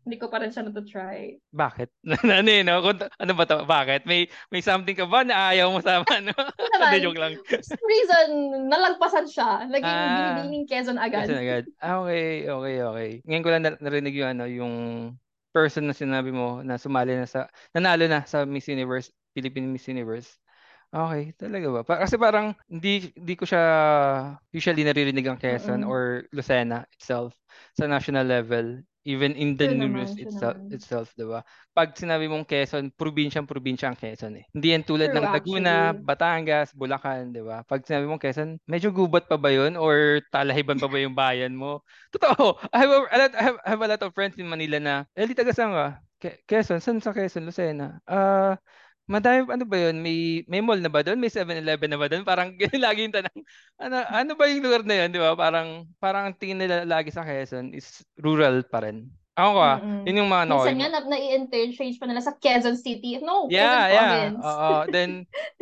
Hindi 0.00 0.16
ko 0.16 0.26
pa 0.26 0.40
rin 0.40 0.50
siya 0.50 0.64
na-try. 0.64 1.38
Bakit? 1.50 1.88
ano 2.24 2.48
yun, 2.48 2.66
no? 2.66 2.80
Kung- 2.80 3.04
ano 3.04 3.32
ba 3.32 3.44
to? 3.44 3.62
Bakit? 3.62 4.04
May 4.04 4.26
may 4.48 4.60
something 4.60 4.94
ka 4.94 5.04
ba 5.04 5.22
na 5.22 5.52
ayaw 5.52 5.70
mo 5.70 5.78
sa 5.78 6.00
ano? 6.18 6.32
Hindi, 6.32 6.98
joke 7.00 7.20
lang. 7.20 7.36
Reason, 7.78 8.28
nalagpasan 8.66 9.26
siya. 9.26 9.68
Naging 9.68 9.86
Ah. 9.86 10.34
binibining 10.34 10.64
Quezon 10.64 10.96
agad. 10.96 11.28
Kasi 11.28 11.36
agad. 11.36 11.64
Ah, 11.78 12.00
okay, 12.00 12.44
okay, 12.44 12.76
okay. 12.80 13.10
Ngayon 13.24 13.44
ko 13.44 13.50
lang 13.50 13.62
na- 13.62 13.80
narinig 13.80 14.16
yung 14.16 14.30
ano, 14.30 14.44
yung 14.44 14.74
person 15.50 15.84
na 15.84 15.92
sinabi 15.92 16.30
mo 16.30 16.62
na 16.62 16.76
sumali 16.76 17.12
na 17.12 17.26
sa, 17.26 17.46
nanalo 17.70 18.06
na 18.06 18.22
sa 18.22 18.46
Miss 18.46 18.66
Universe, 18.66 19.10
Philippine 19.30 19.66
Miss 19.68 19.86
Universe. 19.86 20.38
Okay, 20.90 21.30
talaga 21.38 21.66
ba? 21.70 21.80
Pa- 21.86 22.02
kasi 22.02 22.18
parang 22.18 22.50
hindi 22.66 23.14
hindi 23.14 23.34
ko 23.38 23.46
siya 23.46 23.62
usually 24.50 24.82
naririnig 24.82 25.22
ang 25.30 25.38
Quezon 25.38 25.86
Mm-mm. 25.86 25.86
or 25.86 26.26
Lucena 26.34 26.82
itself 26.98 27.38
sa 27.78 27.86
national 27.86 28.26
level 28.26 28.82
even 29.06 29.32
in 29.38 29.54
the 29.54 29.64
True 29.64 29.70
news 29.70 30.12
naman, 30.12 30.18
true 30.20 30.32
itself, 30.34 30.58
naman. 30.58 30.68
itself, 30.68 31.14
'di 31.14 31.30
ba? 31.30 31.46
Pag 31.72 31.94
sinabi 31.94 32.26
mong 32.26 32.42
Quezon, 32.44 32.90
probinsyang 32.92 33.46
probinsya 33.48 33.86
ang 33.88 33.96
Quezon 33.96 34.42
eh. 34.42 34.44
Hindi 34.50 34.74
yan 34.76 34.82
tulad 34.84 35.08
True, 35.08 35.14
ng 35.14 35.30
Laguna, 35.30 35.94
actually. 35.94 36.04
Batangas, 36.04 36.74
Bulacan, 36.74 37.30
'di 37.32 37.40
ba? 37.46 37.62
Pag 37.64 37.86
sinabi 37.86 38.10
mong 38.10 38.20
Quezon, 38.20 38.58
medyo 38.66 38.90
gubat 38.90 39.30
pa 39.30 39.38
ba 39.38 39.48
'yun 39.54 39.78
or 39.78 40.20
talahiban 40.34 40.82
pa 40.82 40.90
ba 40.90 40.98
yung 40.98 41.14
bayan 41.14 41.54
mo? 41.54 41.80
Totoo. 42.12 42.58
I 42.74 42.76
have 42.82 42.90
a, 42.92 42.98
lot, 43.06 43.32
I 43.38 43.42
have, 43.46 43.56
I 43.62 43.68
have 43.78 43.82
a 43.86 43.88
lot 43.94 44.02
of 44.02 44.10
friends 44.12 44.34
in 44.36 44.50
Manila 44.50 44.76
na, 44.82 44.94
eh, 45.14 45.24
di 45.24 45.38
taga 45.38 45.54
saan 45.54 45.70
ka? 45.72 45.86
Que- 46.20 46.44
Quezon, 46.44 46.80
saan 46.84 47.00
sa 47.00 47.16
Quezon, 47.16 47.48
Lucena? 47.48 47.96
Ah, 48.04 48.60
madami, 49.10 49.50
ano 49.50 49.64
ba 49.66 49.76
yun? 49.76 49.98
May, 49.98 50.46
may 50.46 50.62
mall 50.62 50.78
na 50.78 50.88
ba 50.88 51.02
doon? 51.02 51.18
May 51.18 51.28
7-Eleven 51.28 51.90
na 51.90 51.98
ba 51.98 52.06
doon? 52.06 52.22
Parang 52.22 52.54
lagi 52.86 53.04
yung 53.04 53.14
tanong. 53.14 53.38
Ano, 53.76 53.96
ano 54.06 54.32
ba 54.38 54.44
yung 54.46 54.62
lugar 54.62 54.82
na 54.86 55.04
yun, 55.04 55.10
di 55.10 55.18
ba? 55.18 55.34
Parang, 55.34 55.90
parang 55.98 56.30
ang 56.30 56.36
tingin 56.38 56.62
nila 56.62 56.86
lagi 56.86 57.10
sa 57.10 57.26
Quezon 57.26 57.74
is 57.74 58.06
rural 58.22 58.62
pa 58.62 58.86
rin. 58.86 59.10
Ako 59.34 59.50
ko 59.56 59.62
ah, 59.62 59.78
Mm-mm. 59.80 60.04
yun 60.06 60.20
yung 60.22 60.30
mga 60.30 60.46
ko, 60.46 60.54
Minsan 60.62 60.76
nga, 60.78 60.88
na- 60.90 61.08
na-i-interchange 61.10 61.96
pa 61.98 62.06
nila 62.06 62.20
sa 62.20 62.34
Quezon 62.36 62.76
City. 62.76 63.18
No, 63.24 63.50
Yeah, 63.50 63.88
Quezon 63.88 63.90
yeah. 63.90 64.06
Province. 64.06 64.42
Oo, 64.46 64.70
then 64.94 65.10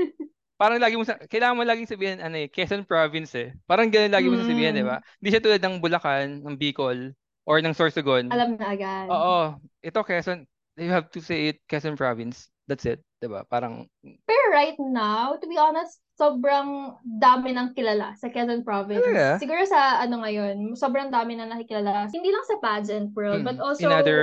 parang 0.61 0.83
lagi 0.83 0.99
mo 0.99 1.05
sa 1.07 1.15
kailangan 1.17 1.55
mo 1.55 1.63
laging 1.63 1.87
sabihin 1.87 2.19
ano 2.19 2.35
eh, 2.35 2.49
Quezon 2.51 2.83
Province 2.83 3.33
eh. 3.39 3.49
Parang 3.65 3.87
ganun 3.89 4.11
lagi 4.11 4.27
mo 4.27 4.37
sasabihin, 4.37 4.75
Mm. 4.75 4.79
'di 4.83 4.87
ba? 4.89 4.99
Hindi 5.23 5.29
siya 5.31 5.43
tulad 5.45 5.61
ng 5.63 5.79
Bulacan, 5.79 6.43
ng 6.43 6.57
Bicol 6.59 7.15
or 7.47 7.63
ng 7.63 7.73
Sorsogon. 7.77 8.29
Alam 8.35 8.59
na 8.59 8.67
agad. 8.75 9.07
Oo, 9.09 9.57
ito 9.81 10.01
Quezon, 10.03 10.43
you 10.75 10.91
have 10.91 11.07
to 11.15 11.23
say 11.23 11.55
it 11.55 11.63
Quezon 11.71 11.95
Province. 11.95 12.51
That's 12.67 12.85
it, 12.85 13.01
'di 13.19 13.29
ba? 13.29 13.43
Parang 13.47 13.87
Pero 14.03 14.45
right 14.55 14.79
now, 14.79 15.35
to 15.39 15.47
be 15.47 15.59
honest, 15.59 15.99
sobrang 16.15 16.95
dami 17.03 17.55
ng 17.55 17.75
kilala 17.75 18.15
sa 18.19 18.31
Quezon 18.31 18.63
Province. 18.63 19.03
Talaga? 19.03 19.39
Siguro 19.43 19.63
sa 19.67 20.03
ano 20.03 20.23
ngayon, 20.23 20.75
sobrang 20.79 21.11
dami 21.11 21.35
na 21.39 21.47
nakikilala. 21.51 22.11
Hindi 22.11 22.31
lang 22.31 22.47
sa 22.47 22.57
pageant 22.63 23.11
world, 23.15 23.43
but 23.43 23.59
mm, 23.59 23.65
also 23.67 23.87
in 23.87 23.95
other 23.95 24.23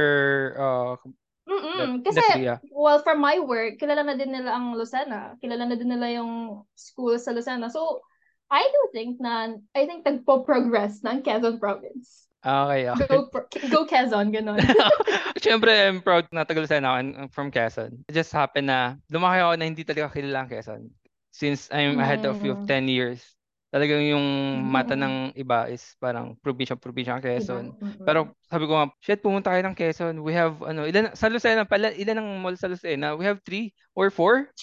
uh, 0.59 0.95
Mm-mm. 1.45 2.01
Kasi, 2.01 2.41
yeah. 2.41 2.57
well, 2.73 2.97
for 3.05 3.13
my 3.13 3.37
work, 3.37 3.77
kilala 3.77 4.01
na 4.01 4.17
din 4.17 4.33
nila 4.33 4.57
ang 4.57 4.73
Lucena. 4.73 5.37
Kilala 5.37 5.69
na 5.69 5.77
din 5.77 5.93
nila 5.93 6.09
yung 6.17 6.65
school 6.73 7.21
sa 7.21 7.37
Lucena. 7.37 7.69
So, 7.69 8.01
I 8.49 8.65
do 8.65 8.81
think 8.97 9.21
na, 9.21 9.53
I 9.77 9.85
think 9.85 10.01
tagpo-progress 10.01 11.05
ng 11.05 11.21
Quezon 11.21 11.61
Province. 11.61 12.24
Okay, 12.45 12.81
okay. 12.93 13.07
Go, 13.09 13.25
go 13.73 13.79
Quezon, 13.89 14.29
ganun. 14.29 14.61
Siyempre, 15.41 15.73
I'm 15.73 16.05
proud 16.05 16.29
na 16.29 16.45
Tagalusan 16.45 16.85
ako 16.85 16.95
I'm 17.01 17.29
from 17.33 17.49
Quezon. 17.49 18.05
It 18.05 18.13
just 18.13 18.29
happened 18.29 18.69
na 18.69 19.01
lumaki 19.09 19.41
ako 19.41 19.53
na 19.57 19.65
hindi 19.65 19.81
talaga 19.81 20.13
kilala 20.13 20.45
ang 20.45 20.49
Quezon. 20.53 20.81
Since 21.33 21.73
I'm 21.73 21.97
ahead 21.97 22.21
of 22.23 22.37
you 22.45 22.53
of 22.53 22.63
Mm. 22.63 22.85
10 22.85 22.85
years. 22.87 23.19
Talagang 23.73 24.07
yung 24.07 24.23
mata 24.63 24.95
Mm. 24.95 25.01
ng 25.03 25.15
iba 25.35 25.67
is 25.67 25.83
parang 25.99 26.37
probinsya-probinsya 26.39 27.17
ang 27.17 27.25
Quezon. 27.25 27.65
Mm-mm. 27.75 28.05
Pero 28.07 28.31
sabi 28.47 28.69
ko 28.69 28.77
nga, 28.77 28.87
shit, 29.03 29.19
pumunta 29.19 29.51
kayo 29.51 29.65
ng 29.65 29.75
Quezon. 29.75 30.15
We 30.23 30.31
have, 30.31 30.61
ano, 30.63 30.85
ilan, 30.87 31.11
sa 31.17 31.27
Lucena 31.27 31.67
pala, 31.67 31.91
ilan 31.91 32.21
ang 32.23 32.29
mall 32.39 32.55
sa 32.55 32.69
Lucena? 32.71 33.17
We 33.17 33.25
have 33.27 33.43
three 33.43 33.73
or 33.97 34.13
four? 34.13 34.53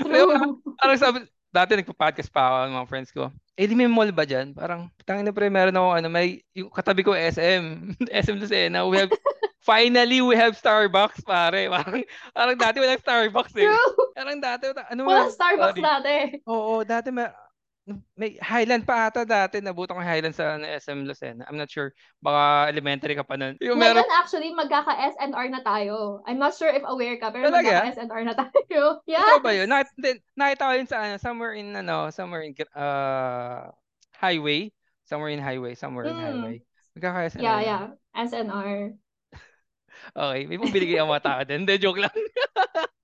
Pero 0.00 0.30
True. 0.30 0.62
Parang 0.80 0.96
sabi, 0.96 1.26
dati 1.56 1.72
nagpa-podcast 1.72 2.28
pa 2.28 2.42
ako 2.44 2.56
ng 2.68 2.76
mga 2.76 2.90
friends 2.92 3.10
ko. 3.16 3.32
Eh, 3.56 3.64
di 3.64 3.72
may 3.72 3.88
mall 3.88 4.12
ba 4.12 4.28
dyan? 4.28 4.52
Parang, 4.52 4.92
tangin 5.08 5.24
na 5.24 5.32
pre, 5.32 5.48
meron 5.48 5.72
ako, 5.72 5.88
ano, 5.96 6.08
may, 6.12 6.44
yung 6.52 6.68
katabi 6.68 7.00
ko 7.00 7.16
SM, 7.16 7.96
SM 8.12 8.36
Lucena, 8.36 8.84
we 8.90 9.00
have, 9.00 9.08
finally, 9.64 10.20
we 10.20 10.36
have 10.36 10.52
Starbucks, 10.52 11.24
pare. 11.24 11.72
Parang, 11.72 12.04
parang 12.36 12.56
dati 12.60 12.76
walang 12.84 13.00
Starbucks 13.00 13.56
eh. 13.56 13.72
True. 13.72 14.12
Parang 14.12 14.36
dati, 14.44 14.68
ano, 14.92 15.00
Walang 15.08 15.32
Starbucks 15.32 15.80
sorry. 15.80 15.88
dati. 15.88 16.16
Oo, 16.44 16.84
dati 16.84 17.08
may, 17.08 17.32
may 18.18 18.34
Highland 18.42 18.82
pa 18.82 19.06
ata 19.06 19.22
dati, 19.22 19.62
nabutan 19.62 19.94
ko 19.94 20.02
Highland 20.02 20.34
sa 20.34 20.58
ano, 20.58 20.66
SM 20.66 21.06
Lucena. 21.06 21.46
I'm 21.46 21.54
not 21.54 21.70
sure, 21.70 21.94
baka 22.18 22.66
elementary 22.74 23.14
ka 23.14 23.22
pa 23.22 23.38
nun. 23.38 23.54
Yung 23.62 23.78
meron, 23.78 24.02
actually, 24.18 24.50
magkaka-SNR 24.50 25.46
na 25.54 25.62
tayo. 25.62 26.18
I'm 26.26 26.42
not 26.42 26.58
sure 26.58 26.66
if 26.66 26.82
aware 26.82 27.14
ka, 27.22 27.30
pero 27.30 27.46
Talaga? 27.46 27.86
magkaka-SNR 27.86 28.22
na 28.26 28.34
tayo. 28.34 28.52
Yeah. 29.06 29.22
Totoo 29.22 29.42
ba 29.46 29.54
yun? 29.54 29.70
Nakita, 29.70 30.18
nakita 30.34 30.62
ko 30.66 30.72
yun 30.74 30.88
sa 30.90 30.98
ano, 31.06 31.14
somewhere 31.22 31.54
in 31.54 31.70
ano, 31.78 32.10
somewhere 32.10 32.42
in 32.42 32.52
uh, 32.74 33.70
highway, 34.18 34.74
somewhere 35.06 35.30
in 35.30 35.38
highway, 35.38 35.78
somewhere 35.78 36.10
in 36.10 36.18
Mm. 36.18 36.26
highway. 36.26 36.56
Magkakaya 36.98 37.28
sa 37.30 37.38
Yeah, 37.38 37.60
yeah. 37.62 37.84
SNR. 38.18 38.98
Okay, 40.12 40.44
may 40.44 40.58
pambili 40.60 40.86
kayo 40.92 41.06
ang 41.06 41.12
mga 41.14 41.24
tao 41.24 41.40
din. 41.46 41.64
Hindi, 41.64 41.74
joke 41.80 42.02
lang. 42.02 42.12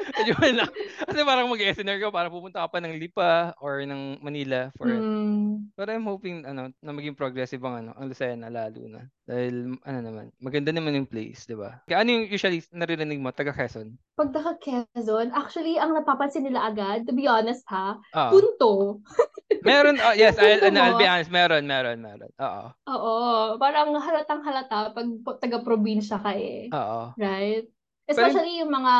joke 0.26 0.52
lang. 0.52 0.70
Kasi 1.06 1.20
parang 1.24 1.50
mag-SNR 1.50 1.98
ka, 2.00 2.08
parang 2.12 2.32
pupunta 2.32 2.64
ka 2.64 2.68
pa 2.72 2.78
ng 2.80 2.96
Lipa 2.96 3.52
or 3.60 3.84
ng 3.84 4.20
Manila 4.24 4.72
for 4.76 4.88
it. 4.88 5.02
Mm. 5.02 5.72
Pero 5.76 5.88
I'm 5.92 6.08
hoping 6.08 6.44
ano, 6.44 6.72
na 6.80 6.92
maging 6.92 7.16
progressive 7.16 7.60
ang 7.64 7.86
ano, 7.86 7.90
ang 7.96 8.08
Lucena 8.08 8.48
lalo 8.48 8.80
na. 8.88 9.06
Dahil 9.24 9.78
ano 9.86 9.98
naman, 10.02 10.26
maganda 10.42 10.74
naman 10.74 10.98
yung 10.98 11.06
place, 11.06 11.46
'di 11.46 11.54
ba? 11.54 11.78
Kaya 11.86 12.02
ano 12.02 12.08
yung 12.10 12.26
usually 12.26 12.60
naririnig 12.74 13.22
mo 13.22 13.30
taga 13.30 13.54
Quezon? 13.54 13.94
Pag 14.18 14.34
naka 14.34 14.58
Quezon, 14.58 15.30
actually, 15.32 15.78
ang 15.78 15.94
napapansin 15.94 16.44
nila 16.44 16.72
agad, 16.72 17.06
to 17.06 17.14
be 17.14 17.30
honest 17.30 17.62
ha, 17.70 17.94
Oo. 18.16 18.30
punto. 18.34 18.70
Meron, 19.66 20.00
oh, 20.00 20.14
yes, 20.16 20.40
I'll, 20.40 20.56
Punto 20.56 20.80
I'll 20.80 20.96
be 20.96 21.04
honest, 21.04 21.28
meron, 21.28 21.68
meron, 21.68 22.00
meron. 22.00 22.32
Oo. 22.40 22.64
Oo, 22.88 23.22
parang 23.60 23.92
halatang 23.92 24.40
halata 24.40 24.94
pag 24.96 25.08
taga-probinsya 25.42 26.16
ka 26.16 26.32
eh. 26.32 26.72
Oo. 26.72 27.12
Right? 27.20 27.68
Especially 28.10 28.58
yung 28.58 28.72
mga 28.74 28.94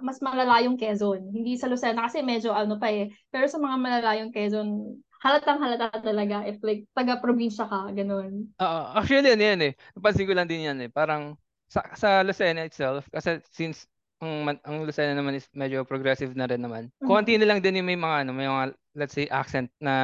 mas 0.00 0.18
malalayong 0.24 0.80
Quezon. 0.80 1.20
Hindi 1.30 1.60
sa 1.60 1.68
Lucena 1.68 2.08
kasi 2.08 2.24
medyo 2.24 2.56
ano 2.56 2.80
pa 2.80 2.88
eh. 2.88 3.12
Pero 3.28 3.44
sa 3.44 3.60
mga 3.60 3.76
malalayong 3.76 4.32
Quezon, 4.32 4.98
halatang 5.20 5.60
halata 5.60 5.88
talaga 6.00 6.44
if 6.48 6.60
like 6.64 6.84
taga-probinsya 6.96 7.68
ka, 7.68 7.92
ganun. 7.92 8.48
Oo, 8.60 8.80
actually 8.96 9.32
ano 9.32 9.44
yan 9.44 9.60
eh. 9.68 9.72
Napansin 9.96 10.28
ko 10.28 10.32
lang 10.36 10.48
din 10.48 10.68
yan 10.68 10.78
eh. 10.84 10.88
Parang 10.88 11.36
sa, 11.68 11.80
sa 11.96 12.20
Lucena 12.24 12.64
itself, 12.64 13.08
kasi 13.12 13.40
since 13.52 13.88
ang, 14.20 14.56
ang 14.64 14.76
Lucena 14.84 15.16
naman 15.16 15.36
is 15.36 15.48
medyo 15.52 15.84
progressive 15.84 16.32
na 16.36 16.48
rin 16.48 16.60
naman. 16.60 16.88
Mhm. 17.00 17.08
Konti 17.08 17.36
na 17.36 17.48
lang 17.48 17.60
din 17.60 17.80
yung 17.80 17.88
may 17.88 17.98
mga 17.98 18.16
ano, 18.24 18.30
may 18.32 18.48
mga 18.48 18.64
let's 18.96 19.16
say 19.16 19.26
accent 19.28 19.68
na 19.80 19.94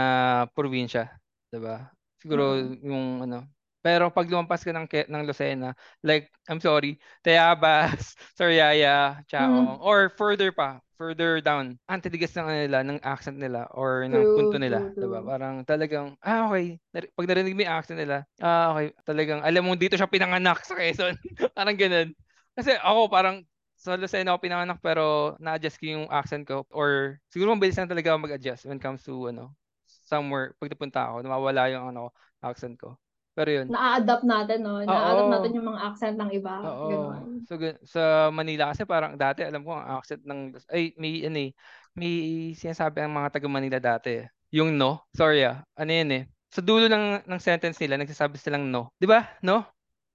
probinsya, 0.53 1.09
'di 1.53 1.61
ba? 1.63 1.89
Siguro 2.21 2.59
Mhm. 2.61 2.85
yung 2.85 3.07
ano. 3.25 3.39
Pero 3.81 4.13
pag 4.13 4.29
lumampas 4.29 4.61
ka 4.61 4.73
ng 4.77 4.89
ng 4.89 5.23
Lucena, 5.25 5.73
like 6.05 6.29
I'm 6.49 6.61
sorry, 6.61 7.01
Tayabas, 7.25 8.13
Sariaya, 8.39 9.25
Chaong, 9.29 9.81
or 9.81 10.13
further 10.13 10.53
pa, 10.53 10.85
further 11.01 11.41
down, 11.41 11.81
antitigas 11.89 12.37
ng 12.37 12.45
ano 12.45 12.59
nila, 12.69 12.79
ng 12.85 13.01
accent 13.01 13.41
nila 13.41 13.65
or 13.73 14.05
ng 14.05 14.29
True, 14.35 14.35
punto 14.37 14.61
nila, 14.61 14.85
true, 14.95 15.09
true. 15.09 15.25
Parang 15.25 15.65
talagang 15.65 16.17
ah 16.25 16.49
okay, 16.53 16.77
pag 16.93 17.27
narinig 17.29 17.57
mo 17.57 17.63
yung 17.65 17.73
accent 17.73 17.99
nila, 18.01 18.25
ah 18.41 18.73
okay, 18.77 18.93
talagang 19.09 19.41
alam 19.41 19.63
mo 19.65 19.73
dito 19.77 19.97
siya 19.97 20.09
pinanganak 20.11 20.61
sa 20.65 20.77
Quezon. 20.77 21.17
parang 21.57 21.77
ganun. 21.77 22.09
Kasi 22.57 22.77
ako 22.77 23.09
parang 23.09 23.45
sa 23.81 23.97
Lucena 23.97 24.37
ako 24.37 24.45
pinanganak 24.45 24.79
pero 24.85 25.37
na-adjust 25.41 25.81
ko 25.81 25.85
yung 25.89 26.07
accent 26.13 26.45
ko 26.45 26.69
or 26.69 27.17
siguro 27.33 27.57
mabilis 27.57 27.81
lang 27.81 27.89
talaga 27.89 28.13
mag-adjust 28.21 28.69
when 28.69 28.77
it 28.77 28.85
comes 28.85 29.01
to 29.01 29.33
ano 29.33 29.57
somewhere 29.89 30.53
pag 30.61 30.69
napunta 30.69 31.01
ako 31.09 31.25
nawawala 31.25 31.73
yung 31.73 31.89
ano 31.89 32.13
accent 32.45 32.77
ko 32.77 33.01
Pero 33.41 33.51
yun. 33.57 33.67
Na-adapt 33.73 34.25
natin, 34.29 34.59
no? 34.61 34.85
Na-adapt 34.85 35.33
natin 35.33 35.57
yung 35.57 35.73
mga 35.73 35.81
accent 35.81 36.17
ng 36.21 36.29
iba. 36.37 36.61
Oo. 36.61 36.89
Ganon. 36.93 37.25
So, 37.49 37.57
sa 37.89 38.29
Manila 38.29 38.69
kasi 38.69 38.85
parang 38.85 39.17
dati, 39.17 39.41
alam 39.41 39.65
ko, 39.65 39.73
ang 39.73 39.97
accent 39.97 40.21
ng, 40.29 40.61
ay, 40.69 40.93
may, 41.01 41.25
ano 41.25 41.41
eh, 41.41 41.51
may 41.97 42.13
sinasabi 42.53 43.01
ang 43.01 43.17
mga 43.17 43.41
taga 43.41 43.49
Manila 43.49 43.81
dati. 43.81 44.21
Yung 44.53 44.77
no, 44.77 45.09
sorry 45.17 45.49
ah, 45.49 45.65
ano 45.73 45.89
yun 45.89 46.11
eh. 46.13 46.23
Sa 46.53 46.61
dulo 46.61 46.85
ng, 46.85 47.25
ng 47.25 47.41
sentence 47.41 47.81
nila, 47.81 47.97
nagsasabi 47.97 48.37
silang 48.37 48.69
no. 48.69 48.93
Di 49.01 49.09
ba? 49.09 49.25
No? 49.41 49.65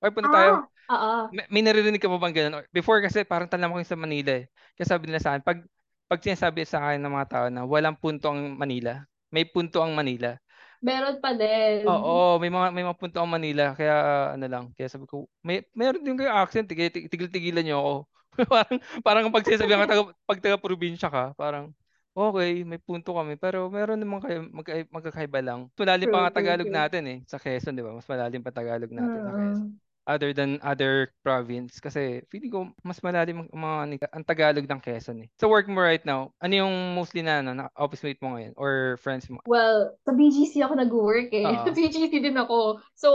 Or 0.06 0.14
punta 0.14 0.30
tayo. 0.30 0.70
Ah, 0.86 0.94
oo. 0.94 1.20
May, 1.34 1.50
may 1.50 1.62
naririnig 1.66 1.98
ka 1.98 2.06
pa 2.06 2.22
bang 2.22 2.36
ganun? 2.36 2.62
Or- 2.62 2.70
Before 2.70 3.02
kasi 3.02 3.26
parang 3.26 3.50
talam 3.50 3.74
ko 3.74 3.82
yung 3.82 3.90
sa 3.90 3.98
Manila 3.98 4.38
eh. 4.38 4.46
Kaya 4.78 4.86
sabi 4.86 5.10
nila 5.10 5.18
sa 5.18 5.34
akin, 5.34 5.42
pag, 5.42 5.66
pag 6.06 6.22
sinasabi 6.22 6.62
sa 6.62 6.78
akin 6.86 7.02
ng 7.02 7.10
mga 7.10 7.28
tao 7.32 7.46
na 7.50 7.66
walang 7.66 7.98
punto 7.98 8.30
ang 8.30 8.54
Manila, 8.54 9.02
may 9.34 9.50
punto 9.50 9.82
ang 9.82 9.98
Manila. 9.98 10.38
Meron 10.86 11.18
pa 11.18 11.34
din. 11.34 11.90
Oo, 11.90 12.38
may 12.38 12.54
mga 12.54 12.68
may 12.70 12.84
mga 12.86 12.98
punto 13.02 13.18
ang 13.18 13.30
Manila 13.30 13.74
kaya 13.74 13.96
ano 14.38 14.46
lang, 14.46 14.66
kaya 14.78 14.86
sabi 14.86 15.10
ko, 15.10 15.26
may 15.42 15.66
meron 15.74 16.06
din 16.06 16.14
kayo 16.14 16.30
accent, 16.30 16.70
tigil, 16.70 16.94
tigil-tigilan 16.94 17.66
niyo 17.66 17.78
ako. 17.82 17.94
parang 18.54 18.78
parang 19.02 19.26
pag 19.34 19.46
sinasabihan 19.48 19.82
ka 19.82 19.90
taga, 19.90 20.04
pag 20.30 20.40
taga 20.44 20.58
probinsya 20.62 21.10
ka, 21.10 21.34
parang 21.34 21.74
okay, 22.14 22.62
may 22.62 22.78
punto 22.78 23.18
kami, 23.18 23.34
pero 23.40 23.66
meron 23.74 23.98
naman 23.98 24.22
kayo 24.22 24.46
mag, 24.54 24.68
magkakaiba 24.94 25.40
lang. 25.42 25.60
Malalim 25.74 26.08
pa 26.14 26.20
nga 26.30 26.36
Tagalog 26.38 26.70
natin 26.70 27.04
eh, 27.10 27.18
sa 27.26 27.42
Quezon, 27.42 27.74
'di 27.74 27.82
ba? 27.82 27.98
Mas 27.98 28.06
malalim 28.06 28.46
pa 28.46 28.54
Tagalog 28.54 28.92
natin 28.94 29.20
sa 29.26 29.32
Mm. 29.34 29.40
Quezon. 29.42 29.85
Other 30.06 30.38
than 30.38 30.62
other 30.62 31.10
province 31.26 31.82
kasi 31.82 32.22
feeling 32.30 32.54
ko 32.54 32.60
mas 32.86 33.02
malalim 33.02 33.50
ang 33.50 33.50
mga 33.58 34.06
ang 34.14 34.22
Tagalog 34.22 34.70
ng 34.70 34.78
Quezon 34.78 35.26
eh. 35.26 35.30
Sa 35.42 35.50
work 35.50 35.66
mo 35.66 35.82
right 35.82 36.06
now, 36.06 36.30
ano 36.38 36.54
yung 36.62 36.94
mostly 36.94 37.26
na 37.26 37.42
ano, 37.42 37.58
na 37.58 37.66
office 37.74 38.06
mate 38.06 38.22
mo 38.22 38.38
ngayon 38.38 38.54
or 38.54 39.02
friends 39.02 39.26
mo? 39.34 39.42
Well, 39.50 39.98
sa 40.06 40.14
BGC 40.14 40.62
ako 40.62 40.78
nag-work 40.78 41.34
eh. 41.34 41.42
Sa 41.66 41.74
BGC 41.74 42.22
din 42.22 42.38
ako. 42.38 42.86
So, 42.94 43.10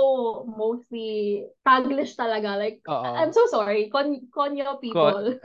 mostly 0.51 1.47
Taglish 1.63 2.19
talaga. 2.19 2.59
Like, 2.59 2.83
Oo. 2.91 3.15
I'm 3.15 3.31
so 3.31 3.47
sorry. 3.47 3.87
Con 3.87 4.27
Konyo 4.35 4.83
people. 4.83 5.39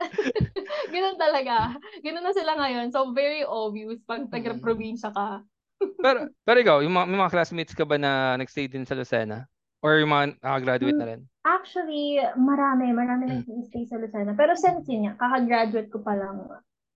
Ganun 0.94 1.18
talaga. 1.18 1.74
Ganun 2.06 2.22
na 2.22 2.30
sila 2.30 2.54
ngayon. 2.54 2.94
So, 2.94 3.10
very 3.10 3.42
obvious 3.42 3.98
pag 4.06 4.30
Mm. 4.30 4.30
taga-probinsya 4.30 5.10
ka. 5.10 5.42
Pero, 6.06 6.28
pero 6.44 6.58
ikaw, 6.60 6.78
yung 6.80 6.96
mga, 6.96 7.06
may 7.08 7.18
mga 7.20 7.32
classmates 7.32 7.74
ka 7.76 7.84
ba 7.84 7.96
na 8.00 8.38
nagstay 8.38 8.68
din 8.70 8.86
sa 8.88 8.96
Lucena? 8.96 9.49
Or 9.80 9.96
yung 9.96 10.12
mga 10.12 10.36
nakagraduate 10.44 10.98
na 11.00 11.08
rin? 11.08 11.20
Actually, 11.40 12.20
marami. 12.36 12.92
Marami 12.92 13.24
Mm. 13.32 13.48
nag-stay 13.48 13.88
sa 13.88 13.96
Lucena. 13.96 14.36
Pero 14.36 14.52
since 14.52 14.84
yun 14.88 15.08
nga, 15.08 15.16
kakagraduate 15.16 15.88
ko 15.88 16.04
pa 16.04 16.12
lang, 16.12 16.44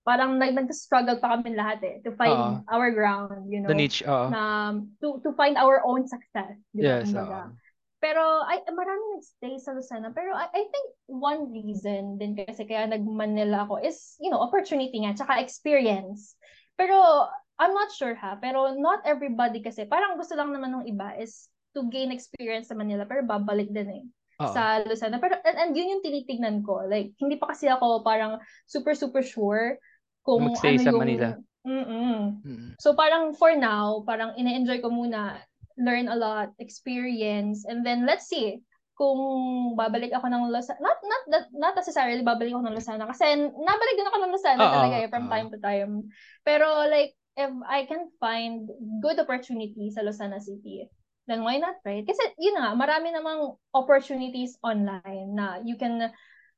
parang 0.05 0.37
nag 0.37 0.53
nag-struggle 0.53 1.17
pa 1.17 1.33
kami 1.33 1.57
lahat 1.57 1.81
eh 1.81 1.97
to 2.05 2.13
find 2.13 2.37
Oo. 2.37 2.61
our 2.69 2.93
ground, 2.93 3.49
you 3.49 3.57
know. 3.57 3.69
The 3.73 3.77
niche, 3.77 4.05
oo. 4.05 4.29
na 4.29 4.77
to 5.01 5.17
to 5.25 5.33
find 5.33 5.57
our 5.57 5.81
own 5.81 6.05
success, 6.05 6.53
di 6.77 6.85
ba? 6.85 7.01
Yes, 7.01 7.09
oo. 7.09 7.49
Pero 7.97 8.21
ay 8.45 8.61
marami 8.69 9.17
nagstay 9.17 9.57
sa 9.57 9.73
Lucena. 9.73 10.13
Pero 10.13 10.29
I, 10.37 10.45
I 10.53 10.63
think 10.69 10.87
one 11.09 11.49
reason 11.49 12.21
din 12.21 12.37
kasi 12.37 12.69
kaya 12.69 12.85
nag-Manila 12.85 13.65
ako 13.65 13.81
is, 13.81 14.13
you 14.21 14.29
know, 14.29 14.37
opportunity 14.37 15.01
nga, 15.01 15.17
tsaka 15.17 15.41
experience. 15.41 16.37
Pero 16.77 17.25
I'm 17.57 17.73
not 17.73 17.89
sure 17.89 18.13
ha, 18.13 18.37
pero 18.37 18.77
not 18.77 19.01
everybody 19.09 19.63
kasi, 19.63 19.89
parang 19.89 20.21
gusto 20.21 20.37
lang 20.37 20.53
naman 20.53 20.69
ng 20.69 20.85
iba 20.85 21.17
is 21.17 21.49
to 21.75 21.91
gain 21.91 22.15
experience 22.15 22.71
sa 22.71 22.79
Manila, 22.79 23.03
pero 23.03 23.27
babalik 23.27 23.69
din 23.75 23.89
eh 23.91 24.03
Oo. 24.39 24.51
sa 24.55 24.79
Lucena. 24.87 25.19
Pero, 25.19 25.35
and, 25.43 25.57
and 25.59 25.71
yun 25.75 25.99
yung 25.99 26.03
tinitignan 26.03 26.63
ko. 26.63 26.87
Like, 26.87 27.11
hindi 27.19 27.35
pa 27.35 27.51
kasi 27.51 27.67
ako 27.67 28.01
parang 28.01 28.39
super, 28.63 28.95
super 28.95 29.21
sure 29.21 29.79
kung 30.23 30.47
Mag-stay 30.47 30.79
ano 30.79 30.83
sa 30.83 30.91
yung... 30.95 31.01
Manila. 31.03 31.29
Mm-mm. 31.65 32.45
Mm. 32.45 32.69
So 32.77 32.93
parang 32.93 33.33
for 33.33 33.57
now, 33.57 34.05
parang 34.05 34.37
ine-enjoy 34.37 34.85
ko 34.85 34.93
muna, 34.93 35.41
learn 35.81 36.07
a 36.07 36.15
lot, 36.15 36.53
experience, 36.61 37.65
and 37.65 37.81
then 37.81 38.05
let's 38.05 38.29
see 38.29 38.61
kung 38.95 39.19
babalik 39.75 40.13
ako 40.15 40.31
ng 40.31 40.53
Lucena. 40.53 40.79
Not, 40.79 40.99
not, 41.03 41.23
not, 41.27 41.45
not 41.51 41.73
necessarily 41.75 42.23
babalik 42.23 42.55
ako 42.55 42.63
ng 42.63 42.77
Lucena 42.77 43.09
kasi 43.09 43.27
nabalik 43.43 43.95
din 43.97 44.07
ako 44.07 44.17
ng 44.23 44.33
Lucena 44.33 44.61
Oo, 44.61 44.73
talaga 44.77 44.95
eh, 45.03 45.09
from 45.11 45.25
oo. 45.27 45.31
time 45.33 45.47
to 45.51 45.59
time. 45.59 45.91
Pero 46.47 46.67
like, 46.87 47.17
if 47.35 47.51
I 47.67 47.83
can 47.83 48.07
find 48.23 48.71
good 49.03 49.19
opportunity 49.19 49.91
sa 49.91 50.05
Lucena 50.05 50.39
City, 50.39 50.87
then 51.27 51.41
why 51.45 51.57
not, 51.57 51.77
right? 51.85 52.05
Kasi 52.05 52.21
yun 52.37 52.57
nga, 52.57 52.73
marami 52.77 53.13
namang 53.13 53.57
opportunities 53.73 54.57
online 54.61 55.33
na 55.33 55.59
you 55.65 55.75
can 55.77 56.13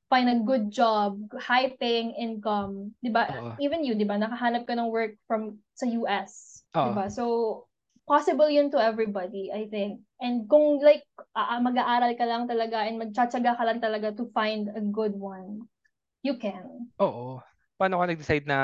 find 0.07 0.31
a 0.31 0.39
good 0.39 0.71
job, 0.71 1.19
high-paying 1.35 2.15
income, 2.15 2.95
'di 3.03 3.11
ba? 3.11 3.27
Oo. 3.27 3.59
Even 3.59 3.83
you, 3.83 3.95
'di 3.95 4.07
ba? 4.07 4.15
Nakahanap 4.15 4.63
ka 4.63 4.75
ng 4.75 4.87
work 4.87 5.19
from 5.27 5.59
sa 5.75 5.87
US, 5.99 6.63
'di 6.71 6.91
Oo. 6.91 6.95
ba? 6.95 7.05
So 7.11 7.23
possible 8.07 8.47
'yun 8.47 8.71
to 8.71 8.79
everybody, 8.79 9.51
I 9.51 9.67
think. 9.67 9.99
And 10.23 10.47
kung 10.47 10.79
like 10.79 11.03
ah, 11.35 11.59
mag-aaral 11.59 12.15
ka 12.15 12.23
lang 12.23 12.47
talaga 12.47 12.87
and 12.87 12.99
magtsatsaga 13.03 13.59
ka 13.59 13.63
lang 13.67 13.83
talaga 13.83 14.15
to 14.15 14.31
find 14.31 14.71
a 14.71 14.79
good 14.79 15.11
one, 15.15 15.67
you 16.23 16.39
can. 16.39 16.87
Oo. 17.03 17.43
Paano 17.77 18.01
ka 18.01 18.09
nag-decide 18.09 18.49
na, 18.49 18.59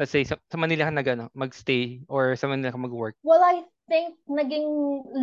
let's 0.00 0.08
say, 0.08 0.24
sa, 0.24 0.40
sa 0.48 0.56
Manila 0.56 0.88
ka 0.88 0.92
nag, 0.94 1.08
ano, 1.12 1.24
mag-stay 1.36 2.00
or 2.08 2.32
sa 2.32 2.48
Manila 2.48 2.72
ka 2.72 2.80
mag-work? 2.80 3.12
Well, 3.20 3.44
I 3.44 3.68
think 3.88 4.14
naging 4.28 4.68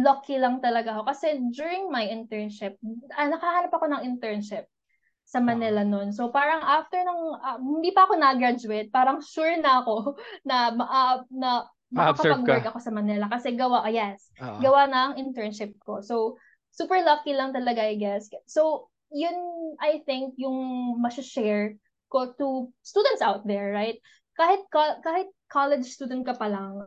lucky 0.04 0.42
lang 0.42 0.60
talaga 0.60 0.98
ako 0.98 1.14
kasi 1.14 1.38
during 1.54 1.88
my 1.94 2.04
internship, 2.10 2.76
ah, 3.14 3.30
nakahanap 3.30 3.72
ako 3.72 3.86
ng 3.94 4.06
internship 4.06 4.66
sa 5.26 5.42
Manila 5.42 5.82
noon. 5.82 6.14
So 6.14 6.30
parang 6.30 6.62
after 6.62 7.02
ng 7.02 7.22
ah, 7.40 7.58
hindi 7.62 7.94
pa 7.94 8.10
ako 8.10 8.18
na-graduate, 8.18 8.90
parang 8.90 9.22
sure 9.22 9.58
na 9.62 9.86
ako 9.86 10.18
na 10.50 10.74
ma- 10.74 10.92
ah, 10.92 11.18
na 11.30 11.70
makakapag-work 11.94 12.66
ka. 12.66 12.70
ako 12.74 12.80
sa 12.82 12.92
Manila 12.92 13.30
kasi 13.30 13.54
gawa, 13.54 13.86
ah, 13.86 13.94
yes, 13.94 14.30
Oo. 14.42 14.60
gawa 14.60 14.90
na 14.90 15.00
ang 15.10 15.16
internship 15.22 15.78
ko. 15.86 16.02
So 16.02 16.36
super 16.74 17.00
lucky 17.06 17.32
lang 17.32 17.56
talaga, 17.56 17.86
I 17.86 17.96
guess. 17.96 18.28
So 18.50 18.92
yun, 19.14 19.38
I 19.80 20.04
think, 20.04 20.36
yung 20.36 21.00
masashare 21.00 21.80
ko 22.12 22.36
to 22.36 22.70
students 22.82 23.22
out 23.22 23.48
there, 23.48 23.72
right? 23.72 24.02
Kahit 24.36 24.68
kahit 24.74 25.32
college 25.48 25.88
student 25.88 26.28
ka 26.28 26.36
pa 26.36 26.52
lang, 26.52 26.84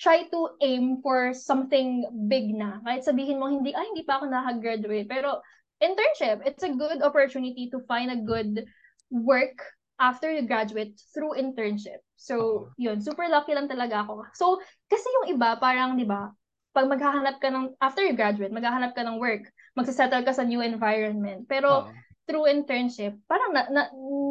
try 0.00 0.24
to 0.32 0.56
aim 0.64 1.04
for 1.04 1.36
something 1.36 2.08
big 2.26 2.56
na. 2.56 2.80
Kahit 2.82 3.04
sabihin 3.04 3.36
mo 3.36 3.52
hindi 3.52 3.76
ah 3.76 3.84
hindi 3.84 4.00
pa 4.02 4.16
ako 4.16 4.32
nakagraduate, 4.32 5.06
pero 5.06 5.44
internship, 5.84 6.40
it's 6.48 6.64
a 6.64 6.72
good 6.72 7.04
opportunity 7.04 7.68
to 7.68 7.84
find 7.84 8.08
a 8.08 8.24
good 8.24 8.64
work 9.12 9.60
after 10.00 10.32
you 10.32 10.48
graduate 10.48 10.96
through 11.12 11.36
internship. 11.36 12.00
So, 12.16 12.68
yun, 12.80 13.04
super 13.04 13.28
lucky 13.28 13.52
lang 13.52 13.68
talaga 13.68 14.04
ako. 14.08 14.24
So, 14.32 14.60
kasi 14.88 15.04
yung 15.20 15.36
iba, 15.36 15.60
parang, 15.60 16.00
di 16.00 16.08
ba, 16.08 16.32
pag 16.72 16.88
maghahanap 16.88 17.36
ka 17.36 17.52
ng, 17.52 17.76
after 17.80 18.00
you 18.00 18.16
graduate, 18.16 18.52
maghahanap 18.52 18.96
ka 18.96 19.04
ng 19.04 19.20
work, 19.20 19.52
magsasettle 19.76 20.24
ka 20.24 20.32
sa 20.32 20.44
new 20.44 20.64
environment. 20.64 21.44
Pero, 21.48 21.84
Oo. 21.84 21.92
Through 22.28 22.46
internship, 22.48 23.16
parang 23.28 23.52
na, 23.54 23.62
na, 23.72 23.82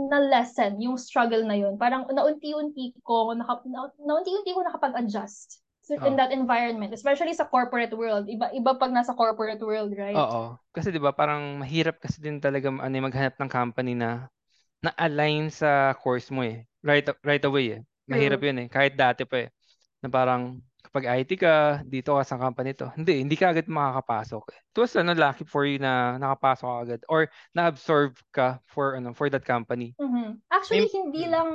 na-lessen 0.10 0.80
yung 0.82 0.96
struggle 0.98 1.44
na 1.46 1.56
yun. 1.58 1.76
Parang 1.78 2.08
naunti-unti 2.10 2.96
ko, 3.04 3.34
naka, 3.36 3.62
na, 3.68 3.90
naunti-unti 4.02 4.52
ko 4.56 4.62
nakapag-adjust 4.66 5.62
so, 5.84 5.98
in 6.06 6.16
Oh. 6.16 6.20
that 6.20 6.32
environment. 6.32 6.94
Especially 6.94 7.34
sa 7.36 7.50
corporate 7.50 7.92
world. 7.94 8.30
Iba, 8.30 8.50
iba 8.56 8.72
pag 8.78 8.94
nasa 8.94 9.14
corporate 9.18 9.60
world, 9.62 9.94
right? 9.98 10.16
Oo. 10.18 10.58
Kasi 10.74 10.90
'di 10.90 10.98
ba 11.02 11.14
parang 11.14 11.62
mahirap 11.62 12.02
kasi 12.02 12.18
din 12.18 12.42
talaga 12.42 12.70
ano 12.74 12.94
eh, 12.98 13.04
maghanap 13.06 13.36
ng 13.38 13.50
company 13.52 13.94
na 13.94 14.26
na 14.82 14.92
align 14.98 15.50
sa 15.54 15.94
course 16.00 16.30
mo 16.34 16.44
eh. 16.46 16.66
Right 16.86 17.06
right 17.26 17.44
away 17.46 17.80
eh. 17.80 17.82
Mahirap 18.10 18.42
'yun 18.46 18.66
eh. 18.66 18.68
Kahit 18.72 18.96
dati 18.98 19.24
pa 19.26 19.48
eh. 19.48 19.50
Na 20.04 20.10
parang 20.14 20.62
kapag 20.80 21.06
IT 21.22 21.32
ka, 21.38 21.84
dito 21.84 22.16
ka 22.16 22.24
sa 22.24 22.40
company 22.40 22.72
to. 22.74 22.88
Hindi, 22.96 23.22
hindi 23.22 23.36
ka 23.36 23.52
agad 23.52 23.68
makakapasok. 23.68 24.44
It 24.74 24.78
was 24.80 24.96
ano 24.96 25.12
lucky 25.14 25.44
for 25.44 25.68
you 25.68 25.78
na 25.78 26.16
nakapasok 26.18 26.68
ka 26.68 26.78
agad 26.88 27.02
or 27.12 27.28
na-absorb 27.52 28.16
ka 28.32 28.64
for 28.66 28.96
ano 28.96 29.12
for 29.12 29.28
that 29.28 29.44
company. 29.44 29.94
Mhm. 30.00 30.40
Actually, 30.50 30.88
May- 30.88 30.96
hindi 30.96 31.24
Mm. 31.28 31.32
lang, 31.32 31.50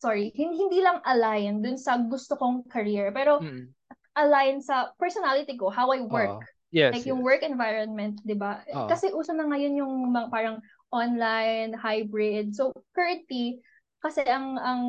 sorry, 0.00 0.32
hindi, 0.32 0.56
hindi 0.58 0.80
lang 0.80 0.98
align 1.04 1.60
dun 1.60 1.76
sa 1.76 2.00
gusto 2.00 2.34
kong 2.40 2.66
career, 2.72 3.12
pero 3.12 3.38
Mm. 3.38 3.70
align 4.16 4.58
sa 4.64 4.90
personality 4.98 5.54
ko, 5.54 5.70
how 5.70 5.92
I 5.92 6.02
work. 6.02 6.40
Oo. 6.40 6.58
Yes. 6.70 6.94
like 6.94 7.02
yung 7.02 7.26
yes. 7.26 7.26
work 7.26 7.42
environment, 7.42 8.22
'di 8.22 8.38
ba? 8.38 8.62
Oo. 8.70 8.86
Kasi 8.86 9.10
uso 9.10 9.34
na 9.34 9.42
ngayon 9.42 9.74
yung 9.82 9.90
mga 10.14 10.30
parang 10.30 10.62
online, 10.94 11.74
hybrid. 11.74 12.54
So 12.54 12.70
currently 12.94 13.58
kasi 13.98 14.22
ang 14.22 14.54
ang 14.54 14.82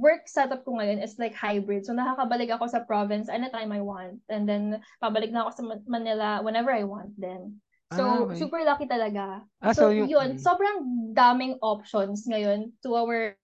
work 0.00 0.24
setup 0.24 0.64
ko 0.64 0.80
ngayon 0.80 1.02
is 1.04 1.20
like 1.20 1.36
hybrid. 1.36 1.84
So 1.84 1.92
nakakabalik 1.92 2.48
ako 2.54 2.70
sa 2.70 2.84
province 2.86 3.28
anytime 3.28 3.68
I 3.74 3.84
want 3.84 4.24
and 4.32 4.48
then 4.48 4.80
pabalik 5.02 5.34
na 5.34 5.44
ako 5.44 5.50
sa 5.52 5.62
Ma- 5.68 5.86
Manila 6.00 6.40
whenever 6.40 6.72
I 6.72 6.88
want 6.88 7.12
then. 7.20 7.60
Ah, 7.92 7.96
So 8.00 8.02
okay. 8.24 8.40
super 8.40 8.60
lucky 8.64 8.88
talaga. 8.88 9.44
Ah, 9.60 9.76
so, 9.76 9.88
so 9.88 9.92
yung- 9.92 10.08
yun, 10.08 10.28
mm. 10.36 10.40
sobrang 10.40 10.78
daming 11.12 11.60
options 11.60 12.24
ngayon 12.24 12.72
to 12.80 12.96
our 12.96 13.36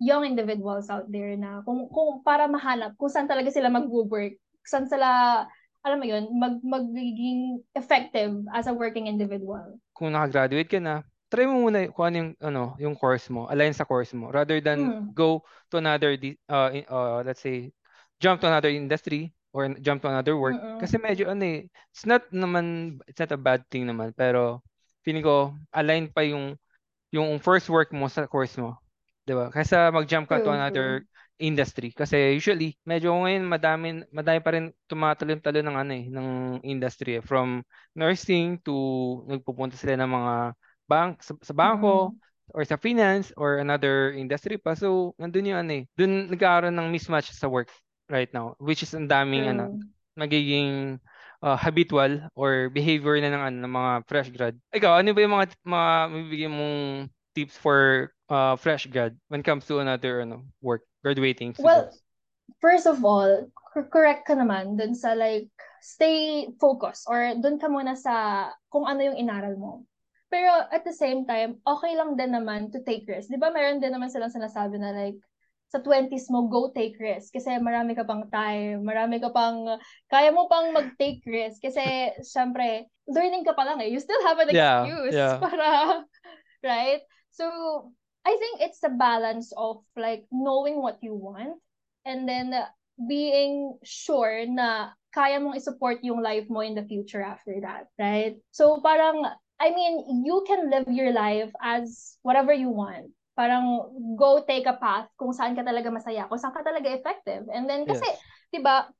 young 0.00 0.24
individuals 0.24 0.88
out 0.88 1.10
there 1.10 1.34
na 1.36 1.60
kung 1.66 1.90
kung 1.90 2.22
para 2.22 2.46
mahanap 2.46 2.94
kung 2.96 3.10
saan 3.10 3.28
talaga 3.28 3.50
sila 3.50 3.68
mag-work, 3.68 4.38
saan 4.64 4.86
sila 4.86 5.42
alam 5.86 5.98
mo 6.02 6.06
yun, 6.06 6.26
mag 6.34 6.58
magiging 6.60 7.62
effective 7.78 8.34
as 8.50 8.66
a 8.66 8.74
working 8.74 9.06
individual. 9.06 9.78
Kung 9.94 10.10
nakagraduate 10.12 10.68
ka 10.68 10.82
na, 10.82 11.06
try 11.28 11.44
mo 11.48 11.64
muna 11.68 11.88
kung 11.92 12.06
ano 12.08 12.16
yung 12.20 12.30
ano, 12.40 12.62
yung 12.80 12.94
course 12.98 13.28
mo, 13.32 13.46
align 13.48 13.72
sa 13.76 13.84
course 13.88 14.12
mo 14.16 14.28
rather 14.32 14.60
than 14.60 14.96
Mm. 14.96 15.12
go 15.12 15.42
to 15.72 15.78
another 15.80 16.16
uh, 16.48 16.68
uh 16.88 17.20
let's 17.24 17.40
say 17.44 17.72
jump 18.20 18.40
to 18.40 18.48
another 18.48 18.70
industry 18.72 19.32
or 19.52 19.68
jump 19.80 20.02
to 20.02 20.08
another 20.08 20.36
work 20.36 20.58
Mm-mm. 20.58 20.78
kasi 20.80 20.96
medyo 21.00 21.28
ano 21.30 21.44
eh, 21.44 21.60
it's 21.92 22.04
not 22.08 22.24
naman 22.32 22.98
it's 23.08 23.20
not 23.20 23.32
a 23.32 23.40
bad 23.40 23.64
thing 23.72 23.84
naman 23.88 24.12
pero 24.16 24.60
feeling 25.04 25.24
ko 25.24 25.54
align 25.72 26.08
pa 26.12 26.22
yung 26.26 26.56
yung 27.12 27.40
first 27.40 27.68
work 27.72 27.90
mo 27.92 28.06
sa 28.10 28.28
course 28.28 28.56
mo. 28.60 28.76
'Di 29.24 29.32
ba? 29.36 29.48
Kaysa 29.52 29.92
mag-jump 29.92 30.28
ka 30.28 30.40
to 30.42 30.52
another 30.52 31.04
industry 31.38 31.94
kasi 31.94 32.34
usually 32.34 32.74
medyo 32.82 33.14
ngayon 33.14 33.46
madami 33.46 34.02
madami 34.10 34.40
pa 34.42 34.50
rin 34.58 34.74
tumatalon-talon 34.90 35.64
ng 35.70 35.78
ano 35.78 35.92
eh 35.94 36.04
ng 36.10 36.28
industry 36.66 37.20
eh. 37.20 37.24
from 37.24 37.62
nursing 37.94 38.58
to 38.66 38.74
nagpupunta 39.30 39.78
sila 39.78 39.94
ng 40.02 40.10
mga 40.10 40.34
bank 40.88 41.22
sa, 41.22 41.36
sa 41.44 41.54
bangko 41.54 42.10
Mm-mm. 42.10 42.18
or 42.56 42.64
sa 42.64 42.80
finance 42.80 43.30
or 43.36 43.60
another 43.60 44.12
industry 44.16 44.56
pa. 44.56 44.72
So, 44.74 45.12
nandun 45.20 45.52
yung 45.52 45.60
ano 45.60 45.72
eh. 45.80 45.84
Dun 45.94 46.32
nagkakaroon 46.32 46.74
ng 46.74 46.88
mismatch 46.88 47.30
sa 47.36 47.46
work 47.46 47.68
right 48.08 48.32
now, 48.32 48.56
which 48.58 48.82
is 48.82 48.92
ang 48.96 49.06
daming 49.06 49.52
ano, 49.52 49.68
True. 49.68 49.84
magiging 50.16 50.98
uh, 51.44 51.56
habitual 51.56 52.26
or 52.34 52.72
behavior 52.72 53.20
na 53.20 53.30
ng 53.30 53.42
ano 53.52 53.56
ng 53.62 53.72
mga 53.72 53.92
fresh 54.08 54.28
grad. 54.32 54.56
Ikaw, 54.74 55.04
ano 55.04 55.12
ba 55.12 55.20
yung 55.22 55.34
mga 55.36 55.46
mga 55.62 55.90
mabibigyan 56.10 56.54
mong 56.56 56.78
tips 57.36 57.54
for 57.60 58.10
uh, 58.32 58.56
fresh 58.56 58.88
grad 58.88 59.14
when 59.28 59.40
it 59.40 59.46
comes 59.46 59.68
to 59.68 59.78
another 59.78 60.24
ano 60.24 60.42
work 60.64 60.82
graduating 61.04 61.54
Well, 61.54 61.86
students? 61.86 62.02
first 62.60 62.86
of 62.86 63.04
all, 63.04 63.50
cor- 63.54 63.88
correct 63.90 64.26
ka 64.26 64.34
naman 64.34 64.74
dun 64.78 64.94
sa 64.94 65.14
like, 65.14 65.50
stay 65.78 66.50
focused 66.58 67.06
or 67.06 67.34
dun 67.38 67.58
ka 67.62 67.70
muna 67.70 67.94
sa 67.94 68.48
kung 68.72 68.88
ano 68.88 69.12
yung 69.12 69.18
inaral 69.18 69.54
mo. 69.54 69.86
Pero 70.28 70.68
at 70.68 70.84
the 70.84 70.92
same 70.92 71.24
time, 71.24 71.60
okay 71.64 71.96
lang 71.96 72.16
din 72.16 72.36
naman 72.36 72.68
to 72.72 72.84
take 72.84 73.08
risks. 73.08 73.32
Di 73.32 73.40
ba 73.40 73.48
meron 73.48 73.80
din 73.80 73.92
naman 73.92 74.12
silang 74.12 74.32
sinasabi 74.32 74.76
na 74.76 74.92
like, 74.92 75.16
sa 75.68 75.84
20s 75.84 76.32
mo, 76.32 76.48
go 76.48 76.72
take 76.72 76.96
risk. 76.96 77.36
Kasi 77.36 77.60
marami 77.60 77.92
ka 77.92 78.04
pang 78.04 78.24
time, 78.32 78.80
marami 78.80 79.20
ka 79.20 79.28
pang, 79.28 79.76
kaya 80.08 80.32
mo 80.32 80.48
pang 80.48 80.72
mag-take 80.72 81.20
risk. 81.28 81.60
Kasi, 81.60 82.12
syempre, 82.24 82.88
learning 83.04 83.44
ka 83.44 83.52
pa 83.52 83.68
lang 83.68 83.84
eh. 83.84 83.92
You 83.92 84.00
still 84.00 84.20
have 84.24 84.40
an 84.40 84.48
Yeah, 84.48 84.88
excuse 84.88 85.12
yeah. 85.12 85.36
para, 85.44 86.04
right? 86.64 87.04
So, 87.36 87.44
I 88.24 88.32
think 88.36 88.60
it's 88.64 88.80
the 88.80 88.92
balance 88.92 89.52
of 89.56 89.84
like 89.96 90.28
knowing 90.28 90.80
what 90.80 91.00
you 91.00 91.16
want 91.16 91.56
and 92.04 92.28
then 92.28 92.52
being 93.08 93.78
sure 93.84 94.44
na 94.44 94.92
kaya 95.12 95.40
mong 95.40 95.56
i-support 95.56 96.04
yung 96.04 96.20
life 96.20 96.44
mo 96.52 96.60
in 96.60 96.76
the 96.76 96.84
future 96.84 97.24
after 97.24 97.56
that, 97.64 97.88
right? 97.96 98.36
So 98.52 98.84
parang, 98.84 99.24
I 99.58 99.74
mean, 99.74 100.22
you 100.24 100.46
can 100.46 100.70
live 100.70 100.86
your 100.86 101.10
life 101.10 101.50
as 101.58 102.16
whatever 102.22 102.54
you 102.54 102.70
want. 102.70 103.10
Parang 103.34 103.86
go 104.18 104.42
take 104.42 104.66
a 104.66 104.78
path 104.78 105.10
kung 105.18 105.30
saan 105.34 105.54
ka 105.54 105.62
talaga 105.62 105.90
masaya, 105.90 106.26
kung 106.26 106.38
saan 106.38 106.54
ka 106.54 106.62
talaga 106.62 106.90
effective. 106.90 107.46
And 107.50 107.70
then 107.70 107.86
kasi, 107.86 108.06
Yes. 108.06 108.18
'di 108.50 108.60
ba, 108.62 108.90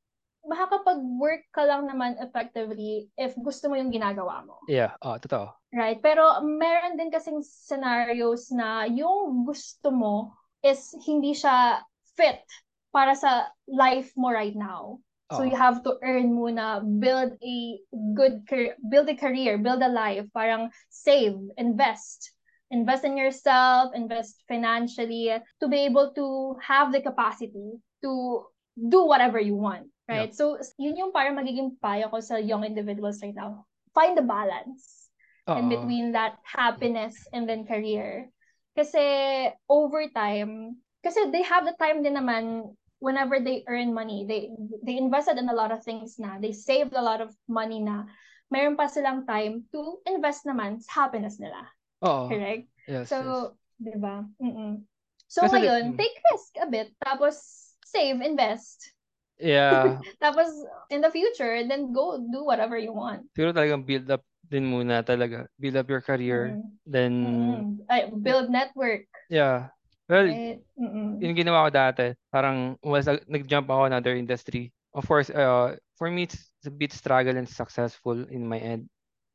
makakapag-work 0.47 1.51
ka 1.51 1.67
lang 1.67 1.91
naman 1.91 2.19
effectively 2.23 3.11
if 3.19 3.35
gusto 3.39 3.67
mo 3.67 3.75
yung 3.75 3.91
ginagawa 3.91 4.47
mo. 4.47 4.63
Yeah, 4.71 4.95
oh, 5.03 5.19
totoo. 5.19 5.51
Right? 5.75 5.99
Pero 6.01 6.41
meron 6.43 6.97
din 6.97 7.11
kasing 7.11 7.43
scenarios 7.45 8.49
na 8.55 8.87
yung 8.89 9.45
gusto 9.45 9.91
mo 9.93 10.33
is 10.65 10.95
hindi 11.05 11.35
siya 11.35 11.83
fit 12.17 12.41
para 12.95 13.13
sa 13.13 13.53
life 13.69 14.15
mo 14.17 14.33
right 14.33 14.57
now. 14.57 14.99
So 15.29 15.45
you 15.45 15.57
have 15.57 15.85
to 15.85 16.01
earn 16.01 16.33
muna, 16.33 16.81
build 16.81 17.37
a 17.45 17.57
good 18.17 18.49
career, 18.49 18.77
build 18.89 19.13
a 19.13 19.17
career, 19.17 19.61
build 19.61 19.83
a 19.85 19.93
life, 19.93 20.25
parang 20.33 20.73
save, 20.89 21.37
invest. 21.61 22.33
Invest 22.71 23.05
in 23.05 23.17
yourself, 23.17 23.93
invest 23.93 24.41
financially 24.49 25.33
to 25.61 25.69
be 25.69 25.85
able 25.85 26.13
to 26.17 26.57
have 26.65 26.93
the 26.93 27.01
capacity 27.01 27.77
to 28.05 28.45
do 28.77 29.05
whatever 29.05 29.41
you 29.41 29.57
want, 29.57 29.89
right? 30.09 30.33
So 30.33 30.57
yun 30.81 30.97
yung 30.97 31.13
parang 31.13 31.37
magiging 31.37 31.77
payo 31.81 32.09
ko 32.09 32.21
sa 32.21 32.37
young 32.37 32.65
individuals 32.65 33.21
right 33.21 33.37
now. 33.37 33.65
Find 33.93 34.17
the 34.17 34.25
balance 34.25 35.13
in 35.49 35.69
Oo. 35.69 35.73
between 35.77 36.13
that 36.13 36.41
happiness 36.45 37.17
and 37.33 37.49
then 37.49 37.69
career. 37.69 38.29
Kasi 38.77 39.49
over 39.69 40.09
time, 40.13 40.81
kasi 41.05 41.29
they 41.33 41.43
have 41.43 41.65
the 41.65 41.77
time 41.77 42.01
din 42.01 42.17
naman 42.17 42.77
whenever 42.99 43.39
they 43.39 43.63
earn 43.67 43.95
money, 43.95 44.27
they 44.27 44.51
they 44.83 44.99
invested 44.99 45.39
in 45.39 45.49
a 45.49 45.57
lot 45.57 45.71
of 45.71 45.83
things 45.83 46.19
na, 46.19 46.39
they 46.39 46.53
saved 46.53 46.95
a 46.95 47.03
lot 47.03 47.23
of 47.23 47.31
money 47.47 47.79
na, 47.79 48.07
meron 48.51 48.77
pa 48.77 48.89
silang 48.91 49.27
time 49.27 49.65
to 49.71 50.03
invest 50.09 50.47
naman 50.47 50.83
sa 50.83 51.07
happiness 51.07 51.39
nila. 51.39 51.63
Oo. 52.03 52.31
Correct? 52.31 52.67
Yes, 52.89 53.07
yes. 53.07 53.13
So, 53.13 53.55
di 53.79 53.95
ba? 53.95 54.25
Mm-mm. 54.43 54.83
So 55.29 55.45
Kasi 55.45 55.61
ngayon, 55.61 55.83
mm. 55.93 55.99
take 56.01 56.17
risk 56.33 56.53
a 56.57 56.67
bit, 56.67 56.89
tapos 57.05 57.37
save, 57.85 58.21
invest. 58.25 58.97
Yeah. 59.39 60.03
Tapos 60.25 60.51
in 60.91 60.99
the 60.99 61.15
future, 61.15 61.63
then 61.63 61.95
go 61.95 62.19
do 62.19 62.43
whatever 62.43 62.75
you 62.75 62.91
want. 62.91 63.31
Siguro 63.39 63.55
talagang 63.55 63.87
build 63.87 64.11
up 64.11 64.27
din 64.43 64.67
muna 64.67 65.07
talaga. 65.07 65.47
Build 65.63 65.79
up 65.79 65.87
your 65.87 66.03
career. 66.03 66.59
Mm. 66.59 66.67
Then, 66.83 67.13
Mm-mm. 67.23 67.63
Ay, 67.87 68.11
build 68.19 68.51
network. 68.51 69.07
yeah. 69.31 69.71
Well? 70.09 70.29
Mm-mm. 70.79 71.19
yung 71.19 71.35
ginawa 71.35 71.67
ko 71.67 71.71
dati, 71.75 72.07
parang 72.31 72.79
was 72.81 73.11
nag-jump 73.27 73.67
ako 73.67 73.91
another 73.91 74.15
industry. 74.15 74.71
Of 74.95 75.05
course, 75.07 75.29
uh, 75.31 75.77
for 75.99 76.11
me, 76.11 76.25
it's, 76.25 76.51
it's 76.59 76.71
a 76.71 76.75
bit 76.75 76.95
struggle 76.95 77.37
and 77.37 77.47
successful 77.49 78.17
in 78.31 78.47
my 78.47 78.59
end. 78.59 78.89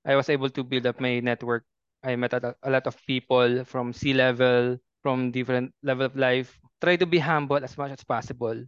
I 0.08 0.16
was 0.16 0.28
able 0.32 0.50
to 0.52 0.64
build 0.64 0.88
up 0.88 1.00
my 1.00 1.20
network. 1.20 1.64
I 2.04 2.16
met 2.16 2.34
a, 2.34 2.56
a 2.64 2.72
lot 2.72 2.88
of 2.88 3.00
people 3.08 3.64
from 3.64 3.94
C-level, 3.94 4.80
from 5.04 5.32
different 5.32 5.72
level 5.84 6.08
of 6.08 6.16
life. 6.16 6.60
Try 6.82 6.96
to 7.00 7.08
be 7.08 7.20
humble 7.20 7.64
as 7.64 7.78
much 7.78 7.92
as 7.92 8.04
possible. 8.04 8.60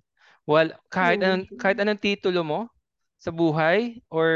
Well, 0.47 0.71
kahit 0.91 1.19
anong, 1.19 1.51
kahit 1.59 1.79
anong 1.81 1.99
titulo 1.99 2.45
mo 2.45 2.69
sa 3.25 3.33
buhay 3.33 4.05
or 4.13 4.29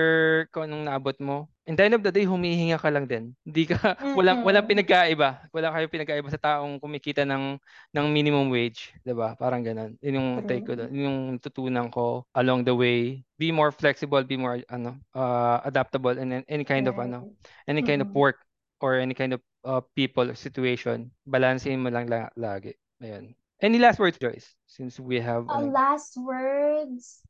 kung 0.49 0.65
anong 0.65 0.89
naabot 0.89 1.17
mo, 1.21 1.45
in 1.69 1.77
the 1.77 1.85
end 1.85 1.93
of 1.93 2.01
the 2.01 2.09
day, 2.09 2.25
humihinga 2.25 2.81
ka 2.81 2.89
lang 2.89 3.05
din. 3.05 3.37
Hindi 3.45 3.69
ka, 3.69 3.77
walang, 4.17 4.41
walang 4.41 4.65
Mm-mm. 4.65 4.65
pinagkaiba. 4.65 5.45
Wala 5.53 5.69
kayo 5.69 5.85
pinagkaiba 5.85 6.29
sa 6.33 6.41
taong 6.41 6.81
kumikita 6.81 7.21
ng, 7.29 7.61
ng 7.93 8.05
minimum 8.09 8.49
wage. 8.49 8.97
ba 9.05 9.37
Parang 9.37 9.61
ganun. 9.61 9.93
Yun 10.01 10.17
yung 10.17 10.29
take 10.49 10.65
ko 10.65 10.73
doon. 10.73 10.89
Yun 10.89 11.05
yung 11.05 11.19
tutunan 11.37 11.93
ko 11.93 12.25
along 12.33 12.65
the 12.65 12.73
way. 12.73 13.21
Be 13.37 13.53
more 13.53 13.69
flexible, 13.71 14.25
be 14.25 14.37
more 14.41 14.59
ano, 14.73 14.97
uh, 15.13 15.61
adaptable 15.63 16.17
in 16.17 16.41
any 16.49 16.65
kind 16.65 16.89
of 16.89 16.97
ano, 16.97 17.29
any 17.69 17.81
kind 17.85 18.01
of 18.01 18.09
Mm-mm. 18.09 18.17
work 18.17 18.41
or 18.81 18.97
any 18.97 19.13
kind 19.13 19.33
of 19.37 19.41
uh, 19.65 19.81
people 19.95 20.25
or 20.29 20.35
situation. 20.35 21.11
Balansehin 21.29 21.79
mo 21.81 21.93
lang 21.93 22.09
la- 22.09 22.33
lagi. 22.35 22.73
Ayun. 23.01 23.35
Any 23.61 23.77
last 23.79 23.99
words, 23.99 24.17
Joyce? 24.17 24.55
Since 24.67 24.99
we 24.99 25.19
have 25.21 25.49
Uh, 25.49 25.59
ano, 25.59 25.73
last 25.73 26.15
words. 26.17 27.23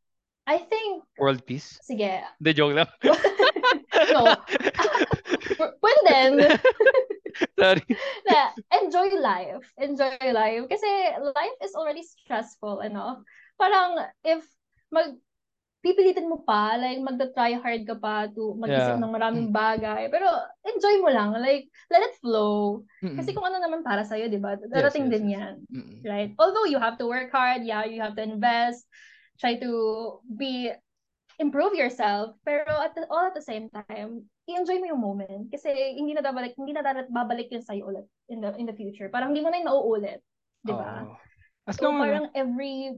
I 0.49 0.65
think, 0.65 1.05
world 1.21 1.45
peace. 1.45 1.77
sige. 1.85 2.25
The 2.41 2.57
joke 2.57 2.73
lang. 2.73 2.89
no. 4.17 4.33
Pwede 5.81 6.01
din. 6.09 6.33
Sorry. 7.53 7.85
na 8.25 8.51
enjoy 8.81 9.13
life. 9.21 9.61
Enjoy 9.77 10.17
life. 10.33 10.65
Kasi 10.67 10.89
life 11.21 11.57
is 11.61 11.77
already 11.77 12.01
stressful 12.01 12.81
enough. 12.81 13.21
Parang 13.61 14.09
if 14.25 14.41
mag 14.89 15.13
pipilitin 15.79 16.27
mo 16.27 16.43
pa, 16.43 16.75
like 16.75 16.99
magta-try 16.99 17.55
hard 17.55 17.87
ka 17.87 17.95
pa 17.95 18.27
to 18.27 18.51
mag-isip 18.59 18.99
Yeah. 18.99 18.99
ng 18.99 19.15
maraming 19.15 19.47
bagay. 19.55 20.11
Pero 20.11 20.27
enjoy 20.67 20.99
mo 20.99 21.07
lang. 21.07 21.31
Like, 21.39 21.71
let 21.87 22.03
it 22.03 22.19
flow. 22.19 22.83
Mm-mm. 22.99 23.15
Kasi 23.15 23.31
kung 23.31 23.47
ano 23.47 23.63
naman 23.63 23.79
para 23.79 24.03
sa'yo, 24.03 24.27
di 24.27 24.41
ba? 24.43 24.59
Yes, 24.59 24.67
Darating 24.67 25.07
yes, 25.07 25.13
din 25.15 25.25
yes. 25.31 25.35
yan. 25.39 25.53
Mm-mm. 25.71 25.97
Right? 26.03 26.31
Although 26.35 26.67
you 26.67 26.83
have 26.83 26.99
to 26.99 27.07
work 27.07 27.31
hard, 27.31 27.63
yeah, 27.63 27.87
you 27.87 28.03
have 28.03 28.11
to 28.19 28.25
invest, 28.27 28.83
try 29.39 29.55
to 29.57 30.19
be 30.27 30.69
improve 31.39 31.73
yourself, 31.73 32.35
pero 32.43 32.67
at 32.67 32.93
the, 32.93 33.07
all 33.07 33.31
at 33.31 33.33
the 33.33 33.41
same 33.41 33.71
time, 33.71 34.27
i-enjoy 34.45 34.77
mo 34.83 34.91
yung 34.91 35.01
moment 35.01 35.47
kasi 35.47 35.71
hindi 35.95 36.11
na 36.11 36.21
babalik, 36.21 36.53
hindi 36.59 36.75
na 36.75 36.83
dapat 36.83 37.07
babalik 37.07 37.47
yun 37.47 37.63
sa'yo 37.63 37.87
ulit 37.87 38.05
in 38.27 38.43
the 38.43 38.51
in 38.59 38.67
the 38.67 38.75
future. 38.75 39.07
Parang 39.07 39.31
hindi 39.31 39.41
mo 39.41 39.49
na 39.49 39.63
yung 39.63 39.71
nauulit, 39.71 40.19
'di 40.67 40.73
ba? 40.75 41.07
Oo. 41.07 41.15
As 41.69 41.79
So 41.79 41.89
long 41.89 42.01
parang 42.01 42.27
every 42.35 42.97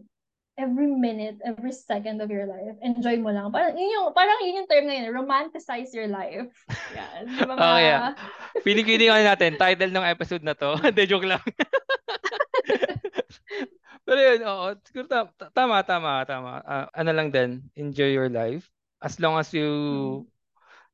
every 0.59 0.89
minute, 0.89 1.39
every 1.43 1.71
second 1.71 2.21
of 2.21 2.29
your 2.29 2.47
life, 2.47 2.75
enjoy 2.81 3.19
mo 3.19 3.31
lang. 3.31 3.51
Parang 3.51 3.77
yun 3.77 3.91
yung 3.93 4.13
parang 4.15 4.39
yun 4.41 4.63
yung 4.63 4.69
term 4.69 4.85
ngayon, 4.87 5.11
romanticize 5.11 5.93
your 5.93 6.07
life. 6.07 6.49
Yan, 6.97 7.27
di 7.29 7.45
ba? 7.45 7.53
Oh, 7.55 7.79
yeah. 7.79 8.15
Feeling 8.65 8.85
ko 8.87 8.91
yun 8.95 9.27
natin, 9.27 9.59
title 9.59 9.91
ng 9.91 10.07
episode 10.07 10.43
na 10.43 10.55
to. 10.55 10.79
Hindi, 10.85 11.03
joke 11.07 11.27
lang. 11.27 11.43
Pero 14.05 14.19
yun, 14.19 14.41
oo. 14.45 14.67
Siguro 14.87 15.05
ta- 15.07 15.51
tama, 15.53 15.81
tama, 15.85 16.25
tama. 16.25 16.51
Ah, 16.65 16.87
ano 16.93 17.11
lang 17.13 17.29
din, 17.29 17.61
enjoy 17.77 18.09
your 18.11 18.29
life. 18.29 18.65
As 19.01 19.17
long 19.21 19.37
as 19.37 19.49
you 19.53 19.65
Mm. 19.65 20.29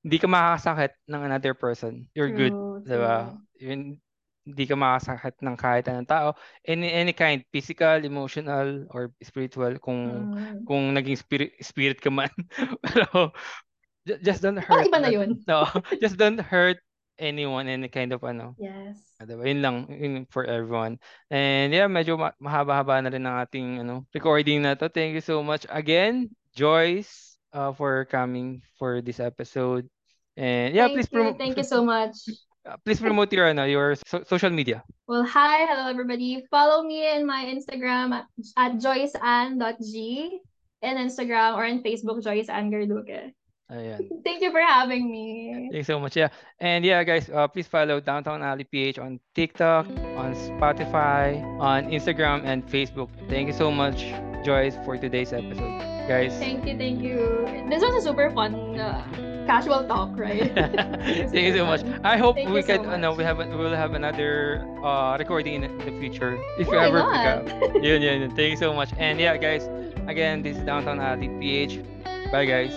hindi 0.08 0.18
ka 0.24 0.28
makakasakit 0.32 0.94
ng 1.12 1.22
another 1.28 1.54
person, 1.58 2.08
you're 2.16 2.32
good. 2.32 2.56
True, 2.56 2.80
Di 2.88 2.96
ba? 2.96 3.36
Yun, 3.60 4.00
hindi 4.48 4.64
ka 4.64 4.76
makakasakit 4.80 5.36
ng 5.44 5.56
kahit 5.60 5.86
anong 5.92 6.08
tao. 6.08 6.28
Any, 6.64 6.88
any 6.88 7.12
kind, 7.12 7.44
physical, 7.52 8.00
emotional, 8.08 8.88
or 8.96 9.12
spiritual, 9.20 9.76
kung 9.84 10.32
Mm. 10.32 10.64
kung 10.64 10.96
naging 10.96 11.20
spirit, 11.20 11.52
spirit 11.60 12.00
ka 12.00 12.08
man. 12.08 12.32
Pero, 12.88 13.36
ju- 14.08 14.22
just 14.24 14.40
don't 14.40 14.60
hurt. 14.62 14.88
iba 14.88 15.00
na 15.04 15.12
yun. 15.12 15.36
No, 15.52 15.68
just 16.00 16.16
don't 16.16 16.40
hurt 16.40 16.80
anyone, 17.20 17.68
any 17.68 17.90
kind 17.90 18.14
of 18.14 18.24
ano. 18.24 18.56
Yes. 18.58 18.98
Ah, 19.20 19.26
Diba? 19.26 19.46
Yun 19.46 19.62
lang, 19.62 19.76
yun 19.90 20.26
for 20.30 20.46
everyone. 20.46 21.02
And 21.30 21.74
yeah, 21.74 21.90
medyo 21.90 22.18
ma- 22.18 22.38
mahaba-haba 22.38 23.02
na 23.02 23.10
rin 23.10 23.26
ang 23.26 23.42
ating 23.42 23.82
ano, 23.82 24.06
recording 24.14 24.62
na 24.62 24.78
to. 24.78 24.90
Thank 24.90 25.18
you 25.18 25.26
so 25.26 25.42
much 25.42 25.66
again, 25.70 26.30
Joyce 26.54 27.38
uh, 27.54 27.74
for 27.74 28.06
coming 28.06 28.62
for 28.78 29.02
this 29.02 29.20
episode. 29.20 29.90
And 30.38 30.74
yeah, 30.74 30.86
Thank 30.86 31.02
please 31.02 31.10
you. 31.12 31.18
promote 31.18 31.38
Thank 31.42 31.58
you 31.58 31.66
so 31.66 31.82
much. 31.84 32.14
uh, 32.66 32.78
please 32.86 33.02
promote 33.02 33.34
your 33.34 33.50
ano, 33.50 33.66
your 33.66 33.98
so- 34.06 34.24
social 34.30 34.54
media. 34.54 34.86
Well, 35.10 35.26
hi, 35.26 35.66
hello 35.66 35.90
everybody. 35.90 36.46
Follow 36.54 36.86
me 36.86 37.02
in 37.10 37.26
my 37.26 37.50
Instagram 37.50 38.14
at, 38.14 38.26
at 38.58 38.78
joyceann.g 38.78 39.96
in 40.82 40.94
Instagram 40.98 41.58
or 41.58 41.66
in 41.66 41.82
Facebook, 41.82 42.22
Joyce 42.22 42.50
Ann 42.50 42.70
Garduque. 42.70 43.34
Ayan. 43.72 44.08
Thank 44.24 44.42
you 44.42 44.52
for 44.52 44.62
having 44.62 45.12
me. 45.12 45.70
Thanks 45.72 45.88
so 45.88 46.00
much. 46.00 46.16
Yeah. 46.16 46.30
And 46.60 46.86
yeah, 46.86 47.04
guys, 47.04 47.30
uh, 47.30 47.48
please 47.48 47.68
follow 47.68 48.00
Downtown 48.00 48.42
Alley 48.42 48.64
PH 48.64 48.98
on 49.00 49.20
TikTok, 49.36 49.88
on 50.16 50.34
Spotify, 50.36 51.44
on 51.60 51.92
Instagram, 51.92 52.44
and 52.46 52.66
Facebook. 52.66 53.10
Thank 53.30 53.48
you 53.48 53.54
so 53.54 53.70
much, 53.72 54.06
Joyce, 54.46 54.78
for 54.86 54.98
today's 54.98 55.34
episode. 55.34 55.84
Guys. 56.08 56.32
Thank 56.40 56.66
you, 56.66 56.78
thank 56.78 57.02
you. 57.04 57.44
This 57.70 57.84
was 57.84 57.96
a 57.96 58.02
super 58.08 58.32
fun 58.32 58.80
uh, 58.80 59.04
casual 59.46 59.84
talk, 59.88 60.16
right? 60.18 60.48
Thank 60.56 61.34
you 61.52 61.58
so 61.58 61.66
much. 61.66 61.84
I 62.06 62.16
hope 62.16 62.36
Thank 62.36 62.50
we 62.50 62.56
you 62.56 62.62
so 62.64 62.78
can 62.80 62.86
uh, 62.88 62.96
no, 62.96 63.12
we 63.14 63.26
have 63.26 63.42
a- 63.42 63.48
we'll 63.52 63.76
have 63.76 63.94
another 63.94 64.64
uh 64.84 65.18
recording 65.20 65.64
in 65.64 65.78
the 65.80 65.92
future 66.00 66.40
if 66.58 66.68
you 66.68 66.80
ever 66.80 67.04
pick 67.04 67.28
up. 67.28 67.76
Yun, 67.84 68.00
yun, 68.02 68.22
yun. 68.24 68.32
Thank 68.36 68.52
you 68.52 68.58
so 68.58 68.72
much. 68.74 68.92
And 68.98 69.20
yeah, 69.20 69.36
guys, 69.36 69.68
again, 70.08 70.44
this 70.44 70.56
is 70.56 70.64
Downtown 70.64 71.00
Alley 71.02 71.28
PH. 71.28 71.84
Bye, 72.32 72.46
guys. 72.46 72.72